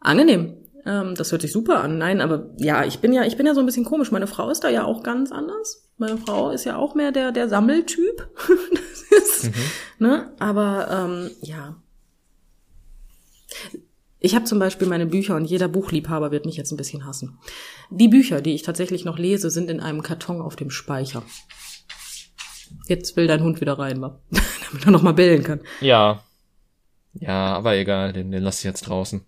Angenehm. 0.00 0.56
Ähm, 0.88 1.14
das 1.14 1.30
hört 1.30 1.42
sich 1.42 1.52
super 1.52 1.82
an. 1.82 1.98
Nein, 1.98 2.22
aber 2.22 2.48
ja, 2.56 2.82
ich 2.84 3.00
bin 3.00 3.12
ja, 3.12 3.24
ich 3.24 3.36
bin 3.36 3.46
ja 3.46 3.52
so 3.52 3.60
ein 3.60 3.66
bisschen 3.66 3.84
komisch. 3.84 4.10
Meine 4.10 4.26
Frau 4.26 4.48
ist 4.48 4.64
da 4.64 4.70
ja 4.70 4.84
auch 4.84 5.02
ganz 5.02 5.30
anders. 5.30 5.86
Meine 5.98 6.16
Frau 6.16 6.50
ist 6.50 6.64
ja 6.64 6.76
auch 6.76 6.94
mehr 6.94 7.12
der, 7.12 7.30
der 7.30 7.48
Sammeltyp. 7.48 8.26
das 9.10 9.42
ist, 9.42 9.50
ne? 9.98 10.32
Aber 10.38 10.88
ähm, 10.90 11.30
ja. 11.42 11.76
Ich 14.18 14.34
habe 14.34 14.46
zum 14.46 14.58
Beispiel 14.58 14.88
meine 14.88 15.06
Bücher 15.06 15.36
und 15.36 15.44
jeder 15.44 15.68
Buchliebhaber 15.68 16.30
wird 16.30 16.46
mich 16.46 16.56
jetzt 16.56 16.72
ein 16.72 16.78
bisschen 16.78 17.04
hassen. 17.04 17.38
Die 17.90 18.08
Bücher, 18.08 18.40
die 18.40 18.54
ich 18.54 18.62
tatsächlich 18.62 19.04
noch 19.04 19.18
lese, 19.18 19.50
sind 19.50 19.70
in 19.70 19.80
einem 19.80 20.02
Karton 20.02 20.40
auf 20.40 20.56
dem 20.56 20.70
Speicher. 20.70 21.22
Jetzt 22.86 23.16
will 23.16 23.26
dein 23.26 23.42
Hund 23.42 23.60
wieder 23.60 23.78
rein, 23.78 24.00
wa? 24.00 24.18
damit 24.70 24.86
er 24.86 24.90
noch 24.90 25.02
mal 25.02 25.12
bellen 25.12 25.42
kann. 25.42 25.60
Ja. 25.80 26.24
Ja, 27.12 27.54
aber 27.54 27.76
egal, 27.76 28.12
den, 28.12 28.30
den 28.30 28.42
lass 28.42 28.58
ich 28.58 28.64
jetzt 28.64 28.82
draußen. 28.82 29.24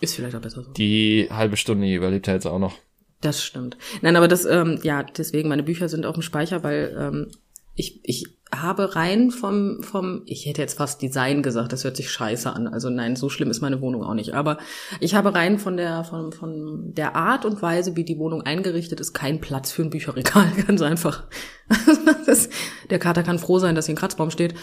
Ist 0.00 0.14
vielleicht 0.14 0.36
auch 0.36 0.40
besser 0.40 0.62
so. 0.62 0.72
Die 0.72 1.28
halbe 1.30 1.56
Stunde 1.56 1.92
überlebt 1.92 2.28
er 2.28 2.34
jetzt 2.34 2.46
auch 2.46 2.58
noch. 2.58 2.74
Das 3.20 3.42
stimmt. 3.42 3.78
Nein, 4.02 4.16
aber 4.16 4.28
das, 4.28 4.44
ähm, 4.44 4.78
ja, 4.82 5.02
deswegen, 5.02 5.48
meine 5.48 5.62
Bücher 5.62 5.88
sind 5.88 6.04
auf 6.04 6.14
dem 6.14 6.22
Speicher, 6.22 6.62
weil 6.62 6.94
ähm, 6.98 7.30
ich, 7.74 8.00
ich 8.04 8.26
habe 8.54 8.94
rein 8.94 9.30
vom, 9.30 9.82
vom, 9.82 10.22
ich 10.26 10.46
hätte 10.46 10.62
jetzt 10.62 10.78
fast 10.78 11.02
Design 11.02 11.42
gesagt, 11.42 11.72
das 11.72 11.84
hört 11.84 11.96
sich 11.96 12.10
scheiße 12.10 12.50
an. 12.52 12.68
Also 12.68 12.90
nein, 12.90 13.16
so 13.16 13.28
schlimm 13.28 13.50
ist 13.50 13.60
meine 13.60 13.80
Wohnung 13.80 14.04
auch 14.04 14.14
nicht. 14.14 14.34
Aber 14.34 14.58
ich 15.00 15.14
habe 15.14 15.34
rein 15.34 15.58
von 15.58 15.76
der, 15.76 16.04
von, 16.04 16.32
von 16.32 16.94
der 16.94 17.16
Art 17.16 17.44
und 17.44 17.60
Weise, 17.60 17.96
wie 17.96 18.04
die 18.04 18.18
Wohnung 18.18 18.42
eingerichtet 18.42 19.00
ist, 19.00 19.14
keinen 19.14 19.40
Platz 19.40 19.72
für 19.72 19.82
ein 19.82 19.90
Bücherregal. 19.90 20.50
Ganz 20.66 20.80
einfach. 20.82 21.24
das, 22.26 22.48
der 22.90 22.98
Kater 22.98 23.22
kann 23.22 23.38
froh 23.38 23.58
sein, 23.58 23.74
dass 23.74 23.86
hier 23.86 23.94
ein 23.94 23.98
Kratzbaum 23.98 24.30
steht. 24.30 24.54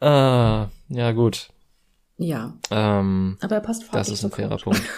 Äh, 0.00 0.04
ja, 0.88 1.12
gut. 1.12 1.48
Ja, 2.18 2.54
Ähm, 2.70 3.38
aber 3.40 3.54
er 3.54 3.60
passt 3.60 3.82
das 3.82 3.88
farblich 3.88 4.14
ist 4.14 4.24
ein 4.24 4.30
fairer 4.32 4.56
gut. 4.56 4.64
Punkt. 4.64 4.82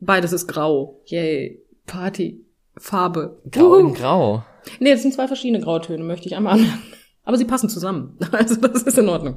Beides 0.00 0.32
ist 0.32 0.46
grau. 0.46 1.00
Yay. 1.06 1.60
Party. 1.86 2.44
Farbe. 2.76 3.40
Grau 3.50 3.76
in 3.76 3.86
Uhu. 3.86 3.94
Grau. 3.94 4.44
Nee, 4.78 4.92
das 4.92 5.02
sind 5.02 5.12
zwei 5.12 5.26
verschiedene 5.26 5.62
Grautöne, 5.62 6.04
möchte 6.04 6.26
ich 6.26 6.36
einmal 6.36 6.54
anmerken. 6.54 6.82
Aber 7.24 7.36
sie 7.36 7.44
passen 7.44 7.68
zusammen. 7.68 8.16
Also 8.32 8.56
das 8.56 8.84
ist 8.84 8.98
in 8.98 9.08
Ordnung. 9.08 9.36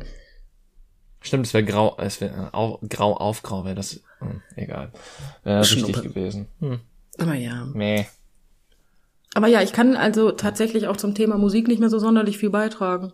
Stimmt, 1.21 1.47
es 1.47 1.53
wäre 1.53 1.63
grau, 1.63 1.97
es 1.99 2.21
wäre 2.21 2.49
äh, 2.51 2.55
au, 2.55 2.79
grau 2.87 3.15
auf 3.15 3.43
grau, 3.43 3.65
wäre 3.65 3.75
das, 3.75 4.01
hm, 4.19 4.41
egal. 4.55 4.91
Wäre 5.43 5.61
richtig 5.61 6.03
gewesen. 6.03 6.47
Hm. 6.59 6.79
Aber 7.17 7.33
ja. 7.33 7.67
Nee. 7.73 8.07
Aber 9.33 9.47
ja, 9.47 9.61
ich 9.61 9.73
kann 9.73 9.95
also 9.95 10.31
tatsächlich 10.31 10.87
auch 10.87 10.97
zum 10.97 11.15
Thema 11.15 11.37
Musik 11.37 11.67
nicht 11.67 11.79
mehr 11.79 11.89
so 11.89 11.97
sonderlich 11.97 12.37
viel 12.37 12.49
beitragen. 12.49 13.13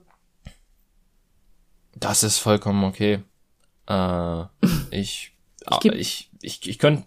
Das 1.99 2.23
ist 2.23 2.37
vollkommen 2.39 2.83
okay. 2.83 3.19
Äh, 3.87 4.43
ich, 4.91 5.33
ich, 5.81 5.85
ich, 5.93 6.29
ich, 6.41 6.69
ich 6.69 6.79
könnte, 6.79 7.03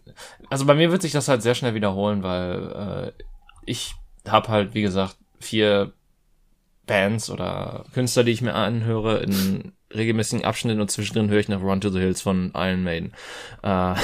also 0.51 0.67
bei 0.67 0.75
mir 0.75 0.91
wird 0.91 1.03
sich 1.03 1.13
das 1.13 1.29
halt 1.29 1.43
sehr 1.43 1.55
schnell 1.55 1.75
wiederholen, 1.75 2.23
weil 2.23 3.13
äh, 3.17 3.23
ich 3.65 3.95
habe 4.29 4.49
halt, 4.49 4.75
wie 4.75 4.83
gesagt, 4.83 5.17
vier 5.41 5.93
Bands 6.87 7.31
oder 7.31 7.85
Künstler, 7.93 8.25
die 8.25 8.33
ich 8.33 8.43
mir 8.43 8.55
anhöre 8.55 9.19
in 9.21 9.73
regelmäßigen 9.95 10.45
Abschnitten 10.45 10.81
und 10.81 10.91
zwischendrin 10.91 11.29
höre 11.31 11.41
ich 11.41 11.49
noch 11.49 11.63
Run 11.63 11.81
to 11.81 11.91
the 11.91 11.99
Hills 11.99 12.23
von 12.23 12.53
Iron 12.55 12.83
Maiden. 12.83 13.13
Äh, 13.63 13.95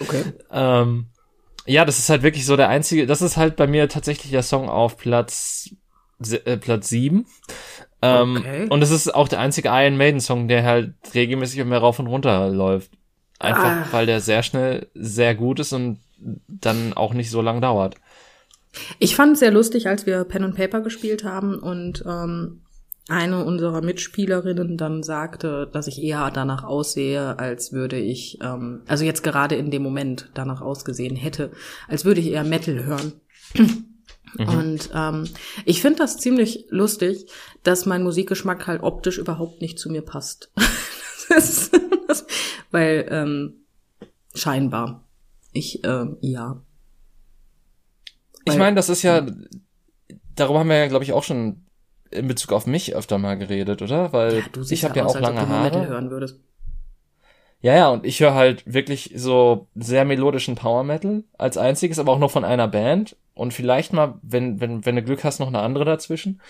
Okay. 0.00 0.24
ähm, 0.50 1.06
ja, 1.66 1.84
das 1.84 1.98
ist 1.98 2.10
halt 2.10 2.22
wirklich 2.22 2.46
so 2.46 2.56
der 2.56 2.68
einzige, 2.68 3.06
das 3.06 3.22
ist 3.22 3.36
halt 3.36 3.56
bei 3.56 3.66
mir 3.66 3.88
tatsächlich 3.88 4.30
der 4.32 4.42
Song 4.42 4.68
auf 4.68 4.96
Platz, 4.96 5.70
äh, 6.44 6.56
Platz 6.56 6.88
sieben. 6.88 7.26
Ähm, 8.04 8.36
Okay. 8.38 8.66
Und 8.68 8.82
es 8.82 8.90
ist 8.90 9.14
auch 9.14 9.28
der 9.28 9.40
einzige 9.40 9.68
Iron 9.70 9.96
Maiden 9.96 10.20
Song, 10.20 10.48
der 10.48 10.64
halt 10.64 10.94
regelmäßig 11.14 11.58
immer 11.58 11.78
rauf 11.78 11.98
und 11.98 12.06
runter 12.06 12.48
läuft. 12.50 12.90
Einfach, 13.38 13.64
Ah. 13.64 13.86
weil 13.90 14.06
der 14.06 14.20
sehr 14.20 14.42
schnell 14.42 14.88
sehr 14.94 15.34
gut 15.34 15.60
ist 15.60 15.72
und 15.72 15.98
dann 16.48 16.92
auch 16.94 17.12
nicht 17.14 17.30
so 17.30 17.40
lang 17.42 17.60
dauert. 17.60 17.96
Ich 18.98 19.14
fand 19.16 19.34
es 19.34 19.40
sehr 19.40 19.50
lustig, 19.50 19.86
als 19.88 20.06
wir 20.06 20.24
Pen 20.24 20.44
and 20.44 20.56
Paper 20.56 20.80
gespielt 20.80 21.24
haben 21.24 21.58
und 21.58 22.02
ähm, 22.06 22.60
eine 23.08 23.44
unserer 23.44 23.82
Mitspielerinnen 23.82 24.78
dann 24.78 25.02
sagte, 25.02 25.68
dass 25.72 25.86
ich 25.88 26.02
eher 26.02 26.30
danach 26.32 26.64
aussehe, 26.64 27.38
als 27.38 27.72
würde 27.72 27.98
ich, 27.98 28.38
ähm, 28.42 28.80
also 28.86 29.04
jetzt 29.04 29.22
gerade 29.22 29.56
in 29.56 29.70
dem 29.70 29.82
Moment 29.82 30.30
danach 30.34 30.62
ausgesehen 30.62 31.14
hätte, 31.14 31.50
als 31.86 32.04
würde 32.04 32.20
ich 32.20 32.28
eher 32.30 32.44
Metal 32.44 32.84
hören. 32.84 33.12
Und 34.38 34.90
ähm, 34.94 35.28
ich 35.64 35.80
finde 35.80 35.98
das 35.98 36.16
ziemlich 36.18 36.66
lustig, 36.70 37.26
dass 37.62 37.86
mein 37.86 38.02
Musikgeschmack 38.02 38.66
halt 38.66 38.82
optisch 38.82 39.18
überhaupt 39.18 39.60
nicht 39.60 39.78
zu 39.78 39.90
mir 39.90 40.02
passt. 40.02 40.50
das 41.28 41.48
ist, 41.50 41.80
das, 42.08 42.26
weil 42.70 43.06
ähm, 43.10 43.54
scheinbar. 44.34 45.04
Ich, 45.52 45.84
ähm, 45.84 46.16
ja. 46.20 46.60
Ich 48.44 48.52
Weil- 48.52 48.58
meine, 48.58 48.76
das 48.76 48.88
ist 48.88 49.02
ja, 49.02 49.24
darüber 50.34 50.58
haben 50.60 50.68
wir 50.68 50.76
ja, 50.78 50.88
glaube 50.88 51.04
ich, 51.04 51.12
auch 51.12 51.22
schon 51.22 51.64
in 52.10 52.28
Bezug 52.28 52.52
auf 52.52 52.66
mich 52.66 52.94
öfter 52.94 53.18
mal 53.18 53.36
geredet, 53.36 53.82
oder? 53.82 54.12
Weil 54.12 54.38
Ja, 54.38 54.62
ich 54.68 54.84
habe 54.84 54.98
ja 54.98 55.04
aus, 55.04 55.16
auch 55.16 55.20
lange 55.20 55.48
Haare. 55.48 55.86
hören 55.88 56.10
würdest. 56.10 56.40
Ja, 57.60 57.74
ja, 57.74 57.88
und 57.88 58.04
ich 58.04 58.20
höre 58.20 58.34
halt 58.34 58.62
wirklich 58.72 59.12
so 59.16 59.68
sehr 59.74 60.04
melodischen 60.04 60.54
Power 60.54 60.84
Metal 60.84 61.24
als 61.38 61.56
einziges, 61.56 61.98
aber 61.98 62.12
auch 62.12 62.18
nur 62.18 62.28
von 62.28 62.44
einer 62.44 62.68
Band. 62.68 63.16
Und 63.34 63.52
vielleicht 63.52 63.92
mal, 63.92 64.18
wenn, 64.22 64.60
wenn, 64.60 64.86
wenn 64.86 64.96
du 64.96 65.02
Glück 65.02 65.24
hast, 65.24 65.40
noch 65.40 65.48
eine 65.48 65.60
andere 65.60 65.84
dazwischen. 65.84 66.40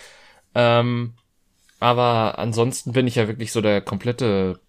Ähm, 0.55 1.15
aber 1.81 2.39
ansonsten 2.39 2.93
bin 2.93 3.07
ich 3.07 3.17
ja 3.17 3.29
wirklich 3.29 3.53
so 3.53 3.61
der 3.61 3.81
komplette 3.81 4.61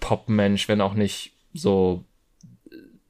Pop-Mensch, 0.00 0.68
wenn 0.68 0.80
auch 0.80 0.94
nicht 0.94 1.32
so 1.54 2.04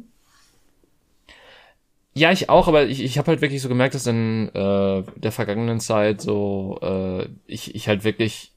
Ja, 2.13 2.31
ich 2.31 2.49
auch, 2.49 2.69
aber 2.69 2.85
ich, 2.85 3.03
ich 3.03 3.17
habe 3.17 3.27
halt 3.27 3.41
wirklich 3.41 3.61
so 3.61 3.67
gemerkt, 3.67 3.93
dass 3.93 4.07
in 4.07 4.47
äh, 4.53 5.03
der 5.17 5.33
vergangenen 5.33 5.81
Zeit 5.81 6.21
so 6.21 6.79
äh, 6.81 7.27
ich, 7.45 7.75
ich 7.75 7.89
halt 7.89 8.05
wirklich 8.05 8.53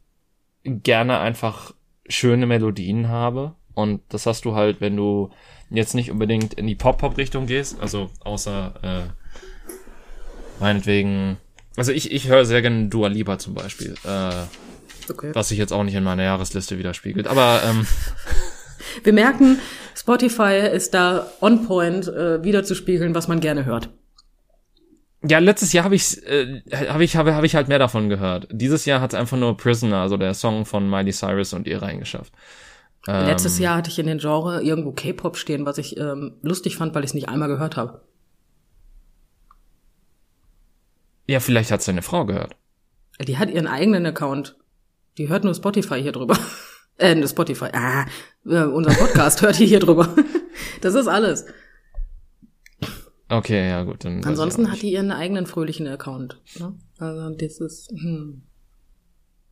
gerne 0.65 1.19
einfach 1.19 1.75
schöne 2.09 2.47
Melodien 2.47 3.09
habe. 3.09 3.55
Und 3.75 4.01
das 4.09 4.27
hast 4.27 4.45
du 4.45 4.55
halt, 4.55 4.81
wenn 4.81 4.97
du 4.97 5.31
jetzt 5.71 5.95
nicht 5.95 6.11
unbedingt 6.11 6.55
in 6.55 6.67
die 6.67 6.75
Pop-Pop-Richtung 6.75 7.47
gehst, 7.47 7.79
also 7.81 8.11
außer 8.25 8.75
äh, 8.83 9.03
meinetwegen. 10.61 11.37
Also 11.77 11.93
ich, 11.93 12.11
ich 12.11 12.29
höre 12.29 12.45
sehr 12.45 12.63
gerne 12.63 12.89
Dua 12.89 13.09
Lipa 13.09 13.39
zum 13.39 13.55
Beispiel, 13.55 13.95
äh, 14.05 14.31
Okay. 15.11 15.31
was 15.33 15.49
sich 15.49 15.57
jetzt 15.59 15.73
auch 15.73 15.85
nicht 15.85 15.95
in 15.95 16.05
meiner 16.05 16.23
Jahresliste 16.25 16.79
widerspiegelt. 16.79 17.29
Aber 17.29 17.63
ähm, 17.65 17.87
Wir 19.05 19.13
merken, 19.13 19.59
Spotify 19.95 20.69
ist 20.73 20.93
da 20.93 21.27
on 21.41 21.67
point, 21.67 22.09
äh, 22.09 22.43
wieder 22.45 22.63
zu 22.65 22.75
spiegeln, 22.75 23.15
was 23.15 23.27
man 23.29 23.41
gerne 23.41 23.65
hört. 23.65 23.89
Ja, 25.29 25.39
letztes 25.41 25.73
Jahr 25.73 25.85
habe 25.85 25.95
ich 25.95 26.25
äh, 26.27 26.63
habe 26.89 27.05
ich 27.05 27.17
habe 27.17 27.35
habe 27.35 27.47
ich 27.47 27.55
halt 27.55 27.69
mehr 27.69 27.79
davon 27.79 28.09
gehört. 28.09 28.49
Dieses 28.51 28.85
Jahr 28.85 29.01
hat 29.01 29.13
es 29.13 29.19
einfach 29.19 29.37
nur 29.37 29.57
Prisoner, 29.57 29.99
also 29.99 30.17
der 30.17 30.35
Song 30.35 30.65
von 30.65 30.89
Miley 30.89 31.13
Cyrus 31.13 31.53
und 31.53 31.67
ihr 31.67 31.83
reingeschafft. 31.83 32.33
Ähm, 33.07 33.27
Letztes 33.27 33.59
Jahr 33.59 33.77
hatte 33.77 33.91
ich 33.91 33.99
in 33.99 34.07
den 34.07 34.19
Genre 34.19 34.63
irgendwo 34.63 34.93
K-Pop 34.93 35.37
stehen, 35.37 35.67
was 35.67 35.79
ich 35.79 35.97
ähm, 35.97 36.37
lustig 36.43 36.77
fand, 36.77 36.95
weil 36.95 37.05
ich 37.05 37.11
es 37.11 37.15
nicht 37.15 37.29
einmal 37.29 37.49
gehört 37.49 37.77
habe. 37.77 38.03
Ja, 41.27 41.41
vielleicht 41.41 41.71
hat 41.71 41.83
seine 41.83 42.03
Frau 42.03 42.25
gehört. 42.25 42.57
Die 43.21 43.39
hat 43.39 43.51
ihren 43.51 43.67
eigenen 43.67 44.07
Account. 44.07 44.57
Die 45.19 45.29
hört 45.29 45.45
nur 45.45 45.55
Spotify 45.55 46.01
hier 46.01 46.13
drüber. 46.13 46.39
äh, 46.99 47.15
nur 47.15 47.29
Spotify. 47.29 47.69
Ah, 47.73 48.07
äh, 48.47 48.65
unser 48.65 48.95
Podcast 48.95 49.43
hört 49.43 49.59
die 49.59 49.67
hier 49.67 49.81
drüber. 49.81 50.09
Das 50.81 50.95
ist 50.95 51.09
alles. 51.09 51.45
Okay, 53.29 53.69
ja 53.69 53.85
gut, 53.85 54.05
dann. 54.05 54.25
Ansonsten 54.25 54.71
hat 54.71 54.83
die 54.83 54.93
ihren 54.93 55.11
eigenen 55.11 55.47
fröhlichen 55.47 55.87
Account. 55.87 56.41
Ne? 56.59 56.75
Also 56.99 57.31
das 57.37 57.61
ist. 57.61 57.91
Hm. 57.91 58.43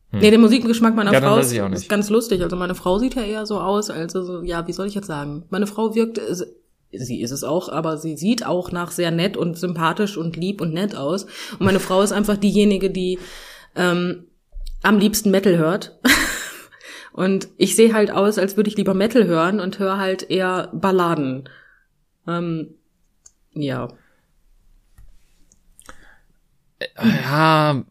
Hm. 0.09 0.19
Nee, 0.19 0.29
der 0.29 0.39
Musikgeschmack 0.39 0.95
meiner 0.95 1.11
Ja, 1.11 1.21
Frau 1.21 1.37
ist, 1.37 1.89
ganz 1.89 2.09
lustig. 2.09 2.41
Also 2.41 2.55
meine 2.55 2.75
Frau 2.75 2.97
sieht 2.97 3.15
ja 3.15 3.23
eher 3.23 3.45
so 3.45 3.59
aus, 3.59 3.89
als 3.89 4.13
so, 4.13 4.41
ja, 4.41 4.65
wie 4.67 4.73
soll 4.73 4.87
ich 4.87 4.95
jetzt 4.95 5.07
sagen? 5.07 5.43
Meine 5.49 5.67
Frau 5.67 5.95
wirkt 5.95 6.17
äh, 6.17 6.35
sie 6.91 7.21
ist 7.21 7.31
es 7.31 7.43
auch, 7.43 7.69
aber 7.69 7.97
sie 7.97 8.17
sieht 8.17 8.45
auch 8.45 8.71
nach 8.71 8.91
sehr 8.91 9.11
nett 9.11 9.37
und 9.37 9.57
sympathisch 9.57 10.17
und 10.17 10.35
lieb 10.35 10.61
und 10.61 10.73
nett 10.73 10.95
aus. 10.95 11.25
Und 11.59 11.61
meine 11.61 11.79
Frau 11.79 12.01
ist 12.01 12.11
einfach 12.11 12.37
diejenige, 12.37 12.89
die 12.89 13.19
ähm, 13.75 14.25
am 14.83 14.99
liebsten 14.99 15.31
Metal 15.31 15.57
hört. 15.57 15.99
und 17.11 17.49
ich 17.57 17.75
sehe 17.75 17.93
halt 17.93 18.11
aus, 18.11 18.37
als 18.37 18.57
würde 18.57 18.69
ich 18.69 18.77
lieber 18.77 18.93
Metal 18.93 19.25
hören 19.25 19.59
und 19.59 19.79
höre 19.79 19.97
halt 19.97 20.29
eher 20.29 20.69
Balladen. 20.73 21.49
Ähm, 22.27 22.75
ja. 23.61 23.89
Ja, 27.01 27.83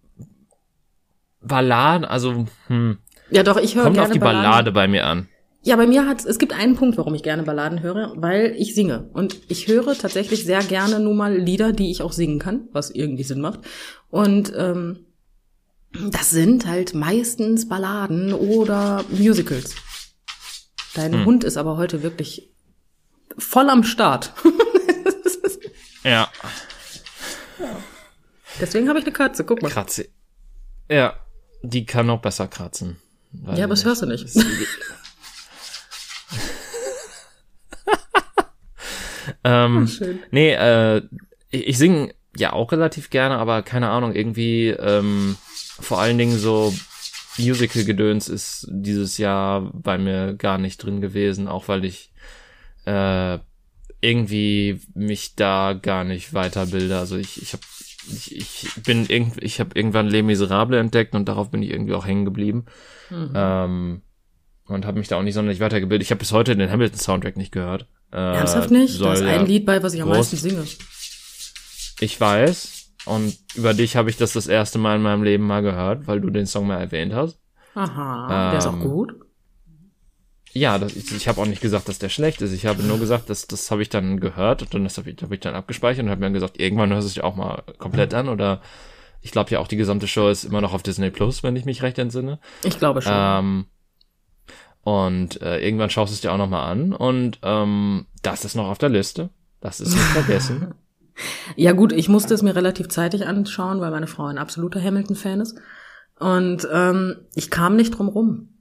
Balladen, 1.41 2.05
also, 2.05 2.47
hm. 2.69 2.99
Ja, 3.31 3.43
doch, 3.43 3.57
ich 3.57 3.75
höre 3.75 3.85
Kommt 3.85 3.95
gerne 3.95 4.09
auf 4.09 4.13
die 4.13 4.19
Balladen. 4.19 4.51
Ballade 4.51 4.73
bei 4.73 4.87
mir 4.89 5.07
an. 5.07 5.29
Ja, 5.63 5.75
bei 5.75 5.89
mir 5.89 6.07
hat 6.07 6.25
es 6.25 6.39
gibt 6.39 6.53
einen 6.53 6.77
Punkt, 6.77 6.97
warum 6.97 7.15
ich 7.15 7.25
gerne 7.25 7.43
Balladen 7.43 7.83
höre, 7.83 8.13
weil 8.17 8.55
ich 8.57 8.77
singe 8.77 9.11
und 9.13 9.37
ich 9.49 9.67
höre 9.67 9.99
tatsächlich 9.99 10.45
sehr 10.45 10.63
gerne 10.63 11.01
nun 11.01 11.17
mal 11.17 11.37
Lieder, 11.37 11.73
die 11.73 11.91
ich 11.91 12.03
auch 12.03 12.13
singen 12.13 12.39
kann, 12.39 12.69
was 12.73 12.91
irgendwie 12.91 13.25
Sinn 13.25 13.41
macht. 13.41 13.61
Und 14.09 14.53
ähm, 14.57 15.07
das 16.13 16.31
sind 16.31 16.67
halt 16.67 16.95
meistens 16.95 17.69
Balladen 17.69 18.33
oder 18.33 19.05
Musicals. 19.11 19.75
Dein 20.95 21.13
Hm. 21.13 21.25
Hund 21.25 21.45
ist 21.45 21.57
aber 21.57 21.77
heute 21.77 22.05
wirklich 22.05 22.53
voll 23.37 23.69
am 23.69 23.83
Start. 23.83 24.33
Ja, 26.07 26.31
Deswegen 28.61 28.89
habe 28.89 28.99
ich 28.99 29.05
eine 29.05 29.13
Katze. 29.13 29.45
Guck 29.45 29.63
mal. 29.63 29.71
kratze. 29.71 30.09
Ja, 30.91 31.15
die 31.63 31.85
kann 31.85 32.07
noch 32.07 32.21
besser 32.23 32.49
kratzen. 32.49 32.97
Ja, 33.33 33.65
aber 33.65 33.75
das 33.75 33.85
hörst 33.85 34.03
du 34.03 34.07
nicht. 34.07 34.27
Ähm, 39.43 39.87
Schön. 39.87 40.21
nee, 40.31 40.55
äh, 40.55 41.03
ich, 41.51 41.69
ich 41.69 41.79
singe 41.79 42.15
ja 42.37 42.53
auch 42.53 42.73
relativ 42.73 43.11
gerne, 43.11 43.39
aber 43.39 43.63
keine 43.63 43.91
Ahnung, 43.91 44.13
irgendwie 44.13 44.69
ähm, 44.69 45.37
vor 45.81 46.01
allen 46.01 46.19
Dingen 46.19 46.37
so 46.37 46.75
Musical-Gedöns 47.39 48.29
ist 48.29 48.67
dieses 48.71 49.19
Jahr 49.19 49.71
bei 49.73 49.99
mir 49.99 50.35
gar 50.35 50.59
nicht 50.59 50.83
drin 50.83 51.01
gewesen, 51.01 51.47
auch 51.49 51.69
weil 51.69 51.85
ich 51.85 52.13
äh, 52.87 53.39
irgendwie 54.01 54.81
mich 54.95 55.35
da 55.37 55.73
gar 55.73 56.05
nicht 56.05 56.35
weiterbilde. 56.35 56.99
Also 56.99 57.17
ich, 57.17 57.41
ich 57.43 57.53
habe 57.53 57.63
ich, 58.09 58.37
ich 58.37 58.69
bin 58.85 59.07
irgendwie, 59.09 59.41
ich 59.41 59.59
habe 59.59 59.71
irgendwann 59.75 60.09
Les 60.09 60.23
Miserables 60.23 60.79
entdeckt 60.81 61.15
und 61.15 61.29
darauf 61.29 61.51
bin 61.51 61.63
ich 61.63 61.71
irgendwie 61.71 61.95
auch 61.95 62.07
hängen 62.07 62.25
geblieben. 62.25 62.67
Mhm. 63.11 63.33
Ähm, 63.35 64.03
und 64.67 64.85
habe 64.85 64.99
mich 64.99 65.09
da 65.09 65.17
auch 65.17 65.23
nicht 65.23 65.35
sonderlich 65.35 65.61
weitergebildet. 65.61 66.05
Ich 66.05 66.11
habe 66.11 66.19
bis 66.19 66.33
heute 66.33 66.57
den 66.57 66.71
Hamilton-Soundtrack 66.71 67.37
nicht 67.37 67.53
gehört. 67.53 67.87
Äh, 68.13 68.17
Ernsthaft 68.17 68.71
nicht? 68.71 69.01
Da 69.01 69.13
ist 69.13 69.23
ein 69.23 69.47
Lied 69.47 69.65
bei, 69.67 69.83
was 69.83 69.95
ich 69.95 70.03
am 70.03 70.09
groß- 70.09 70.17
meisten 70.17 70.37
singe. 70.37 70.65
Ich 72.01 72.21
weiß. 72.21 72.73
Und 73.07 73.37
über 73.55 73.75
dich 73.75 73.97
habe 73.97 74.11
ich 74.11 74.17
das 74.17 74.33
das 74.33 74.49
erste 74.49 74.79
Mal 74.79 74.97
in 74.97 75.03
meinem 75.03 75.23
Leben 75.23 75.47
mal 75.47 75.63
gehört, 75.63 76.07
weil 76.09 76.21
du 76.21 76.31
den 76.31 76.47
Song 76.47 76.67
mal 76.67 76.81
erwähnt 76.81 77.15
hast. 77.15 77.39
Aha, 77.75 78.51
der 78.51 78.59
ist 78.59 78.67
auch 78.67 78.73
Ähm, 78.73 78.81
gut. 78.81 79.15
Ja, 80.57 80.79
das, 80.79 80.97
ich, 80.97 81.15
ich 81.15 81.29
habe 81.29 81.41
auch 81.41 81.47
nicht 81.47 81.61
gesagt, 81.61 81.87
dass 81.89 81.99
der 81.99 82.09
schlecht 82.09 82.41
ist. 82.41 82.53
Ich 82.53 82.65
habe 82.65 82.83
nur 82.83 82.99
gesagt, 82.99 83.29
dass 83.29 83.47
das 83.47 83.71
habe 83.71 83.83
ich 83.83 83.91
dann 83.91 84.21
gehört 84.21 84.63
und 84.63 84.73
dann 84.73 84.85
das 84.85 84.97
habe 84.97 85.11
ich, 85.11 85.23
hab 85.23 85.31
ich 85.31 85.41
dann 85.41 85.55
abgespeichert 85.55 86.05
und 86.05 86.11
habe 86.11 86.21
mir 86.21 86.27
dann 86.27 86.33
gesagt, 86.33 86.59
irgendwann 86.59 86.91
hörst 86.93 87.05
du 87.05 87.09
es 87.09 87.15
dir 87.15 87.25
auch 87.25 87.37
mal 87.37 87.63
komplett 87.79 88.15
an 88.15 88.31
oder 88.31 88.63
ich 89.21 89.33
glaube 89.33 89.51
ja 89.51 89.59
auch 89.59 89.69
die 89.69 89.77
gesamte 89.77 90.09
Show 90.09 90.29
ist 90.29 90.45
immer 90.45 90.63
noch 90.63 90.73
auf 90.73 90.83
Disney 90.83 91.11
Plus, 91.11 91.43
wenn 91.43 91.57
ich 91.57 91.67
mich 91.67 91.83
recht 91.83 91.99
entsinne. 91.99 92.39
Ich 92.65 92.79
glaube 92.79 93.03
schon. 93.03 93.13
Ähm, 93.15 93.67
und 94.83 95.43
äh, 95.43 95.59
irgendwann 95.59 95.91
schaust 95.91 96.13
du 96.13 96.15
es 96.15 96.21
dir 96.23 96.33
auch 96.33 96.39
noch 96.39 96.49
mal 96.49 96.65
an 96.71 96.95
und 96.95 97.39
ähm, 97.43 98.07
das 98.23 98.47
ist 98.47 98.55
noch 98.55 98.69
auf 98.69 98.79
der 98.79 98.89
Liste. 98.89 99.29
Das 99.61 99.81
ist 99.81 99.93
nicht 99.93 100.05
vergessen. 100.05 100.75
Ja 101.57 101.73
gut, 101.73 101.93
ich 101.93 102.11
musste 102.11 102.35
es 102.35 102.43
mir 102.43 102.55
relativ 102.55 102.89
zeitig 102.89 103.27
anschauen, 103.27 103.81
weil 103.81 103.91
meine 103.91 104.07
Frau 104.07 104.27
ein 104.27 104.37
absoluter 104.37 104.83
Hamilton-Fan 104.83 105.41
ist. 105.41 105.59
Und 106.19 106.69
ähm, 106.71 107.17
ich 107.35 107.51
kam 107.51 107.75
nicht 107.75 107.93
drum 107.93 108.09
rum. 108.09 108.56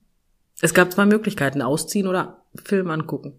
Es 0.62 0.74
gab 0.74 0.92
zwei 0.92 1.06
Möglichkeiten, 1.06 1.62
ausziehen 1.62 2.08
oder 2.08 2.42
Film 2.64 2.90
angucken. 2.90 3.34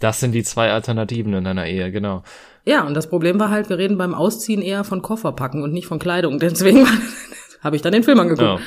Das 0.00 0.18
sind 0.18 0.32
die 0.32 0.42
zwei 0.42 0.72
Alternativen 0.72 1.32
in 1.34 1.44
deiner 1.44 1.66
Ehe, 1.66 1.92
genau. 1.92 2.24
Ja, 2.64 2.84
und 2.84 2.94
das 2.94 3.08
Problem 3.08 3.38
war 3.38 3.50
halt, 3.50 3.68
wir 3.68 3.78
reden 3.78 3.98
beim 3.98 4.14
Ausziehen 4.14 4.62
eher 4.62 4.84
von 4.84 5.02
Koffer 5.02 5.32
packen 5.32 5.62
und 5.62 5.72
nicht 5.72 5.86
von 5.86 5.98
Kleidung. 5.98 6.38
Deswegen 6.40 6.86
habe 7.60 7.76
ich 7.76 7.82
dann 7.82 7.92
den 7.92 8.02
Film 8.02 8.18
angeguckt. 8.18 8.60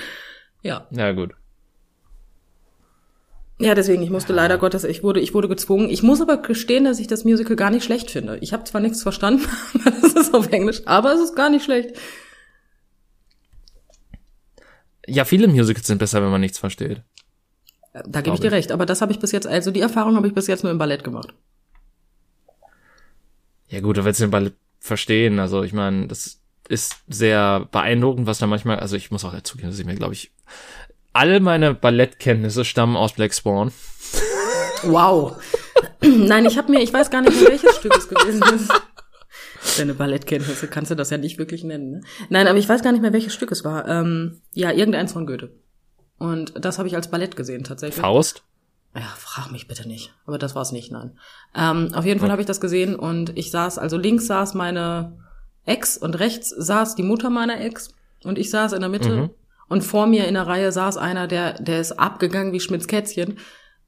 Ja, 0.62 0.88
Ja. 0.92 1.08
ja 1.08 1.12
gut. 1.12 1.34
Ja, 3.58 3.74
deswegen, 3.74 4.04
ich 4.04 4.10
musste 4.10 4.34
leider 4.34 4.58
Gottes, 4.58 4.84
ich 4.84 5.02
wurde, 5.02 5.22
ich 5.22 5.34
wurde 5.34 5.48
gezwungen. 5.48 5.90
Ich 5.90 6.04
muss 6.04 6.20
aber 6.20 6.42
gestehen, 6.42 6.84
dass 6.84 7.00
ich 7.00 7.08
das 7.08 7.24
Musical 7.24 7.56
gar 7.56 7.70
nicht 7.70 7.86
schlecht 7.86 8.12
finde. 8.12 8.38
Ich 8.42 8.52
habe 8.52 8.66
zwar 8.66 8.82
nichts 8.82 9.02
verstanden, 9.02 9.48
das 9.86 10.14
ist 10.14 10.34
auf 10.34 10.52
Englisch, 10.52 10.82
aber 10.86 11.14
es 11.14 11.22
ist 11.22 11.38
gar 11.38 11.50
nicht 11.50 11.64
schlecht. 11.64 11.98
Ja, 15.08 15.26
viele 15.26 15.48
Musicals 15.48 15.88
sind 15.88 16.00
besser, 16.00 16.22
wenn 16.22 16.32
man 16.32 16.42
nichts 16.42 16.58
versteht. 16.58 17.02
Da 18.06 18.22
gebe 18.22 18.36
ich 18.36 18.42
dir 18.42 18.52
recht, 18.52 18.72
aber 18.72 18.86
das 18.86 19.02
habe 19.02 19.14
ich 19.14 19.20
bis 19.20 19.32
jetzt, 19.32 19.48
also 19.48 19.72
die 19.72 19.80
Erfahrung 19.80 20.16
habe 20.16 20.28
ich 20.28 20.34
bis 20.34 20.48
jetzt 20.48 20.64
nur 20.64 20.72
im 20.72 20.78
Ballett 20.78 21.04
gemacht. 21.04 21.34
Ja 23.68 23.80
gut, 23.80 23.98
du 23.98 24.06
willst 24.06 24.20
den 24.20 24.32
Ball 24.32 24.52
verstehen. 24.80 25.40
Also 25.40 25.64
ich 25.64 25.74
meine, 25.74 26.08
das 26.08 26.40
ist 26.68 26.98
sehr 27.08 27.68
beeindruckend, 27.72 28.28
was 28.28 28.40
da 28.40 28.48
manchmal, 28.48 28.80
also 28.80 28.96
ich 28.96 29.12
muss 29.12 29.24
auch 29.24 29.34
dazugeben, 29.34 29.70
dass 29.70 29.80
ich 29.80 29.86
mir, 29.86 29.96
glaube 29.96 30.14
ich, 30.14 30.32
alle 31.14 31.40
meine 31.40 31.74
Ballettkenntnisse 31.74 32.66
stammen 32.66 32.98
aus 32.98 33.14
Black 33.14 33.34
Spawn. 33.34 33.72
Wow. 34.84 35.38
Nein, 36.02 36.46
ich 36.46 36.58
habe 36.58 36.72
mir, 36.72 36.82
ich 36.82 36.94
weiß 36.94 37.10
gar 37.10 37.22
nicht 37.22 37.40
welches 37.42 37.78
Stück 37.78 37.96
es 37.98 38.10
gewesen 38.10 38.44
ist. 38.54 38.72
Deine 39.78 39.94
Ballettkenntnisse 39.94 40.68
kannst 40.68 40.92
du 40.92 40.96
das 40.96 41.10
ja 41.10 41.18
nicht 41.18 41.38
wirklich 41.38 41.64
nennen. 41.64 41.92
Ne? 41.92 42.02
Nein, 42.30 42.48
aber 42.48 42.58
ich 42.58 42.68
weiß 42.70 42.82
gar 42.84 42.92
nicht 42.92 43.02
mehr, 43.02 43.14
welches 43.14 43.34
Stück 43.34 43.52
es 43.52 43.64
war. 43.64 43.88
Ähm, 43.88 44.42
ja, 44.54 44.72
irgendeins 44.72 45.14
von 45.14 45.26
Goethe. 45.26 45.52
Und 46.18 46.54
das 46.64 46.78
habe 46.78 46.88
ich 46.88 46.96
als 46.96 47.10
Ballett 47.12 47.36
gesehen 47.36 47.64
tatsächlich. 47.64 48.02
Faust. 48.02 48.44
Ja, 48.96 49.02
frag 49.18 49.52
mich 49.52 49.68
bitte 49.68 49.88
nicht. 49.88 50.14
Aber 50.26 50.38
das 50.38 50.56
war's 50.56 50.72
nicht, 50.72 50.92
nein. 50.92 51.18
Ähm, 51.54 51.90
auf 51.94 52.06
jeden 52.06 52.20
Fall 52.22 52.32
habe 52.32 52.42
ich 52.42 52.48
das 52.48 52.62
gesehen 52.62 52.96
und 52.96 53.38
ich 53.38 53.52
saß, 53.52 53.78
also 53.78 53.98
links 53.98 54.28
saß 54.28 54.54
meine 54.54 55.18
Ex 55.66 55.98
und 55.98 56.18
rechts 56.20 56.50
saß 56.50 56.96
die 56.96 57.04
Mutter 57.04 57.30
meiner 57.30 57.60
Ex 57.60 57.90
und 58.24 58.38
ich 58.40 58.50
saß 58.50 58.72
in 58.74 58.80
der 58.80 58.90
Mitte 58.90 59.10
Mhm. 59.10 59.30
und 59.68 59.84
vor 59.84 60.08
mir 60.08 60.28
in 60.28 60.36
der 60.36 60.48
Reihe 60.48 60.72
saß 60.72 60.96
einer, 60.96 61.28
der, 61.28 61.62
der 61.62 61.82
ist 61.82 61.94
abgegangen 62.00 62.54
wie 62.54 62.62
Schmitz 62.62 62.88
Kätzchen, 62.88 63.38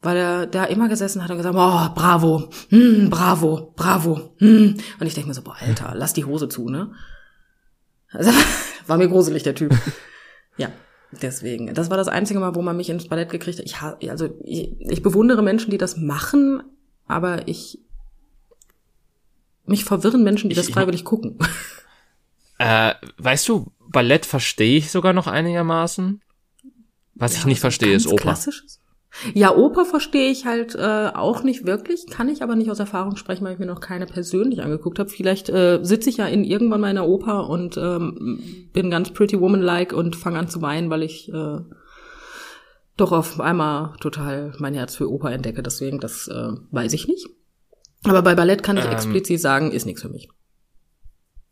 weil 0.02 0.18
er 0.18 0.48
da 0.48 0.64
immer 0.66 0.88
gesessen 0.90 1.24
hat 1.24 1.32
und 1.32 1.38
gesagt, 1.38 1.56
oh, 1.56 1.94
bravo, 1.96 2.50
hm, 2.70 3.10
bravo, 3.10 3.74
bravo, 3.76 4.36
hm. 4.38 4.78
Und 5.00 5.08
ich 5.08 5.14
denke 5.14 5.30
mir 5.30 5.34
so, 5.34 5.42
boah, 5.42 5.56
Alter, 5.60 5.94
lass 5.96 6.14
die 6.14 6.26
Hose 6.26 6.48
zu, 6.50 6.70
ne? 6.70 6.92
Also, 8.12 8.32
war 8.88 8.98
mir 8.98 9.08
gruselig, 9.10 9.44
der 9.44 9.56
Typ. 9.56 9.76
ja. 10.58 10.70
Deswegen, 11.22 11.74
das 11.74 11.90
war 11.90 11.96
das 11.96 12.10
einzige 12.10 12.40
Mal, 12.42 12.54
wo 12.56 12.62
man 12.62 12.76
mich 12.76 12.90
ins 12.90 13.08
Ballett 13.08 13.30
gekriegt 13.30 13.60
hat. 13.60 13.98
Ich, 14.02 14.12
also 14.12 14.30
ich, 14.44 14.76
ich 14.82 15.02
bewundere 15.02 15.42
Menschen, 15.42 15.72
die 15.72 15.78
das 15.78 15.96
machen, 15.96 16.62
aber 17.08 17.48
ich 17.48 17.80
mich 19.66 19.86
verwirren 19.86 20.24
Menschen, 20.24 20.50
die 20.50 20.54
Ich- 20.54 20.58
das 20.60 20.68
ich- 20.68 20.74
freiwillig 20.74 21.04
gucken. 21.06 21.38
Äh, 22.60 22.96
weißt 23.20 23.48
du, 23.50 23.72
Ballett 23.88 24.26
verstehe 24.26 24.80
ich 24.80 24.90
sogar 24.90 25.14
noch 25.14 25.28
einigermaßen. 25.28 26.22
Was 27.14 27.34
ich 27.36 27.42
Ja, 27.42 27.46
nicht 27.46 27.60
so 27.60 27.62
verstehe, 27.62 27.94
ist 27.96 28.08
Oper. 28.08 28.16
Klassisches. 28.24 28.80
Ja, 29.34 29.56
Oper 29.56 29.86
verstehe 29.86 30.30
ich 30.30 30.46
halt 30.46 30.76
äh, 30.76 31.10
auch 31.14 31.44
nicht 31.44 31.66
wirklich, 31.66 32.08
kann 32.08 32.30
ich 32.30 32.44
aber 32.44 32.56
nicht 32.56 32.70
aus 32.70 32.80
Erfahrung 32.80 33.16
sprechen, 33.16 33.46
weil 33.46 33.54
ich 33.54 33.60
mir 33.60 33.66
noch 33.66 33.82
keine 33.82 34.06
persönlich 34.06 34.62
angeguckt 34.62 35.00
habe. 35.00 35.10
Vielleicht 35.10 35.50
äh, 35.50 35.80
sitze 35.82 36.10
ich 36.10 36.18
ja 36.18 36.28
in 36.28 36.44
irgendwann 36.44 36.82
mal 36.82 36.92
in 36.92 36.98
einer 36.98 37.08
Oper 37.08 37.50
und 37.50 37.78
ähm, 37.78 38.70
bin 38.74 38.92
ganz 38.92 39.12
Pretty 39.12 39.40
Woman-like 39.40 39.94
und 39.94 40.16
fange 40.16 40.40
an 40.40 40.50
zu 40.50 40.62
weinen, 40.62 40.90
weil 40.90 41.04
ich 41.04 41.32
äh, 41.34 41.60
doch 42.96 43.12
auf 43.12 43.40
einmal 43.40 43.94
total 44.00 44.54
mein 44.60 44.74
Herz 44.74 44.96
für 44.96 45.10
Oper 45.10 45.32
entdecke. 45.32 45.64
Deswegen, 45.64 46.00
das 46.00 46.28
äh, 46.28 46.52
weiß 46.72 46.94
ich 46.94 47.08
nicht. 47.08 47.28
Aber 48.04 48.22
bei 48.22 48.36
Ballett 48.36 48.64
kann 48.64 48.78
ich 48.78 48.86
Ähm. 48.86 48.92
explizit 48.92 49.40
sagen, 49.40 49.72
ist 49.72 49.86
nichts 49.86 50.02
für 50.02 50.10
mich. 50.10 50.30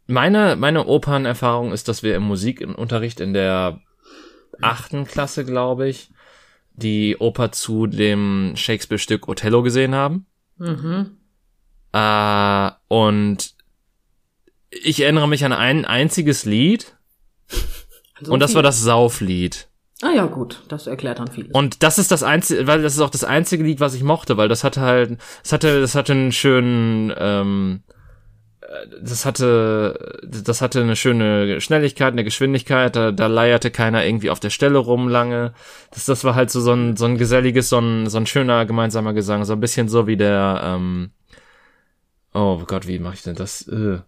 Meine, 0.07 0.55
meine 0.55 0.85
Opernerfahrung 0.85 1.71
ist, 1.71 1.87
dass 1.87 2.03
wir 2.03 2.15
im 2.15 2.23
Musikunterricht 2.23 3.19
in 3.19 3.33
der 3.33 3.81
achten 4.61 5.05
Klasse, 5.05 5.45
glaube 5.45 5.89
ich, 5.89 6.11
die 6.75 7.17
Oper 7.17 7.51
zu 7.51 7.87
dem 7.87 8.53
Shakespeare-Stück 8.55 9.27
Othello 9.27 9.63
gesehen 9.63 9.95
haben. 9.95 10.25
Mhm. 10.57 11.17
Äh, 11.93 12.71
und 12.87 13.53
ich 14.69 15.01
erinnere 15.01 15.27
mich 15.27 15.45
an 15.45 15.53
ein 15.53 15.85
einziges 15.85 16.45
Lied 16.45 16.95
So 18.21 18.33
und 18.33 18.39
das 18.39 18.51
viel. 18.51 18.55
war 18.55 18.63
das 18.63 18.81
Sauflied. 18.81 19.69
Ah 20.01 20.11
ja, 20.13 20.25
gut, 20.25 20.61
das 20.67 20.87
erklärt 20.87 21.19
dann 21.19 21.29
vieles. 21.29 21.53
Und 21.53 21.81
das 21.81 21.97
ist 21.97 22.11
das 22.11 22.21
einzige, 22.21 22.67
weil 22.67 22.81
das 22.81 22.95
ist 22.95 22.99
auch 22.99 23.09
das 23.09 23.23
einzige 23.23 23.63
Lied, 23.63 23.79
was 23.79 23.93
ich 23.93 24.03
mochte, 24.03 24.35
weil 24.35 24.49
das 24.49 24.65
hatte 24.65 24.81
halt, 24.81 25.17
es 25.41 25.53
hatte, 25.53 25.79
das 25.79 25.95
hatte 25.95 26.11
einen 26.11 26.31
schönen, 26.33 27.13
ähm, 27.17 27.83
das 29.01 29.25
hatte, 29.25 30.19
das 30.23 30.61
hatte 30.61 30.81
eine 30.81 30.95
schöne 30.95 31.61
Schnelligkeit, 31.61 32.13
eine 32.13 32.23
Geschwindigkeit, 32.23 32.95
da, 32.95 33.11
da 33.11 33.27
leierte 33.27 33.71
keiner 33.71 34.05
irgendwie 34.05 34.29
auf 34.29 34.39
der 34.39 34.49
Stelle 34.49 34.77
rum 34.77 35.07
lange. 35.07 35.53
Das, 35.91 36.05
das 36.05 36.23
war 36.23 36.35
halt 36.35 36.49
so, 36.49 36.61
so 36.61 36.73
ein, 36.73 36.97
so 36.97 37.05
ein 37.05 37.17
geselliges, 37.17 37.69
so 37.69 37.79
ein, 37.79 38.07
so 38.09 38.17
ein 38.17 38.25
schöner 38.25 38.65
gemeinsamer 38.65 39.13
Gesang, 39.13 39.45
so 39.45 39.53
ein 39.53 39.59
bisschen 39.59 39.89
so 39.89 40.07
wie 40.07 40.17
der, 40.17 40.61
ähm, 40.63 41.11
oh 42.33 42.61
Gott, 42.65 42.87
wie 42.87 42.99
mache 42.99 43.15
ich 43.15 43.23
denn 43.23 43.35
das? 43.35 43.67
Äh. 43.67 43.99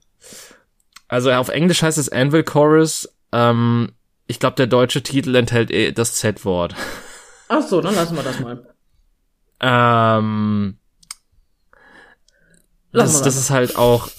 Also 1.07 1.31
auf 1.31 1.49
Englisch 1.49 1.81
heißt 1.81 1.97
es 1.97 2.09
Anvil 2.09 2.43
Chorus, 2.43 3.09
ähm, 3.31 3.91
ich 4.27 4.39
glaube, 4.39 4.55
der 4.55 4.67
deutsche 4.67 5.03
Titel 5.03 5.35
enthält 5.35 5.71
eh 5.71 5.91
das 5.91 6.15
Z-Wort. 6.15 6.75
Ach 7.47 7.61
so, 7.61 7.79
dann 7.79 7.95
lassen 7.95 8.15
wir 8.15 8.23
das 8.23 8.39
mal. 8.39 8.73
Ähm, 9.59 10.77
Lassen 12.91 13.13
das, 13.13 13.21
das 13.21 13.37
ist 13.37 13.49
halt 13.49 13.75
auch, 13.77 14.09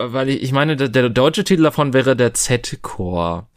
weil 0.00 0.28
ich, 0.30 0.42
ich 0.42 0.52
meine, 0.52 0.76
der, 0.76 0.88
der 0.88 1.08
deutsche 1.08 1.44
Titel 1.44 1.62
davon 1.62 1.92
wäre 1.92 2.16
der 2.16 2.34
Z-Chor. 2.34 3.48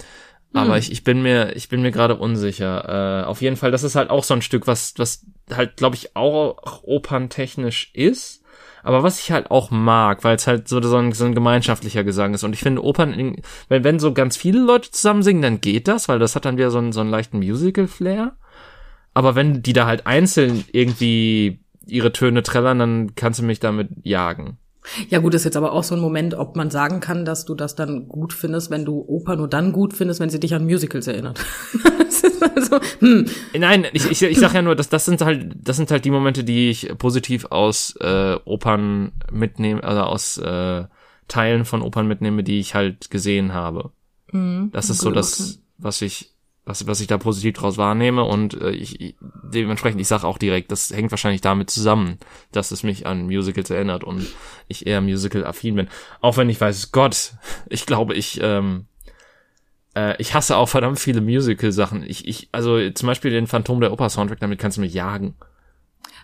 Aber 0.53 0.73
Hm. 0.73 0.79
ich, 0.79 0.91
ich 0.91 1.03
bin 1.03 1.21
mir, 1.23 1.55
ich 1.55 1.69
bin 1.69 1.81
mir 1.81 1.91
gerade 1.91 2.15
unsicher. 2.15 3.23
Äh, 3.23 3.25
auf 3.25 3.41
jeden 3.41 3.55
Fall, 3.55 3.71
das 3.71 3.83
ist 3.83 3.95
halt 3.95 4.09
auch 4.11 4.23
so 4.23 4.33
ein 4.35 4.41
Stück, 4.43 4.67
was, 4.67 4.93
was 4.97 5.25
halt, 5.51 5.77
glaube 5.77 5.95
ich, 5.95 6.15
auch 6.15 6.83
operntechnisch 6.83 7.91
ist. 7.93 8.43
Aber 8.83 9.01
was 9.01 9.19
ich 9.19 9.31
halt 9.31 9.49
auch 9.49 9.71
mag, 9.71 10.23
weil 10.23 10.35
es 10.35 10.45
halt 10.45 10.67
so, 10.67 10.81
so, 10.81 10.97
ein, 10.97 11.13
so 11.13 11.25
ein 11.25 11.33
gemeinschaftlicher 11.33 12.03
Gesang 12.03 12.33
ist. 12.33 12.43
Und 12.43 12.53
ich 12.53 12.59
finde 12.59 12.83
Opern, 12.83 13.13
in- 13.13 13.41
wenn, 13.69 13.83
wenn 13.83 13.97
so 13.99 14.13
ganz 14.13 14.35
viele 14.37 14.59
Leute 14.59 14.91
zusammen 14.91 15.23
singen, 15.23 15.41
dann 15.41 15.61
geht 15.61 15.87
das, 15.87 16.09
weil 16.09 16.19
das 16.19 16.35
hat 16.35 16.45
dann 16.45 16.57
wieder 16.57 16.69
so 16.69 16.77
einen, 16.79 16.91
so 16.91 16.99
einen 16.99 17.09
leichten 17.09 17.37
Musical-Flair. 17.37 18.35
Aber 19.13 19.35
wenn 19.35 19.61
die 19.63 19.73
da 19.73 19.85
halt 19.85 20.05
einzeln 20.05 20.65
irgendwie 20.71 21.59
ihre 21.85 22.11
Töne 22.11 22.43
trällern, 22.43 22.79
dann 22.79 23.15
kannst 23.15 23.39
du 23.39 23.43
mich 23.43 23.59
damit 23.59 23.89
jagen. 24.03 24.57
Ja 25.09 25.19
gut, 25.19 25.33
ist 25.33 25.45
jetzt 25.45 25.57
aber 25.57 25.71
auch 25.71 25.83
so 25.83 25.95
ein 25.95 26.01
Moment, 26.01 26.33
ob 26.33 26.55
man 26.55 26.69
sagen 26.69 26.99
kann, 26.99 27.25
dass 27.25 27.45
du 27.45 27.55
das 27.55 27.75
dann 27.75 28.07
gut 28.07 28.33
findest, 28.33 28.69
wenn 28.69 28.85
du 28.85 29.03
Oper 29.07 29.35
nur 29.35 29.47
dann 29.47 29.71
gut 29.71 29.93
findest, 29.93 30.19
wenn 30.19 30.29
sie 30.29 30.39
dich 30.39 30.53
an 30.53 30.65
Musicals 30.65 31.07
erinnert. 31.07 31.43
also, 32.55 32.79
hm, 32.99 33.25
Nein, 33.57 33.87
ich, 33.93 34.09
ich, 34.09 34.21
ich 34.23 34.39
sag 34.39 34.53
ja 34.53 34.61
nur, 34.61 34.75
dass 34.75 34.89
das 34.89 35.05
sind 35.05 35.21
halt, 35.21 35.55
das 35.55 35.77
sind 35.77 35.89
halt 35.89 36.05
die 36.05 36.11
Momente, 36.11 36.43
die 36.43 36.69
ich 36.69 36.97
positiv 36.97 37.45
aus 37.45 37.95
äh, 38.01 38.35
Opern 38.45 39.13
mitnehme, 39.31 39.83
also 39.83 40.01
aus 40.01 40.37
äh, 40.37 40.83
Teilen 41.27 41.65
von 41.65 41.81
Opern 41.81 42.07
mitnehme, 42.07 42.43
die 42.43 42.59
ich 42.59 42.75
halt 42.75 43.09
gesehen 43.09 43.53
habe. 43.53 43.91
Das 44.71 44.89
ist 44.89 44.99
so 44.99 45.11
das, 45.11 45.59
was 45.77 46.01
ich, 46.01 46.32
was, 46.65 46.87
was 46.87 47.01
ich 47.01 47.07
da 47.07 47.17
positiv 47.17 47.55
draus 47.55 47.77
wahrnehme 47.77 48.23
und 48.23 48.59
äh, 48.61 48.71
ich, 48.71 49.01
ich 49.01 49.15
dementsprechend, 49.21 49.99
ich 49.99 50.07
sage 50.07 50.25
auch 50.25 50.37
direkt, 50.37 50.71
das 50.71 50.91
hängt 50.91 51.11
wahrscheinlich 51.11 51.41
damit 51.41 51.69
zusammen, 51.69 52.17
dass 52.51 52.71
es 52.71 52.83
mich 52.83 53.05
an 53.05 53.25
Musicals 53.25 53.69
erinnert 53.69 54.03
und 54.03 54.25
ich 54.67 54.87
eher 54.87 55.01
Musical-affin 55.01 55.75
bin. 55.75 55.87
Auch 56.21 56.37
wenn 56.37 56.49
ich 56.49 56.61
weiß, 56.61 56.91
Gott, 56.91 57.33
ich 57.69 57.85
glaube, 57.85 58.13
ich 58.13 58.39
ähm, 58.41 58.85
äh, 59.95 60.15
ich 60.19 60.33
hasse 60.33 60.55
auch 60.57 60.69
verdammt 60.69 60.99
viele 60.99 61.21
Musical-Sachen. 61.21 62.03
Ich, 62.03 62.27
ich, 62.27 62.49
also 62.51 62.89
zum 62.91 63.07
Beispiel 63.07 63.31
den 63.31 63.47
Phantom 63.47 63.79
der 63.81 63.91
Oper-Soundtrack, 63.91 64.39
damit 64.39 64.57
kannst 64.59 64.77
du 64.77 64.81
mich 64.81 64.93
jagen. 64.93 65.35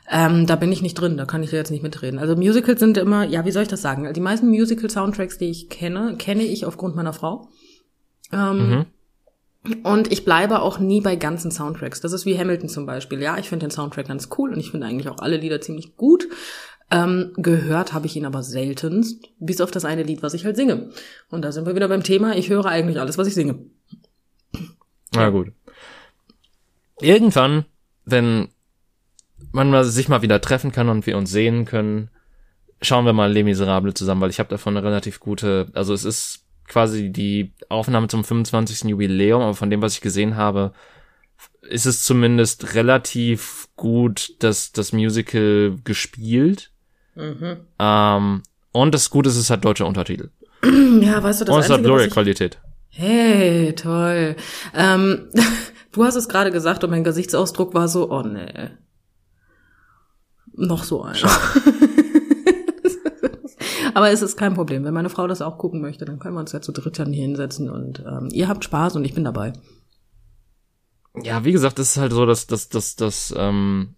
ähm, 0.10 0.48
da 0.48 0.56
bin 0.56 0.72
ich 0.72 0.82
nicht 0.82 0.96
drin, 0.96 1.18
da 1.18 1.26
kann 1.26 1.44
ich 1.44 1.52
jetzt 1.52 1.70
nicht 1.70 1.84
mitreden. 1.84 2.18
Also 2.18 2.36
Musicals 2.36 2.80
sind 2.80 2.98
immer, 2.98 3.26
ja, 3.26 3.46
wie 3.46 3.52
soll 3.52 3.64
ich 3.64 3.68
das 3.70 3.82
sagen? 3.82 4.12
Die 4.12 4.22
meisten 4.22 4.48
Musical-Soundtracks, 4.48 5.38
die 5.38 5.50
ich 5.50 5.70
kenne, 5.70 6.16
kenne 6.18 6.44
ich 6.44 6.66
aufgrund 6.66 6.96
meiner 6.96 7.14
Frau. 7.14 7.50
Ähm, 8.32 8.70
Mhm. 8.70 8.86
Und 9.84 10.12
ich 10.12 10.24
bleibe 10.24 10.62
auch 10.62 10.80
nie 10.80 11.02
bei 11.02 11.16
ganzen 11.16 11.52
Soundtracks. 11.52 12.00
Das 12.00 12.14
ist 12.14 12.26
wie 12.26 12.38
Hamilton 12.38 12.70
zum 12.70 12.86
Beispiel. 12.86 13.22
Ja, 13.22 13.38
ich 13.38 13.50
finde 13.50 13.68
den 13.68 13.72
Soundtrack 13.72 14.08
ganz 14.08 14.30
cool 14.38 14.54
und 14.54 14.60
ich 14.60 14.72
finde 14.72 14.88
eigentlich 14.88 15.10
auch 15.10 15.20
alle 15.20 15.38
Lieder 15.38 15.60
ziemlich 15.60 15.98
gut. 15.98 16.28
Ähm, 16.92 17.34
gehört 17.36 17.94
habe 17.94 18.08
ich 18.08 18.16
ihn 18.16 18.26
aber 18.26 18.42
seltenst, 18.42 19.30
bis 19.40 19.62
auf 19.62 19.70
das 19.70 19.86
eine 19.86 20.04
Lied, 20.04 20.24
was 20.24 20.34
ich 20.34 20.46
halt 20.46 20.56
singe. 20.56 20.90
Und 21.30 21.44
da 21.44 21.52
sind 21.52 21.68
wir 21.68 21.76
wieder 21.76 21.88
beim 21.88 22.04
Thema, 22.04 22.36
ich 22.36 22.50
höre 22.50 22.66
eigentlich 22.66 23.00
alles, 23.00 23.18
was 23.18 23.28
ich 23.28 23.36
singe. 23.36 23.60
Na 25.14 25.30
gut. 25.30 25.52
Irgendwann, 27.00 27.66
wenn 28.06 28.50
man 29.52 29.84
sich 29.84 30.10
mal 30.10 30.22
wieder 30.22 30.42
treffen 30.42 30.72
kann 30.72 30.90
und 30.90 31.06
wir 31.06 31.18
uns 31.18 31.30
sehen 31.30 31.66
können, 31.66 32.10
schauen 32.82 33.06
wir 33.06 33.14
mal 33.14 33.32
Les 33.32 33.44
Miserables 33.44 33.96
zusammen, 33.96 34.22
weil 34.22 34.30
ich 34.30 34.40
habe 34.40 34.50
davon 34.50 34.76
eine 34.76 34.86
relativ 34.86 35.20
gute, 35.20 35.68
also 35.74 35.94
es 35.94 36.06
ist 36.06 36.46
quasi 36.70 37.10
die 37.12 37.52
Aufnahme 37.68 38.08
zum 38.08 38.24
25. 38.24 38.90
Jubiläum, 38.90 39.42
aber 39.42 39.56
von 39.56 39.70
dem, 39.70 39.82
was 39.82 39.96
ich 39.96 40.02
gesehen 40.02 40.38
habe, 40.38 40.72
ist 41.62 41.86
es 41.86 42.04
zumindest 42.04 42.76
relativ 42.76 43.68
gut, 43.76 44.36
dass 44.40 44.72
das 44.72 44.94
Musical 44.94 45.76
gespielt. 45.84 46.72
Mhm. 47.16 47.58
Ähm, 47.80 48.44
und 48.72 48.94
das 48.94 49.10
Gute 49.10 49.30
ist, 49.30 49.36
es 49.36 49.50
hat 49.50 49.66
deutsche 49.66 49.86
Untertitel. 49.86 50.30
Ja, 51.02 51.24
weißt 51.24 51.42
du, 51.42 51.46
das 51.46 51.56
und 51.56 51.62
es 51.62 51.70
hat 51.70 51.82
Blu-ray-Qualität. 51.82 52.60
Hey, 52.90 53.74
toll. 53.74 54.36
Ähm, 54.76 55.30
du 55.92 56.04
hast 56.04 56.16
es 56.16 56.28
gerade 56.28 56.52
gesagt 56.52 56.84
und 56.84 56.90
mein 56.90 57.04
Gesichtsausdruck 57.04 57.74
war 57.74 57.88
so, 57.88 58.12
oh 58.12 58.22
nee. 58.22 58.70
Noch 60.54 60.84
so 60.84 61.04
einer. 61.04 61.16
Aber 64.00 64.12
es 64.12 64.22
ist 64.22 64.38
kein 64.38 64.54
Problem. 64.54 64.86
Wenn 64.86 64.94
meine 64.94 65.10
Frau 65.10 65.28
das 65.28 65.42
auch 65.42 65.58
gucken 65.58 65.82
möchte, 65.82 66.06
dann 66.06 66.20
können 66.20 66.36
wir 66.36 66.40
uns 66.40 66.54
ja 66.54 66.62
zu 66.62 66.72
dritt 66.72 66.98
dann 66.98 67.12
hier 67.12 67.24
hinsetzen 67.24 67.70
und 67.70 68.00
ähm, 68.00 68.30
ihr 68.32 68.48
habt 68.48 68.64
Spaß 68.64 68.96
und 68.96 69.04
ich 69.04 69.14
bin 69.14 69.26
dabei. 69.26 69.52
ja, 71.22 71.44
wie 71.44 71.52
gesagt, 71.52 71.80
das 71.80 71.90
ist 71.90 71.98
halt 71.98 72.14
so, 72.14 72.26
dass 72.26 72.48
das, 72.48 72.70
das, 72.70 72.96
das, 72.96 73.36
ähm, 73.38 73.96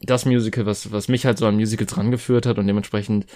das 0.00 0.26
Musical, 0.26 0.66
was, 0.66 0.90
was 0.90 1.06
mich 1.06 1.24
halt 1.24 1.38
so 1.38 1.46
an 1.46 1.54
Musicals 1.54 1.96
rangeführt 1.96 2.46
hat 2.46 2.58
und 2.58 2.66
dementsprechend, 2.66 3.26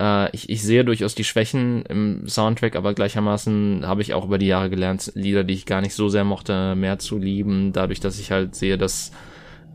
äh, 0.00 0.34
ich, 0.34 0.48
ich 0.48 0.64
sehe 0.64 0.84
durchaus 0.84 1.14
die 1.14 1.22
Schwächen 1.22 1.82
im 1.82 2.26
Soundtrack, 2.26 2.74
aber 2.74 2.92
gleichermaßen 2.92 3.86
habe 3.86 4.02
ich 4.02 4.14
auch 4.14 4.24
über 4.24 4.38
die 4.38 4.48
Jahre 4.48 4.68
gelernt, 4.68 5.12
Lieder, 5.14 5.44
die 5.44 5.54
ich 5.54 5.64
gar 5.64 5.80
nicht 5.80 5.94
so 5.94 6.08
sehr 6.08 6.24
mochte, 6.24 6.74
mehr 6.74 6.98
zu 6.98 7.18
lieben, 7.18 7.72
dadurch, 7.72 8.00
dass 8.00 8.18
ich 8.18 8.32
halt 8.32 8.56
sehe, 8.56 8.78
dass 8.78 9.12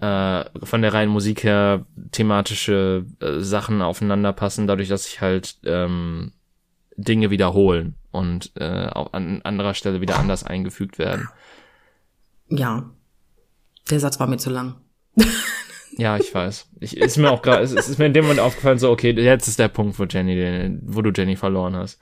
äh, 0.01 0.45
von 0.63 0.81
der 0.81 0.93
reinen 0.93 1.11
Musik 1.11 1.43
her 1.43 1.85
thematische 2.11 3.05
äh, 3.19 3.39
Sachen 3.39 3.81
aufeinander 3.81 4.33
passen, 4.33 4.67
dadurch, 4.67 4.89
dass 4.89 5.05
sich 5.05 5.21
halt 5.21 5.57
ähm, 5.65 6.31
Dinge 6.95 7.29
wiederholen 7.29 7.95
und 8.11 8.51
äh, 8.55 8.87
auch 8.87 9.13
an 9.13 9.41
anderer 9.43 9.73
Stelle 9.73 10.01
wieder 10.01 10.19
anders 10.19 10.43
eingefügt 10.43 10.99
werden. 10.99 11.27
Ja. 12.47 12.89
Der 13.89 13.99
Satz 13.99 14.19
war 14.19 14.27
mir 14.27 14.37
zu 14.37 14.49
lang. 14.49 14.75
Ja, 15.97 16.15
ich 16.15 16.33
weiß. 16.33 16.69
Ich, 16.79 16.95
ist 16.95 17.17
mir 17.17 17.29
auch 17.29 17.41
gerade, 17.41 17.61
es 17.61 17.73
ist 17.73 17.99
mir 17.99 18.05
in 18.05 18.13
dem 18.13 18.23
Moment 18.23 18.39
aufgefallen, 18.39 18.79
so, 18.79 18.89
okay, 18.89 19.11
jetzt 19.11 19.49
ist 19.49 19.59
der 19.59 19.67
Punkt, 19.67 19.99
wo 19.99 20.05
Jenny, 20.05 20.33
den, 20.33 20.79
wo 20.85 21.01
du 21.01 21.11
Jenny 21.11 21.35
verloren 21.35 21.75
hast. 21.75 21.99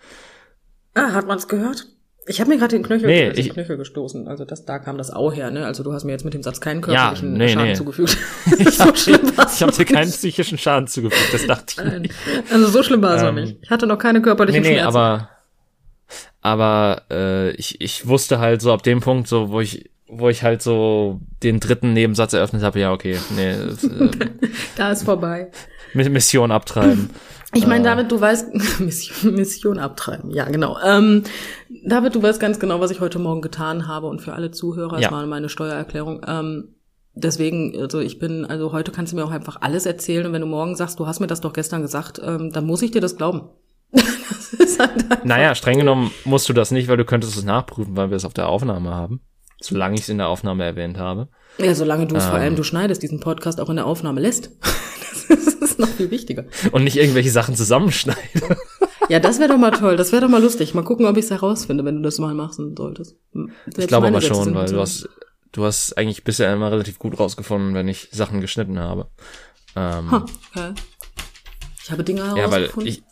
Ah, 0.93 1.13
hat 1.13 1.25
man's 1.25 1.47
gehört? 1.47 1.87
Ich 2.28 2.39
habe 2.41 2.49
mir 2.49 2.57
gerade 2.57 2.75
den 2.75 2.84
Knöchel, 2.84 3.07
Nee, 3.07 3.30
ich- 3.30 3.49
Knöchel 3.49 3.78
gestoßen. 3.78 4.28
Also 4.28 4.43
das, 4.45 4.65
da 4.65 4.80
kam 4.80 4.97
das 4.97 5.11
Au 5.13 5.32
her, 5.32 5.49
ne? 5.51 5.65
Also 5.65 5.82
du 5.84 5.93
hast 5.93 6.03
mir 6.03 6.11
jetzt 6.11 6.25
mit 6.25 6.34
dem 6.34 6.43
Satz 6.43 6.59
keinen 6.61 6.82
Ja, 6.82 7.09
körperlichen 7.13 7.34
nee, 7.34 7.49
Schaden 7.49 7.67
nee. 7.69 7.73
zugefügt. 7.73 8.17
Ich 8.59 8.69
so 8.78 8.84
habe 8.86 8.93
hab 9.38 9.55
dir 9.55 9.65
noch 9.67 9.86
keinen 9.86 10.11
psychischen 10.11 10.57
Schaden 10.57 10.88
zugefügt, 10.88 11.34
das 11.34 11.47
dachte 11.47 11.65
ich 11.69 11.78
Nein. 11.78 12.09
Also 12.51 12.67
so 12.67 12.84
schlimm 12.84 13.01
war 13.01 13.15
es 13.15 13.21
noch 13.21 13.30
Ähm, 13.30 13.36
nicht. 13.36 13.57
Ich 13.61 13.69
hatte 13.69 13.88
noch 13.88 13.97
keine 13.97 14.21
körperlichen 14.21 14.61
Nee, 14.61 14.69
nee, 14.69 14.75
Schmerzen. 14.80 14.97
aber, 14.97 15.30
aber 16.41 17.01
äh, 17.11 17.51
ich, 17.51 17.82
ich 17.82 18.07
wusste 18.07 18.39
halt 18.39 18.61
so 18.61 18.71
ab 18.73 18.84
dem 18.84 18.99
Punkt, 18.99 19.28
so, 19.28 19.49
wo 19.49 19.59
ich, 19.61 19.89
wo 20.07 20.30
ich 20.30 20.43
halt 20.43 20.61
so 20.61 21.19
den 21.43 21.59
dritten 21.59 21.93
Nebensatz 21.93 22.34
eröffnet 22.34 22.63
habe, 22.63 22.80
ja, 22.80 22.91
okay, 22.93 23.17
nee, 23.36 23.51
äh, 23.51 23.69
da 24.75 24.91
ist 24.91 25.03
vorbei. 25.03 25.49
Mission 25.93 26.51
abtreiben. 26.51 27.09
Ich 27.53 27.65
meine, 27.65 27.81
Äh. 27.81 27.91
David, 27.91 28.11
du 28.11 28.19
weißt, 28.19 28.53
Mission, 28.79 29.33
Mission 29.35 29.79
abtreiben, 29.79 30.31
ja, 30.31 30.45
genau. 30.45 30.77
Ähm, 30.85 31.23
David, 31.85 32.15
du 32.15 32.21
weißt 32.21 32.39
ganz 32.39 32.59
genau, 32.59 32.79
was 32.79 32.91
ich 32.91 32.99
heute 32.99 33.19
Morgen 33.19 33.41
getan 33.41 33.87
habe 33.87 34.07
und 34.07 34.21
für 34.21 34.33
alle 34.33 34.51
Zuhörer, 34.51 34.99
Ja. 34.99 35.07
es 35.07 35.11
war 35.13 35.25
meine 35.25 35.49
Steuererklärung. 35.49 36.21
Ähm, 36.27 36.75
deswegen, 37.13 37.73
also 37.79 37.99
ich 37.99 38.19
bin, 38.19 38.45
also 38.45 38.73
heute 38.73 38.91
kannst 38.91 39.13
du 39.13 39.15
mir 39.17 39.25
auch 39.25 39.31
einfach 39.31 39.61
alles 39.61 39.85
erzählen 39.85 40.25
und 40.27 40.33
wenn 40.33 40.41
du 40.41 40.47
morgen 40.47 40.75
sagst, 40.75 40.99
du 40.99 41.07
hast 41.07 41.19
mir 41.19 41.27
das 41.27 41.41
doch 41.41 41.53
gestern 41.53 41.81
gesagt, 41.81 42.19
ähm, 42.23 42.51
dann 42.51 42.65
muss 42.65 42.81
ich 42.81 42.91
dir 42.91 43.01
das 43.01 43.15
glauben. 43.15 43.49
das 43.91 44.77
halt 44.79 45.25
Naja, 45.25 45.55
streng 45.55 45.77
genommen 45.79 46.11
musst 46.25 46.49
du 46.49 46.53
das 46.53 46.71
nicht, 46.71 46.89
weil 46.89 46.97
du 46.97 47.05
könntest 47.05 47.37
es 47.37 47.43
nachprüfen, 47.45 47.95
weil 47.95 48.09
wir 48.09 48.17
es 48.17 48.25
auf 48.25 48.33
der 48.33 48.49
Aufnahme 48.49 48.93
haben. 48.93 49.21
Solange 49.59 49.95
ich 49.95 50.01
es 50.01 50.09
in 50.09 50.17
der 50.19 50.27
Aufnahme 50.27 50.65
erwähnt 50.65 50.97
habe. 50.99 51.29
Ja, 51.58 51.74
solange 51.76 52.08
du 52.08 52.16
es 52.16 52.26
vor 52.26 52.36
Ähm. 52.36 52.41
allem, 52.41 52.55
du 52.55 52.64
schneidest 52.64 53.01
diesen 53.01 53.20
Podcast 53.20 53.60
auch 53.60 53.70
in 53.70 53.78
der 53.78 53.86
Aufnahme 53.86 54.22
lässt. 54.22 54.51
das 55.30 55.53
ist 55.55 55.80
noch 55.80 55.88
viel 55.89 56.12
wichtiger. 56.12 56.45
Und 56.72 56.84
nicht 56.84 56.97
irgendwelche 56.97 57.32
Sachen 57.32 57.55
zusammenschneiden. 57.55 58.22
Ja, 59.10 59.22
das 59.22 59.39
wäre 59.39 59.47
doch 59.47 59.58
mal 59.58 59.72
toll. 59.72 59.95
Das 59.95 60.12
wäre 60.12 60.24
doch 60.24 60.28
mal 60.28 60.41
lustig. 60.41 60.74
Mal 60.74 60.84
gucken, 60.84 61.05
ob 61.05 61.16
ich 61.16 61.24
es 61.24 61.32
herausfinde, 61.32 61.86
wenn 61.86 61.95
du 61.95 62.01
das 62.01 62.20
mal 62.20 62.34
machen 62.34 62.76
solltest. 62.76 63.16
Selbst 63.32 63.78
Ich 63.78 63.88
glaube 63.88 64.08
aber 64.08 64.20
schon, 64.20 64.53
weil 64.53 64.70
du 64.70 64.82
hast, 64.82 65.08
du 65.53 65.64
hast 65.64 65.97
eigentlich 65.97 66.26
bisher 66.26 66.51
immer 66.53 66.74
relativ 66.74 66.99
gut 66.99 67.18
rausgefunden, 67.18 67.74
wenn 67.74 67.88
ich 67.88 68.10
Sachen 68.12 68.41
geschnitten 68.41 68.80
habe. 68.80 69.08
Ähm, 69.78 70.12
Ha, 70.12 70.26
okay. 70.53 70.74
Ich 71.82 71.89
habe 71.89 72.03
Dinge 72.03 72.20
ja, 72.20 72.36
weil 72.51 72.64
herausgefunden. 72.64 72.88
ich, 72.91 73.03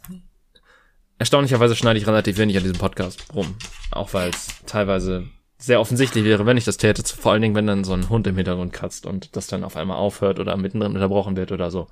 erstaunlicherweise 1.18 1.78
schneide 1.78 1.98
ich 1.98 2.08
relativ 2.08 2.38
wenig 2.38 2.58
an 2.58 2.64
diesem 2.64 2.78
Podcast 2.78 3.34
rum. 3.34 3.56
Auch 3.92 4.14
weil 4.14 4.32
es 4.32 4.48
teilweise 4.66 5.24
sehr 5.58 5.80
offensichtlich 5.80 6.26
wäre, 6.26 6.46
wenn 6.46 6.58
ich 6.58 6.66
das 6.66 6.78
täte, 6.78 7.04
vor 7.04 7.32
allen 7.32 7.42
Dingen, 7.42 7.56
wenn 7.56 7.68
dann 7.68 7.84
so 7.84 7.94
ein 7.94 8.10
Hund 8.10 8.28
im 8.28 8.36
Hintergrund 8.36 8.74
kratzt 8.74 9.06
und 9.06 9.36
das 9.36 9.48
dann 9.48 9.64
auf 9.64 9.78
einmal 9.78 9.98
aufhört 9.98 10.40
oder 10.40 10.58
mittendrin 10.58 10.94
unterbrochen 10.94 11.38
wird 11.38 11.52
oder 11.52 11.72
so. 11.72 11.88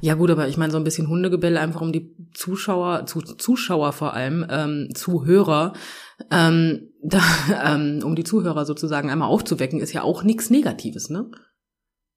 Ja 0.00 0.14
gut, 0.14 0.30
aber 0.30 0.48
ich 0.48 0.56
meine 0.56 0.72
so 0.72 0.78
ein 0.78 0.84
bisschen 0.84 1.08
Hundegebell 1.08 1.58
einfach 1.58 1.82
um 1.82 1.92
die 1.92 2.14
Zuschauer, 2.32 3.04
zu, 3.04 3.20
Zuschauer 3.20 3.92
vor 3.92 4.14
allem, 4.14 4.46
ähm, 4.48 4.88
Zuhörer, 4.94 5.74
ähm, 6.30 6.88
da, 7.02 7.20
ähm, 7.64 8.00
um 8.02 8.16
die 8.16 8.24
Zuhörer 8.24 8.64
sozusagen 8.64 9.10
einmal 9.10 9.28
aufzuwecken, 9.28 9.80
ist 9.80 9.92
ja 9.92 10.02
auch 10.02 10.22
nichts 10.22 10.48
Negatives, 10.48 11.10
ne? 11.10 11.30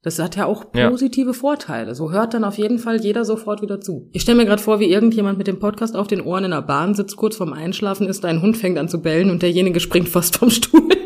Das 0.07 0.19
hat 0.19 0.35
ja 0.37 0.45
auch 0.45 0.65
Ja. 0.73 0.89
positive 0.89 1.33
Vorteile. 1.33 1.93
So 1.93 2.11
hört 2.11 2.33
dann 2.33 2.43
auf 2.45 2.57
jeden 2.57 2.79
Fall 2.79 3.01
jeder 3.01 3.25
sofort 3.25 3.61
wieder 3.61 3.81
zu. 3.81 4.09
Ich 4.13 4.21
stelle 4.21 4.37
mir 4.37 4.45
gerade 4.45 4.61
vor, 4.61 4.79
wie 4.79 4.89
irgendjemand 4.89 5.37
mit 5.37 5.47
dem 5.47 5.59
Podcast 5.59 5.95
auf 5.95 6.07
den 6.07 6.21
Ohren 6.21 6.45
in 6.45 6.51
der 6.51 6.61
Bahn 6.61 6.93
sitzt, 6.95 7.17
kurz 7.17 7.35
vorm 7.35 7.51
Einschlafen 7.53 8.07
ist, 8.07 8.23
dein 8.23 8.41
Hund 8.41 8.55
fängt 8.57 8.77
an 8.77 8.87
zu 8.87 9.01
bellen 9.01 9.29
und 9.29 9.41
derjenige 9.41 9.79
springt 9.79 10.07
fast 10.09 10.37
vom 10.37 10.49
Stuhl. 10.49 10.81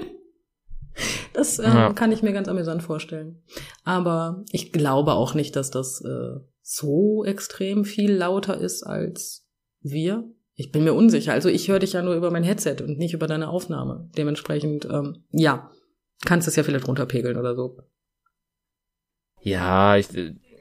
Das 1.33 1.57
ähm, 1.59 1.65
Ja. 1.65 1.93
kann 1.93 2.11
ich 2.11 2.21
mir 2.21 2.33
ganz 2.33 2.47
amüsant 2.47 2.83
vorstellen. 2.83 3.41
Aber 3.83 4.43
ich 4.51 4.71
glaube 4.71 5.13
auch 5.13 5.33
nicht, 5.33 5.55
dass 5.55 5.71
das 5.71 6.01
äh, 6.01 6.39
so 6.61 7.23
extrem 7.25 7.85
viel 7.85 8.11
lauter 8.13 8.57
ist 8.59 8.83
als 8.83 9.47
wir. 9.81 10.25
Ich 10.53 10.71
bin 10.71 10.83
mir 10.83 10.93
unsicher. 10.93 11.31
Also 11.31 11.49
ich 11.49 11.69
höre 11.69 11.79
dich 11.79 11.93
ja 11.93 12.03
nur 12.03 12.13
über 12.15 12.29
mein 12.29 12.43
Headset 12.43 12.75
und 12.83 12.99
nicht 12.99 13.13
über 13.13 13.25
deine 13.27 13.49
Aufnahme. 13.49 14.09
Dementsprechend, 14.17 14.85
ähm, 14.85 15.23
ja, 15.31 15.71
kannst 16.25 16.47
es 16.47 16.55
ja 16.57 16.63
vielleicht 16.63 16.87
runterpegeln 16.87 17.37
oder 17.37 17.55
so. 17.55 17.79
Ja, 19.43 19.97
ich, 19.97 20.07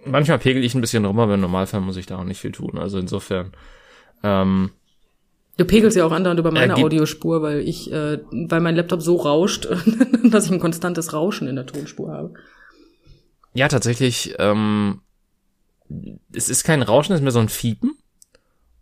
manchmal 0.05 0.39
pegel 0.39 0.65
ich 0.65 0.75
ein 0.75 0.81
bisschen 0.81 1.05
rum, 1.05 1.19
aber 1.19 1.35
im 1.35 1.41
Normalfall 1.41 1.81
muss 1.81 1.97
ich 1.97 2.07
da 2.07 2.19
auch 2.19 2.25
nicht 2.25 2.41
viel 2.41 2.53
tun. 2.53 2.79
Also 2.79 2.99
insofern, 2.99 3.53
ähm, 4.23 4.71
Du 5.57 5.67
pegelst 5.67 5.95
ja 5.95 6.07
auch 6.07 6.13
andauernd 6.13 6.41
über 6.41 6.53
meine 6.53 6.75
Audiospur, 6.75 7.43
weil 7.43 7.61
ich, 7.61 7.93
äh, 7.93 8.19
weil 8.31 8.61
mein 8.63 8.77
Laptop 8.77 9.03
so 9.03 9.17
rauscht, 9.17 9.69
dass 10.31 10.47
ich 10.47 10.53
ein 10.53 10.61
konstantes 10.61 11.13
Rauschen 11.13 11.49
in 11.49 11.57
der 11.57 11.67
Tonspur 11.67 12.11
habe. 12.11 12.35
ja, 13.53 13.69
tatsächlich, 13.69 14.35
ähm, 14.39 15.03
es 16.33 16.49
ist 16.49 16.65
kein 16.65 16.81
Rauschen, 16.81 17.13
es 17.13 17.19
ist 17.19 17.23
mehr 17.23 17.33
so 17.33 17.41
ein 17.41 17.51
Fiepen. 17.51 17.99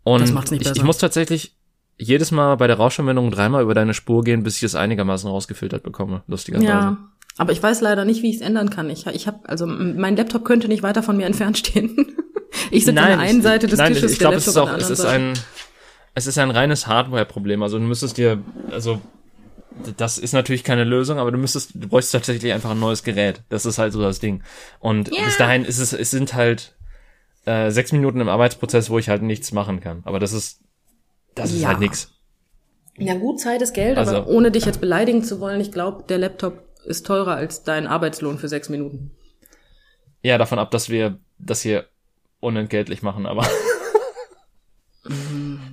Und 0.03 0.21
Das 0.21 0.31
macht's 0.31 0.51
nicht 0.51 0.65
ich, 0.65 0.77
ich 0.77 0.83
muss 0.83 0.99
tatsächlich 0.99 1.57
jedes 1.97 2.31
Mal 2.31 2.55
bei 2.55 2.67
der 2.67 2.77
Rauschanwendung 2.77 3.29
dreimal 3.29 3.61
über 3.61 3.73
deine 3.73 3.93
Spur 3.93 4.23
gehen, 4.23 4.43
bis 4.43 4.55
ich 4.55 4.63
es 4.63 4.75
einigermaßen 4.75 5.29
rausgefiltert 5.29 5.83
bekomme, 5.83 6.23
lustigerweise. 6.27 6.65
Ja, 6.65 6.97
aber 7.39 7.51
ich 7.51 7.61
weiß 7.63 7.81
leider 7.81 8.05
nicht, 8.05 8.21
wie 8.21 8.29
ich 8.29 8.35
es 8.35 8.41
ändern 8.41 8.69
kann. 8.69 8.89
Ich, 8.89 9.07
ich 9.07 9.25
habe, 9.27 9.39
also 9.49 9.65
mein 9.65 10.15
Laptop 10.15 10.45
könnte 10.45 10.67
nicht 10.67 10.83
weiter 10.83 11.01
von 11.01 11.17
mir 11.17 11.25
entfernt 11.25 11.57
stehen. 11.57 11.95
Ich 12.71 12.83
sitze 12.85 12.99
an 12.99 13.07
der 13.09 13.19
einen 13.19 13.37
ich- 13.37 13.43
Seite 13.43 13.67
des 13.67 13.77
nein, 13.77 13.93
Tisches, 13.93 14.11
ich 14.13 14.19
glaube, 14.19 14.31
der 14.33 14.39
es 14.39 14.47
ist 14.47 14.57
auch, 14.57 14.71
es 14.73 14.89
ist 14.89 14.99
Seite. 15.01 15.13
ein, 15.13 15.33
es 16.15 16.25
ist 16.25 16.37
ein 16.39 16.49
reines 16.49 16.87
Hardware-Problem. 16.87 17.61
Also 17.61 17.77
du 17.77 17.85
müsstest 17.85 18.17
dir, 18.17 18.41
also 18.71 19.01
das 19.97 20.17
ist 20.17 20.33
natürlich 20.33 20.63
keine 20.63 20.83
Lösung, 20.83 21.19
aber 21.19 21.31
du 21.31 21.37
müsstest, 21.37 21.71
du 21.75 21.87
bräuchst 21.87 22.11
tatsächlich 22.11 22.51
einfach 22.51 22.71
ein 22.71 22.79
neues 22.79 23.03
Gerät. 23.03 23.43
Das 23.49 23.65
ist 23.67 23.77
halt 23.77 23.93
so 23.93 24.01
das 24.01 24.19
Ding. 24.19 24.41
Und 24.79 25.11
bis 25.11 25.37
dahin 25.37 25.63
ist 25.63 25.77
es, 25.77 25.93
es 25.93 26.09
sind 26.09 26.33
halt 26.33 26.75
äh, 27.45 27.69
sechs 27.69 27.91
Minuten 27.91 28.19
im 28.19 28.29
Arbeitsprozess, 28.29 28.89
wo 28.89 28.97
ich 28.97 29.09
halt 29.09 29.21
nichts 29.21 29.51
machen 29.51 29.79
kann. 29.79 30.01
Aber 30.05 30.19
das 30.19 30.33
ist, 30.33 30.59
das 31.35 31.51
ist 31.51 31.61
Ja. 31.61 31.69
halt 31.69 31.79
nix. 31.79 32.11
Ja, 32.97 33.13
gut, 33.13 33.39
Zeit 33.39 33.61
ist 33.61 33.73
Geld, 33.73 33.97
Also- 33.97 34.17
aber 34.17 34.27
ohne 34.27 34.49
dich 34.51 34.65
jetzt 34.65 34.81
beleidigen 34.81 35.23
zu 35.23 35.39
wollen, 35.39 35.61
ich 35.61 35.71
glaube, 35.71 36.03
der 36.09 36.17
Laptop 36.17 36.68
ist 36.89 37.05
teurer 37.05 37.35
als 37.35 37.63
dein 37.63 37.87
Arbeitslohn 37.87 38.37
für 38.37 38.47
sechs 38.47 38.69
Minuten. 38.69 39.11
Ja, 40.21 40.37
davon 40.37 40.59
ab, 40.59 40.71
dass 40.71 40.89
wir 40.89 41.17
das 41.37 41.61
hier 41.61 41.85
unentgeltlich 42.41 43.01
machen, 43.01 43.25
aber 43.25 43.47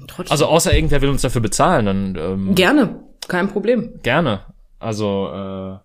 Trotzdem. 0.07 0.33
also 0.33 0.47
außer 0.47 0.75
irgendwer 0.75 1.01
will 1.01 1.09
uns 1.09 1.23
dafür 1.23 1.41
bezahlen, 1.41 1.87
dann 1.87 2.17
ähm, 2.17 2.55
Gerne, 2.55 3.01
kein 3.29 3.49
Problem. 3.49 4.01
Gerne. 4.03 4.45
Also, 4.79 5.31
äh, 5.33 5.79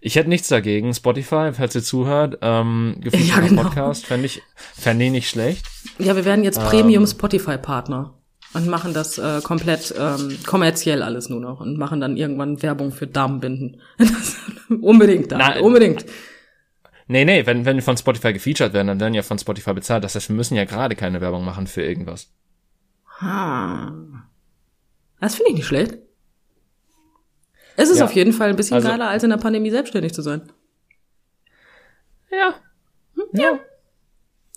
ich 0.00 0.16
hätte 0.16 0.28
nichts 0.28 0.48
dagegen. 0.48 0.94
Spotify, 0.94 1.50
falls 1.52 1.74
ihr 1.74 1.82
zuhört, 1.82 2.38
ähm, 2.42 2.96
gefeaturter 3.00 3.42
Ja, 3.42 3.48
genau. 3.48 3.62
Podcast, 3.64 4.06
fände 4.06 4.26
ich, 4.26 4.42
fände 4.54 5.04
ich 5.04 5.10
nicht 5.10 5.28
schlecht. 5.28 5.66
Ja, 5.98 6.16
wir 6.16 6.24
werden 6.24 6.44
jetzt 6.44 6.58
Ähm. 6.58 6.64
Premium 6.68 7.06
Spotify 7.06 7.58
Partner 7.58 8.14
und 8.54 8.66
machen 8.68 8.94
das 8.94 9.18
äh, 9.18 9.40
komplett 9.42 9.94
ähm, 9.98 10.36
kommerziell 10.46 11.02
alles 11.02 11.28
nur 11.28 11.40
noch 11.40 11.60
und 11.60 11.76
machen 11.78 12.00
dann 12.00 12.16
irgendwann 12.16 12.62
Werbung 12.62 12.92
für 12.92 13.06
Damenbinden. 13.06 13.80
Unbedingt, 14.80 15.30
Damen, 15.32 15.40
Nein. 15.40 15.60
unbedingt. 15.62 16.06
Nee, 17.08 17.24
nee, 17.24 17.46
wenn, 17.46 17.64
wenn 17.64 17.76
wir 17.76 17.82
von 17.82 17.96
Spotify 17.96 18.32
gefeatured 18.32 18.72
werden, 18.72 18.88
dann 18.88 19.00
werden 19.00 19.14
ja 19.14 19.22
von 19.22 19.38
Spotify 19.38 19.72
bezahlt. 19.74 20.02
Das 20.02 20.14
heißt, 20.14 20.28
wir 20.28 20.36
müssen 20.36 20.56
ja 20.56 20.64
gerade 20.64 20.96
keine 20.96 21.20
Werbung 21.20 21.44
machen 21.44 21.66
für 21.66 21.82
irgendwas. 21.82 22.30
Ah. 23.20 23.92
Das 25.20 25.36
finde 25.36 25.50
ich 25.50 25.56
nicht 25.58 25.66
schlecht. 25.66 25.98
Es 27.76 27.90
ist 27.90 27.98
Ja. 27.98 28.06
auf 28.06 28.12
jeden 28.12 28.32
Fall 28.32 28.48
ein 28.48 28.56
bisschen 28.56 28.76
Also- 28.76 28.88
geiler, 28.88 29.08
als 29.08 29.22
in 29.22 29.30
der 29.30 29.36
Pandemie 29.36 29.70
selbstständig 29.70 30.14
zu 30.14 30.22
sein. 30.22 30.42
Ja. 32.30 32.54
Ja. 33.32 33.58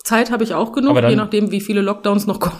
Zeit 0.02 0.30
habe 0.30 0.42
ich 0.42 0.54
auch 0.54 0.72
genug, 0.72 0.96
dann- 0.96 1.10
je 1.10 1.16
nachdem, 1.16 1.50
wie 1.50 1.60
viele 1.60 1.82
Lockdowns 1.82 2.26
noch 2.26 2.40
kommen. 2.40 2.58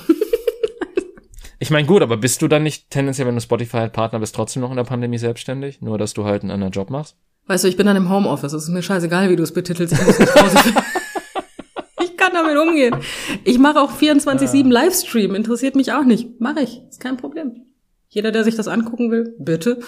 Ich 1.63 1.71
meine, 1.71 1.87
gut, 1.87 2.01
aber 2.01 2.17
bist 2.17 2.41
du 2.41 2.49
dann 2.49 2.63
nicht 2.63 2.91
tendenziell, 2.91 3.27
wenn 3.29 3.35
du 3.35 3.41
Spotify-Partner 3.43 4.19
bist, 4.19 4.35
trotzdem 4.35 4.63
noch 4.63 4.71
in 4.71 4.77
der 4.77 4.85
Pandemie 4.85 5.19
selbstständig? 5.19 5.83
Nur, 5.83 5.99
dass 5.99 6.15
du 6.15 6.25
halt 6.25 6.43
einen 6.43 6.51
anderen 6.51 6.73
Job 6.73 6.89
machst? 6.89 7.17
Weißt 7.47 7.65
du, 7.65 7.69
ich 7.69 7.77
bin 7.77 7.87
dann 7.87 7.97
im 7.97 8.09
Homeoffice. 8.09 8.55
Es 8.55 8.63
ist 8.65 8.71
mir 8.71 8.83
scheißegal, 8.83 9.29
wie 9.29 9.37
du 9.37 9.43
es 9.43 9.53
betitelst. 9.53 9.93
Ich, 9.93 10.19
nicht 10.19 10.35
kann 12.17 12.33
damit 12.33 12.57
umgehen. 12.57 12.97
Ich 13.45 13.59
mache 13.59 13.79
auch 13.79 13.93
24-7 13.93 14.71
Livestream. 14.71 15.35
Interessiert 15.35 15.77
mich 15.77 15.93
auch 15.93 16.05
nicht. 16.05 16.41
Mache 16.41 16.61
ich. 16.61 16.81
Ist 16.89 17.01
kein 17.01 17.19
Problem. 17.19 17.67
Jeder, 18.09 18.33
der 18.33 18.43
sich 18.45 18.57
das 18.57 18.67
angucken 18.67 19.11
will, 19.11 19.35
bitte. 19.39 19.81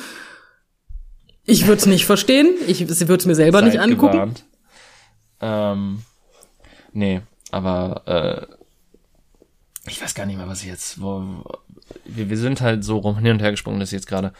Ich 1.45 1.67
würde 1.67 1.79
es 1.81 1.87
nicht 1.87 2.05
verstehen. 2.05 2.55
Ich 2.67 2.87
würde 2.87 3.15
es 3.15 3.27
mir 3.27 3.35
selber 3.35 3.63
nicht 3.63 3.75
Seid 3.75 3.83
angucken. 3.83 4.13
gewarnt. 4.13 4.45
Ähm, 5.41 6.03
nee, 6.93 7.23
aber 7.51 8.03
äh, 8.07 8.62
ich 9.87 10.01
weiß 10.01 10.15
gar 10.15 10.27
nicht 10.27 10.37
mehr, 10.37 10.49
was 10.49 10.63
ich 10.63 10.69
jetzt. 10.69 11.01
Wo, 11.01 11.21
wo- 11.21 11.59
wir, 12.05 12.31
wir 12.31 12.37
sind 12.39 12.61
halt 12.61 12.85
so 12.85 12.99
rum 12.99 13.19
hin 13.19 13.33
und 13.33 13.43
her 13.43 13.51
gesprungen, 13.51 13.81
dass 13.81 13.91
ich 13.91 13.97
jetzt 13.97 14.07
gerade 14.07 14.33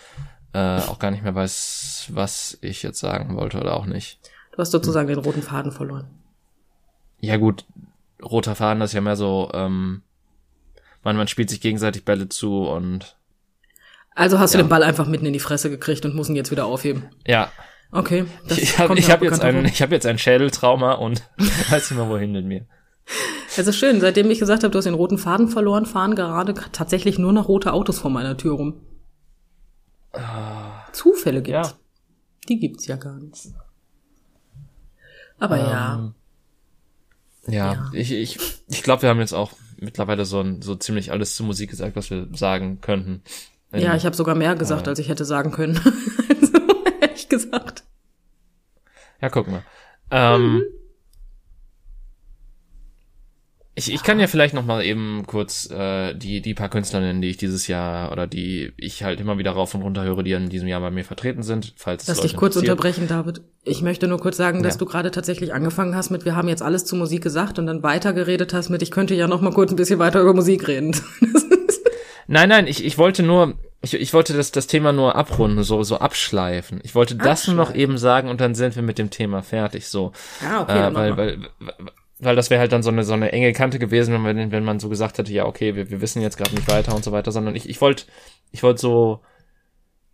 äh, 0.53 0.79
auch 0.81 0.99
gar 0.99 1.11
nicht 1.11 1.23
mehr 1.25 1.35
weiß, 1.35 2.07
was 2.11 2.59
ich 2.61 2.83
jetzt 2.83 3.01
sagen 3.01 3.37
wollte 3.37 3.59
oder 3.61 3.75
auch 3.77 3.87
nicht. 3.87 4.21
Du 4.53 4.59
hast 4.59 4.71
sozusagen 4.71 5.09
den 5.09 5.19
roten 5.19 5.43
Faden 5.43 5.73
verloren. 5.73 6.07
Ja 7.21 7.37
gut, 7.39 7.65
roter 8.23 8.55
Faden 8.55 8.81
das 8.81 8.91
ist 8.91 8.95
ja 8.95 9.01
mehr 9.01 9.17
so, 9.17 9.51
ähm, 9.55 10.03
man, 11.03 11.17
man 11.17 11.27
spielt 11.29 11.51
sich 11.51 11.61
gegenseitig 11.61 12.05
Bälle 12.05 12.29
zu 12.29 12.65
und 12.69 13.17
Also 14.15 14.39
hast 14.39 14.53
Ja. 14.55 14.59
du 14.59 14.65
den 14.65 14.69
Ball 14.71 14.83
einfach 14.83 15.07
mitten 15.07 15.27
in 15.27 15.33
die 15.33 15.41
Fresse 15.41 15.71
gekriegt 15.71 16.05
und 16.05 16.15
musst 16.15 16.31
ihn 16.31 16.37
jetzt 16.37 16.51
wieder 16.51 16.67
aufheben. 16.67 17.11
ja. 17.27 17.51
Okay. 17.95 18.25
das 18.49 18.57
ich 18.57 18.79
habe 18.79 18.99
ich 18.99 19.11
hab 19.11 19.21
jetzt 19.23 19.43
ein 19.43 19.67
ich 19.67 19.83
habe 19.83 19.95
jetzt 19.95 20.07
ein 20.07 20.17
Schädeltrauma 20.19 20.93
und 20.93 21.23
weiß 21.71 21.91
nicht 21.91 21.99
mehr 21.99 22.09
wohin 22.09 22.33
mit 22.33 22.47
mir. 22.47 22.65
Es 23.57 23.67
ist 23.67 23.77
schön, 23.77 24.01
seitdem 24.01 24.31
ich 24.31 24.39
gesagt 24.39 24.63
habe, 24.65 24.71
du 24.73 24.79
hast 24.79 24.85
den 24.87 24.95
roten 24.95 25.19
Faden 25.19 25.49
verloren, 25.49 25.85
fahren 25.87 26.15
gerade 26.15 26.55
tatsächlich 26.73 27.19
nur 27.19 27.33
noch 27.33 27.49
rote 27.49 27.73
Autos 27.73 27.99
vor 27.99 28.11
meiner 28.11 28.37
Tür 28.37 28.55
rum. 28.55 28.81
Zufälle 30.93 31.43
gibt's. 31.43 31.71
Ja. 31.71 31.77
Die 32.49 32.59
gibt's 32.59 32.87
ja 32.87 32.97
gar 32.97 33.19
nicht. 33.19 33.49
Aber 35.39 35.57
ja. 35.59 35.95
Ähm, 35.97 36.15
ja, 37.47 37.73
Ja. 37.75 37.91
ich, 37.93 38.13
ich, 38.13 38.39
ich 38.69 38.83
glaube, 38.83 39.03
wir 39.03 39.09
haben 39.09 39.21
jetzt 39.21 39.33
auch 39.33 39.53
mittlerweile 39.79 40.25
so, 40.25 40.41
ein- 40.41 40.63
so 40.63 40.75
ziemlich 40.77 41.11
alles 41.13 41.35
zur 41.35 41.47
Musik 41.47 41.71
gesagt, 41.71 41.97
was 41.97 42.11
wir 42.11 42.29
sagen 42.35 42.81
könnten. 42.81 43.23
Wenn- 43.71 43.83
Ja, 43.83 43.97
ich 43.97 44.05
habe 44.07 44.15
sogar 44.15 44.35
mehr 44.35 44.55
gesagt, 44.55 44.87
äh, 44.87 44.91
als 44.91 44.99
ich 44.99 45.09
hätte 45.09 45.25
sagen 45.25 45.51
können. 45.51 45.77
also, 46.41 46.59
ehrlich 47.01 47.29
gesagt. 47.29 47.85
Ja, 49.21 49.29
guck 49.31 49.49
mal. 49.49 49.65
Ähm, 50.11 50.43
Mhm. 50.55 50.63
Ich, 53.75 53.93
ich 53.93 54.03
kann 54.03 54.21
ja 54.21 54.27
vielleicht 54.27 54.53
noch 54.55 54.67
mal 54.67 54.85
eben 54.85 55.25
kurz 55.27 55.71
äh, 55.71 56.15
die, 56.15 56.43
die 56.43 56.53
paar 56.53 56.69
Künstler 56.69 57.01
nennen, 57.01 57.23
die 57.23 57.29
ich 57.29 57.39
dieses 57.39 57.69
Jahr 57.69 58.13
oder 58.13 58.27
die 58.27 58.73
ich 58.77 59.03
halt 59.03 59.19
immer 59.21 59.39
wieder 59.39 59.53
rauf 59.53 59.75
und 59.75 59.81
runter 59.83 60.03
höre, 60.05 60.23
die 60.23 60.33
in 60.33 60.51
diesem 60.51 60.69
Jahr 60.69 60.81
bei 60.81 60.91
mir 60.91 61.05
vertreten 61.05 61.43
sind, 61.43 61.73
falls 61.77 62.07
Lass 62.07 62.21
dich 62.21 62.37
kurz 62.37 62.57
unterbrechen, 62.57 63.09
David. 63.09 63.41
Ich 63.65 63.81
möchte 63.81 64.09
nur 64.09 64.19
kurz 64.19 64.37
sagen, 64.37 64.63
dass 64.63 64.75
Ja. 64.75 64.79
du 64.81 64.85
gerade 64.87 65.11
tatsächlich 65.11 65.55
angefangen 65.55 65.97
hast 65.97 66.11
mit, 66.11 66.25
wir 66.27 66.37
haben 66.37 66.49
jetzt 66.49 66.63
alles 66.63 66.85
zu 66.85 66.97
Musik 66.97 67.23
gesagt 67.23 67.59
und 67.59 67.67
dann 67.67 67.83
weitergeredet 67.83 68.53
hast 68.53 68.69
mit, 68.69 68.83
ich 68.83 68.91
könnte 68.91 69.15
ja 69.15 69.27
noch 69.27 69.41
mal 69.41 69.53
kurz 69.53 69.71
ein 69.71 69.77
bisschen 69.77 69.99
weiter 69.99 70.21
über 70.21 70.35
Musik 70.35 70.69
reden. 70.69 70.95
Nein, 72.29 72.49
nein, 72.49 72.67
ich, 72.67 72.83
ich 72.85 72.97
wollte 72.99 73.23
nur, 73.23 73.55
ich, 73.83 73.95
ich 73.95 74.15
wollte 74.15 74.33
das, 74.33 74.53
das 74.53 74.67
Thema 74.67 74.93
nur 74.93 75.17
abrunden, 75.17 75.65
so, 75.65 75.83
so 75.83 75.99
abschleifen. 75.99 76.81
Ich 76.83 76.95
wollte 76.95 77.15
das 77.15 77.47
nur 77.47 77.57
noch 77.57 77.63
Abschleifen. 77.65 77.81
eben 77.83 77.99
sagen 77.99 78.29
und 78.31 78.41
dann 78.41 78.55
sind 78.55 78.75
wir 78.75 78.83
mit 78.83 78.97
dem 78.97 79.11
Thema 79.11 79.43
fertig, 79.43 79.89
so. 79.89 80.13
ja, 80.41 80.63
okay, 80.63 80.79
äh, 80.79 80.95
weil, 80.95 81.11
mal. 81.11 81.17
weil, 81.17 81.39
weil 82.23 82.37
das 82.37 82.49
wäre 82.51 82.61
halt 82.61 82.73
dann 82.73 82.83
so 82.83 82.91
eine, 82.91 83.05
so 83.05 83.13
eine 83.13 83.33
enge 83.33 83.53
Kante 83.53 83.79
gewesen, 83.79 84.15
wenn 84.15 84.23
man, 84.23 84.51
wenn 84.53 84.65
man 84.65 84.81
so 84.81 84.89
gesagt 84.89 85.19
hätte, 85.19 85.33
ja, 85.33 85.45
okay, 85.45 85.75
wir, 85.77 85.91
wir 85.91 86.01
wissen 86.01 86.23
jetzt 86.23 86.37
gerade 86.39 86.55
nicht 86.55 86.69
weiter 86.71 86.95
und 86.95 87.05
so 87.05 87.13
weiter, 87.13 87.33
sondern 87.33 87.55
ich, 87.57 87.69
ich 87.69 87.81
wollte, 87.81 88.05
ich 88.51 88.63
wollte 88.63 88.81
so 88.81 89.21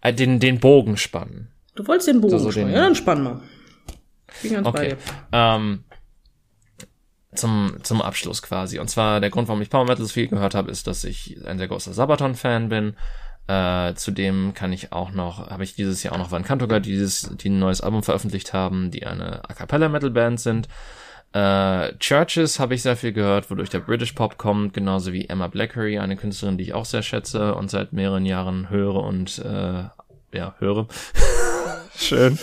äh, 0.01 0.13
den, 0.13 0.41
den 0.41 0.59
Bogen 0.61 0.97
spannen. 0.97 1.53
Du 1.75 1.87
wolltest 1.87 2.09
den 2.09 2.21
Bogen 2.21 2.33
So, 2.33 2.39
so 2.39 2.51
spannen. 2.51 2.69
den- 2.69 2.75
Ja, 2.77 2.83
dann 2.83 2.95
spann 2.95 3.23
mal. 3.23 3.41
Bin 4.43 4.53
ganz 4.53 4.65
bei 4.65 4.71
Okay. 4.71 4.89
dir. 4.89 4.97
Ähm, 5.33 5.85
zum, 7.35 7.77
zum 7.83 8.01
Abschluss 8.03 8.43
quasi. 8.43 8.79
Und 8.79 8.89
zwar 8.89 9.21
der 9.21 9.31
Grund, 9.31 9.49
warum 9.49 9.63
ich 9.63 9.71
Power 9.71 9.85
Metal 9.85 10.05
so 10.05 10.13
viel 10.13 10.29
gehört 10.29 10.55
habe, 10.55 10.71
ist, 10.71 10.87
dass 10.87 11.05
ich 11.05 11.39
ein 11.47 11.59
sehr 11.59 11.69
großer 11.69 11.93
Sabaton-Fan 11.93 12.69
bin. 12.69 12.97
Äh, 13.47 13.95
zudem 13.95 14.55
kann 14.55 14.73
ich 14.73 14.93
auch 14.93 15.11
noch, 15.13 15.49
habe 15.51 15.65
ich 15.65 15.75
dieses 15.75 16.03
Jahr 16.03 16.15
auch 16.15 16.19
noch 16.19 16.31
Van 16.31 16.43
Kantoga, 16.45 16.81
die 16.81 16.91
dieses, 16.91 17.31
die 17.37 17.49
ein 17.49 17.59
neues 17.59 17.81
Album 17.81 18.03
veröffentlicht 18.03 18.53
haben, 18.53 18.91
die 18.91 19.07
eine 19.07 19.49
A 19.49 19.55
cappella 19.55 19.89
Metal 19.89 20.11
Band 20.11 20.41
sind. 20.41 20.69
Äh, 21.33 21.95
Churches 21.99 22.59
habe 22.59 22.75
ich 22.75 22.83
sehr 22.83 22.97
viel 22.97 23.13
gehört, 23.13 23.51
wodurch 23.51 23.69
der 23.69 23.81
British 23.81 24.13
Pop 24.13 24.39
kommt, 24.39 24.73
genauso 24.73 25.13
wie 25.13 25.29
Emma 25.29 25.49
Blackery, 25.49 25.99
eine 25.99 26.17
Künstlerin, 26.17 26.57
die 26.57 26.65
ich 26.65 26.75
auch 26.75 26.87
sehr 26.87 27.03
schätze 27.03 27.55
und 27.55 27.71
seit 27.71 27.93
mehreren 27.93 28.25
Jahren 28.25 28.71
höre 28.71 28.97
und 28.97 29.39
äh, 29.39 29.85
ja, 30.33 30.55
höre. 30.59 30.89
Schön. 31.97 32.39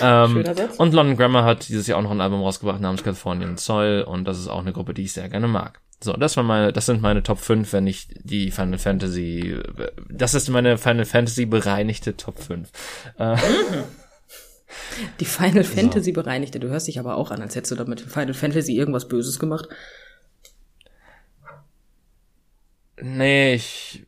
ähm, 0.00 0.44
und 0.78 0.94
London 0.94 1.16
Grammar 1.16 1.44
hat 1.44 1.68
dieses 1.68 1.86
Jahr 1.86 1.98
auch 1.98 2.02
noch 2.02 2.10
ein 2.10 2.20
Album 2.20 2.40
rausgebracht 2.40 2.80
namens 2.80 3.02
Californian 3.02 3.56
Soil 3.56 4.02
und 4.02 4.24
das 4.24 4.38
ist 4.38 4.48
auch 4.48 4.60
eine 4.60 4.72
Gruppe, 4.72 4.94
die 4.94 5.02
ich 5.02 5.12
sehr 5.12 5.28
gerne 5.28 5.48
mag. 5.48 5.80
So, 6.02 6.12
das 6.12 6.36
waren 6.36 6.46
meine, 6.46 6.72
das 6.72 6.86
sind 6.86 7.02
meine 7.02 7.22
Top 7.22 7.38
5, 7.38 7.72
wenn 7.72 7.86
ich 7.86 8.08
die 8.22 8.50
Final 8.50 8.78
Fantasy, 8.78 9.58
das 10.10 10.34
ist 10.34 10.48
meine 10.48 10.78
Final 10.78 11.06
Fantasy 11.06 11.46
bereinigte 11.46 12.16
Top 12.16 12.38
5. 12.38 12.70
Äh, 13.18 13.36
Die 15.20 15.24
Final 15.24 15.64
Fantasy 15.64 16.12
bereinigte. 16.12 16.58
Du 16.60 16.68
hörst 16.68 16.88
dich 16.88 16.98
aber 16.98 17.16
auch 17.16 17.30
an, 17.30 17.42
als 17.42 17.54
hättest 17.54 17.72
du 17.72 17.76
damit 17.76 18.00
Final 18.00 18.34
Fantasy 18.34 18.76
irgendwas 18.76 19.08
Böses 19.08 19.38
gemacht. 19.38 19.68
nee, 23.00 23.54
ich, 23.54 24.06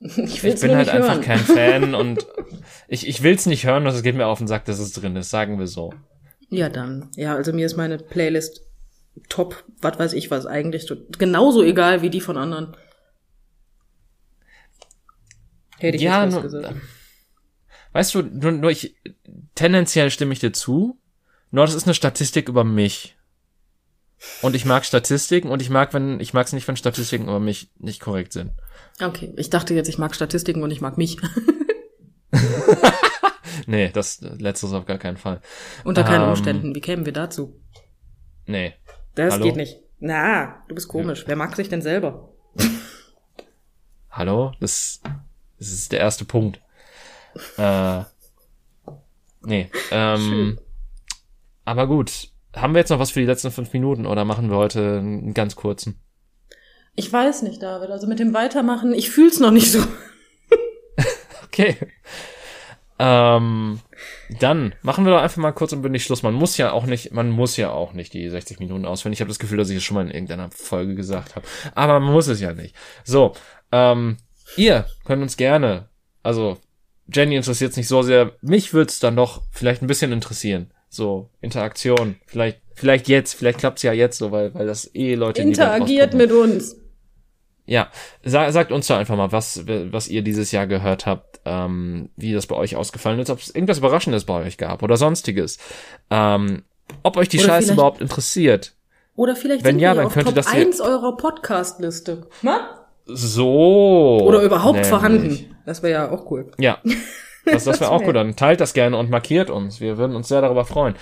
Ich, 0.00 0.42
ich 0.42 0.60
bin 0.60 0.74
halt 0.74 0.88
einfach 0.88 1.14
hören. 1.14 1.20
kein 1.22 1.38
Fan 1.38 1.94
und 1.94 2.26
ich, 2.88 3.06
ich 3.06 3.22
will's 3.22 3.46
nicht 3.46 3.66
hören 3.66 3.86
und 3.86 3.94
es 3.94 4.02
geht 4.02 4.16
mir 4.16 4.26
auf 4.26 4.38
den 4.38 4.48
Sack, 4.48 4.64
dass 4.64 4.78
es 4.78 4.92
drin 4.92 5.14
ist, 5.16 5.30
sagen 5.30 5.58
wir 5.58 5.66
so. 5.66 5.92
Ja, 6.48 6.68
dann. 6.68 7.10
Ja, 7.16 7.34
also 7.36 7.52
mir 7.52 7.66
ist 7.66 7.76
meine 7.76 7.98
Playlist 7.98 8.62
top, 9.28 9.64
was 9.80 9.98
weiß 9.98 10.12
ich 10.14 10.30
was, 10.30 10.46
eigentlich 10.46 10.86
so, 10.86 10.96
genauso 11.18 11.62
egal 11.62 12.02
wie 12.02 12.10
die 12.10 12.20
von 12.20 12.36
anderen. 12.36 12.76
Hätte 15.78 15.96
ich 15.96 16.02
Ja, 16.02 16.24
jetzt 16.24 16.40
gesagt. 16.42 16.74
Weißt 17.92 18.14
du, 18.14 18.22
nur, 18.22 18.52
nur 18.52 18.70
ich, 18.70 18.94
tendenziell 19.54 20.10
stimme 20.10 20.32
ich 20.32 20.38
dir 20.40 20.52
zu, 20.52 20.98
nur 21.50 21.66
das 21.66 21.74
ist 21.74 21.84
eine 21.84 21.94
Statistik 21.94 22.48
über 22.48 22.64
mich. 22.64 23.16
Und 24.40 24.54
ich 24.54 24.64
mag 24.64 24.84
Statistiken 24.84 25.48
und 25.48 25.60
ich 25.60 25.70
mag, 25.70 25.92
wenn, 25.94 26.20
ich 26.20 26.32
mag 26.32 26.46
es 26.46 26.52
nicht, 26.52 26.68
wenn 26.68 26.76
Statistiken 26.76 27.24
über 27.24 27.40
mich 27.40 27.70
nicht 27.78 28.00
korrekt 28.00 28.32
sind. 28.32 28.52
Okay, 29.02 29.32
ich 29.36 29.50
dachte 29.50 29.74
jetzt, 29.74 29.88
ich 29.88 29.98
mag 29.98 30.14
Statistiken 30.14 30.62
und 30.62 30.70
ich 30.70 30.80
mag 30.80 30.96
mich. 30.96 31.16
Nee, 33.66 33.90
das 33.92 34.20
letztes 34.20 34.72
auf 34.72 34.86
gar 34.86 34.98
keinen 34.98 35.16
Fall. 35.18 35.40
Unter 35.84 36.04
keinen 36.04 36.22
Ähm, 36.22 36.30
Umständen. 36.30 36.74
Wie 36.74 36.80
kämen 36.80 37.04
wir 37.04 37.12
dazu? 37.12 37.60
Nee. 38.46 38.74
Das 39.14 39.34
hallo? 39.34 39.44
geht 39.44 39.56
nicht. 39.56 39.78
Na, 40.00 40.64
du 40.68 40.74
bist 40.74 40.88
komisch. 40.88 41.24
Wer 41.26 41.36
mag 41.36 41.54
sich 41.54 41.68
denn 41.68 41.82
selber? 41.82 42.30
Hallo? 44.10 44.52
Das, 44.58 45.00
das 45.58 45.68
ist 45.68 45.92
der 45.92 46.00
erste 46.00 46.24
Punkt. 46.24 46.60
Äh, 47.56 48.02
nee. 49.42 49.70
Ähm, 49.90 50.58
aber 51.64 51.86
gut. 51.86 52.28
Haben 52.54 52.74
wir 52.74 52.80
jetzt 52.80 52.90
noch 52.90 52.98
was 52.98 53.10
für 53.10 53.20
die 53.20 53.26
letzten 53.26 53.50
fünf 53.50 53.72
Minuten 53.72 54.04
oder 54.04 54.26
machen 54.26 54.50
wir 54.50 54.58
heute 54.58 54.98
einen 54.98 55.32
ganz 55.32 55.56
kurzen? 55.56 55.98
Ich 56.94 57.10
weiß 57.10 57.42
nicht, 57.42 57.62
David. 57.62 57.90
Also 57.90 58.06
mit 58.06 58.18
dem 58.18 58.34
Weitermachen, 58.34 58.92
ich 58.92 59.10
fühl's 59.10 59.40
noch 59.40 59.50
nicht 59.50 59.72
so. 59.72 59.80
Okay. 61.44 61.76
Ähm, 62.98 63.80
dann 64.40 64.74
machen 64.80 65.04
wir 65.04 65.12
doch 65.12 65.20
einfach 65.20 65.36
mal 65.36 65.52
kurz 65.52 65.72
und 65.72 65.82
bündig 65.82 66.02
Schluss. 66.02 66.22
Man 66.22 66.32
muss 66.32 66.56
ja 66.56 66.72
auch 66.72 66.86
nicht, 66.86 67.12
man 67.12 67.30
muss 67.30 67.58
ja 67.58 67.70
auch 67.70 67.92
nicht 67.92 68.14
die 68.14 68.28
60 68.28 68.58
Minuten 68.58 68.86
ausführen. 68.86 69.12
Ich 69.12 69.20
habe 69.20 69.28
das 69.28 69.38
Gefühl, 69.38 69.58
dass 69.58 69.68
ich 69.68 69.76
es 69.76 69.82
schon 69.82 69.96
mal 69.96 70.06
in 70.06 70.10
irgendeiner 70.10 70.50
Folge 70.50 70.94
gesagt 70.94 71.36
habe. 71.36 71.46
Aber 71.74 72.00
man 72.00 72.12
muss 72.12 72.28
es 72.28 72.40
ja 72.40 72.54
nicht. 72.54 72.74
So, 73.04 73.34
ähm, 73.70 74.16
ihr 74.56 74.86
könnt 75.04 75.20
uns 75.20 75.36
gerne, 75.36 75.88
also 76.22 76.58
Jenny 77.12 77.36
interessiert 77.36 77.72
es 77.72 77.76
nicht 77.76 77.88
so 77.88 78.02
sehr. 78.02 78.32
Mich 78.42 78.72
würde 78.74 78.90
es 78.90 79.00
dann 79.00 79.16
doch 79.16 79.42
vielleicht 79.50 79.82
ein 79.82 79.86
bisschen 79.86 80.12
interessieren. 80.12 80.70
So, 80.88 81.30
Interaktion. 81.40 82.16
Vielleicht, 82.26 82.60
vielleicht 82.74 83.08
jetzt, 83.08 83.34
vielleicht 83.34 83.58
klappt's 83.58 83.82
ja 83.82 83.92
jetzt 83.92 84.18
so, 84.18 84.30
weil, 84.30 84.52
weil 84.54 84.66
das 84.66 84.94
eh 84.94 85.14
Leute 85.14 85.42
Interagiert 85.42 86.14
mit 86.14 86.30
uns. 86.32 86.76
Ja, 87.64 87.90
sa 88.24 88.50
sagt 88.50 88.72
uns 88.72 88.88
doch 88.88 88.96
einfach 88.96 89.16
mal, 89.16 89.32
was, 89.32 89.66
was 89.66 90.08
ihr 90.08 90.22
dieses 90.22 90.50
Jahr 90.52 90.66
gehört 90.66 91.06
habt, 91.06 91.40
ähm, 91.44 92.10
wie 92.16 92.32
das 92.32 92.46
bei 92.46 92.56
euch 92.56 92.76
ausgefallen 92.76 93.20
ist, 93.20 93.30
ob 93.30 93.38
es 93.38 93.54
irgendwas 93.54 93.78
Überraschendes 93.78 94.24
bei 94.24 94.44
euch 94.44 94.58
gab 94.58 94.82
oder 94.82 94.96
sonstiges. 94.96 95.58
Ähm, 96.10 96.64
ob 97.02 97.16
euch 97.16 97.28
die 97.28 97.38
Oder 97.38 97.46
Scheiße 97.46 97.72
überhaupt 97.74 98.00
interessiert. 98.00 98.74
Oder 99.14 99.36
vielleicht 99.36 99.64
Wenn 99.64 99.76
sind 99.76 99.80
ja, 99.80 99.92
wir 99.92 99.96
dann 99.96 100.06
auf 100.06 100.12
könnte 100.12 100.26
Top 100.26 100.34
das 100.36 100.50
hier- 100.52 100.62
1 100.66 100.80
eurer 100.80 101.16
Podcast-Liste. 101.16 102.26
Na? 102.42 102.81
So. 103.06 104.20
Oder 104.22 104.42
überhaupt 104.42 104.74
nämlich. 104.74 104.88
vorhanden. 104.88 105.56
Das 105.66 105.82
wäre 105.82 105.92
ja 105.92 106.10
auch 106.10 106.30
cool. 106.30 106.50
Ja. 106.58 106.78
Das, 107.44 107.64
das 107.64 107.80
wäre 107.80 107.90
auch 107.90 108.04
gut. 108.04 108.14
Dann 108.14 108.36
teilt 108.36 108.60
das 108.60 108.72
gerne 108.72 108.96
und 108.96 109.10
markiert 109.10 109.50
uns. 109.50 109.80
Wir 109.80 109.98
würden 109.98 110.14
uns 110.14 110.28
sehr 110.28 110.40
darüber 110.42 110.64
freuen. 110.64 110.94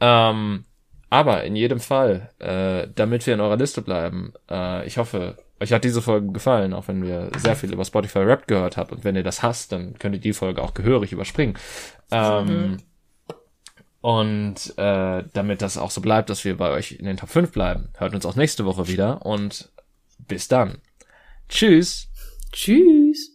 Ähm, 0.00 0.64
aber 1.10 1.44
in 1.44 1.54
jedem 1.54 1.80
Fall, 1.80 2.30
äh, 2.38 2.88
damit 2.94 3.26
wir 3.26 3.34
in 3.34 3.42
eurer 3.42 3.58
Liste 3.58 3.82
bleiben, 3.82 4.32
äh, 4.50 4.86
ich 4.86 4.96
hoffe, 4.96 5.36
euch 5.60 5.70
hat 5.70 5.84
diese 5.84 6.00
Folge 6.00 6.32
gefallen, 6.32 6.72
auch 6.72 6.88
wenn 6.88 7.02
wir 7.04 7.28
sehr 7.36 7.56
viel 7.56 7.74
über 7.74 7.84
Spotify 7.84 8.20
Rap 8.20 8.46
gehört 8.48 8.78
habt. 8.78 8.90
Und 8.90 9.04
wenn 9.04 9.16
ihr 9.16 9.22
das 9.22 9.42
hasst, 9.42 9.72
dann 9.72 9.98
könnt 9.98 10.14
ihr 10.14 10.20
die 10.22 10.32
Folge 10.32 10.62
auch 10.62 10.72
gehörig 10.72 11.12
überspringen. 11.12 11.58
Ähm, 12.10 12.78
Und 14.00 14.74
äh, 14.78 15.24
damit 15.32 15.62
das 15.62 15.78
auch 15.78 15.90
so 15.90 16.00
bleibt, 16.00 16.28
dass 16.30 16.44
wir 16.44 16.56
bei 16.56 16.70
euch 16.70 16.92
in 16.92 17.04
den 17.04 17.18
Top 17.18 17.28
5 17.28 17.52
bleiben, 17.52 17.90
hört 17.98 18.14
uns 18.14 18.26
auch 18.26 18.34
nächste 18.34 18.64
Woche 18.64 18.88
wieder 18.88 19.26
und 19.26 19.70
bis 20.18 20.48
dann. 20.48 20.78
Tschüss. 21.48 22.08
Tschüss. 22.52 23.31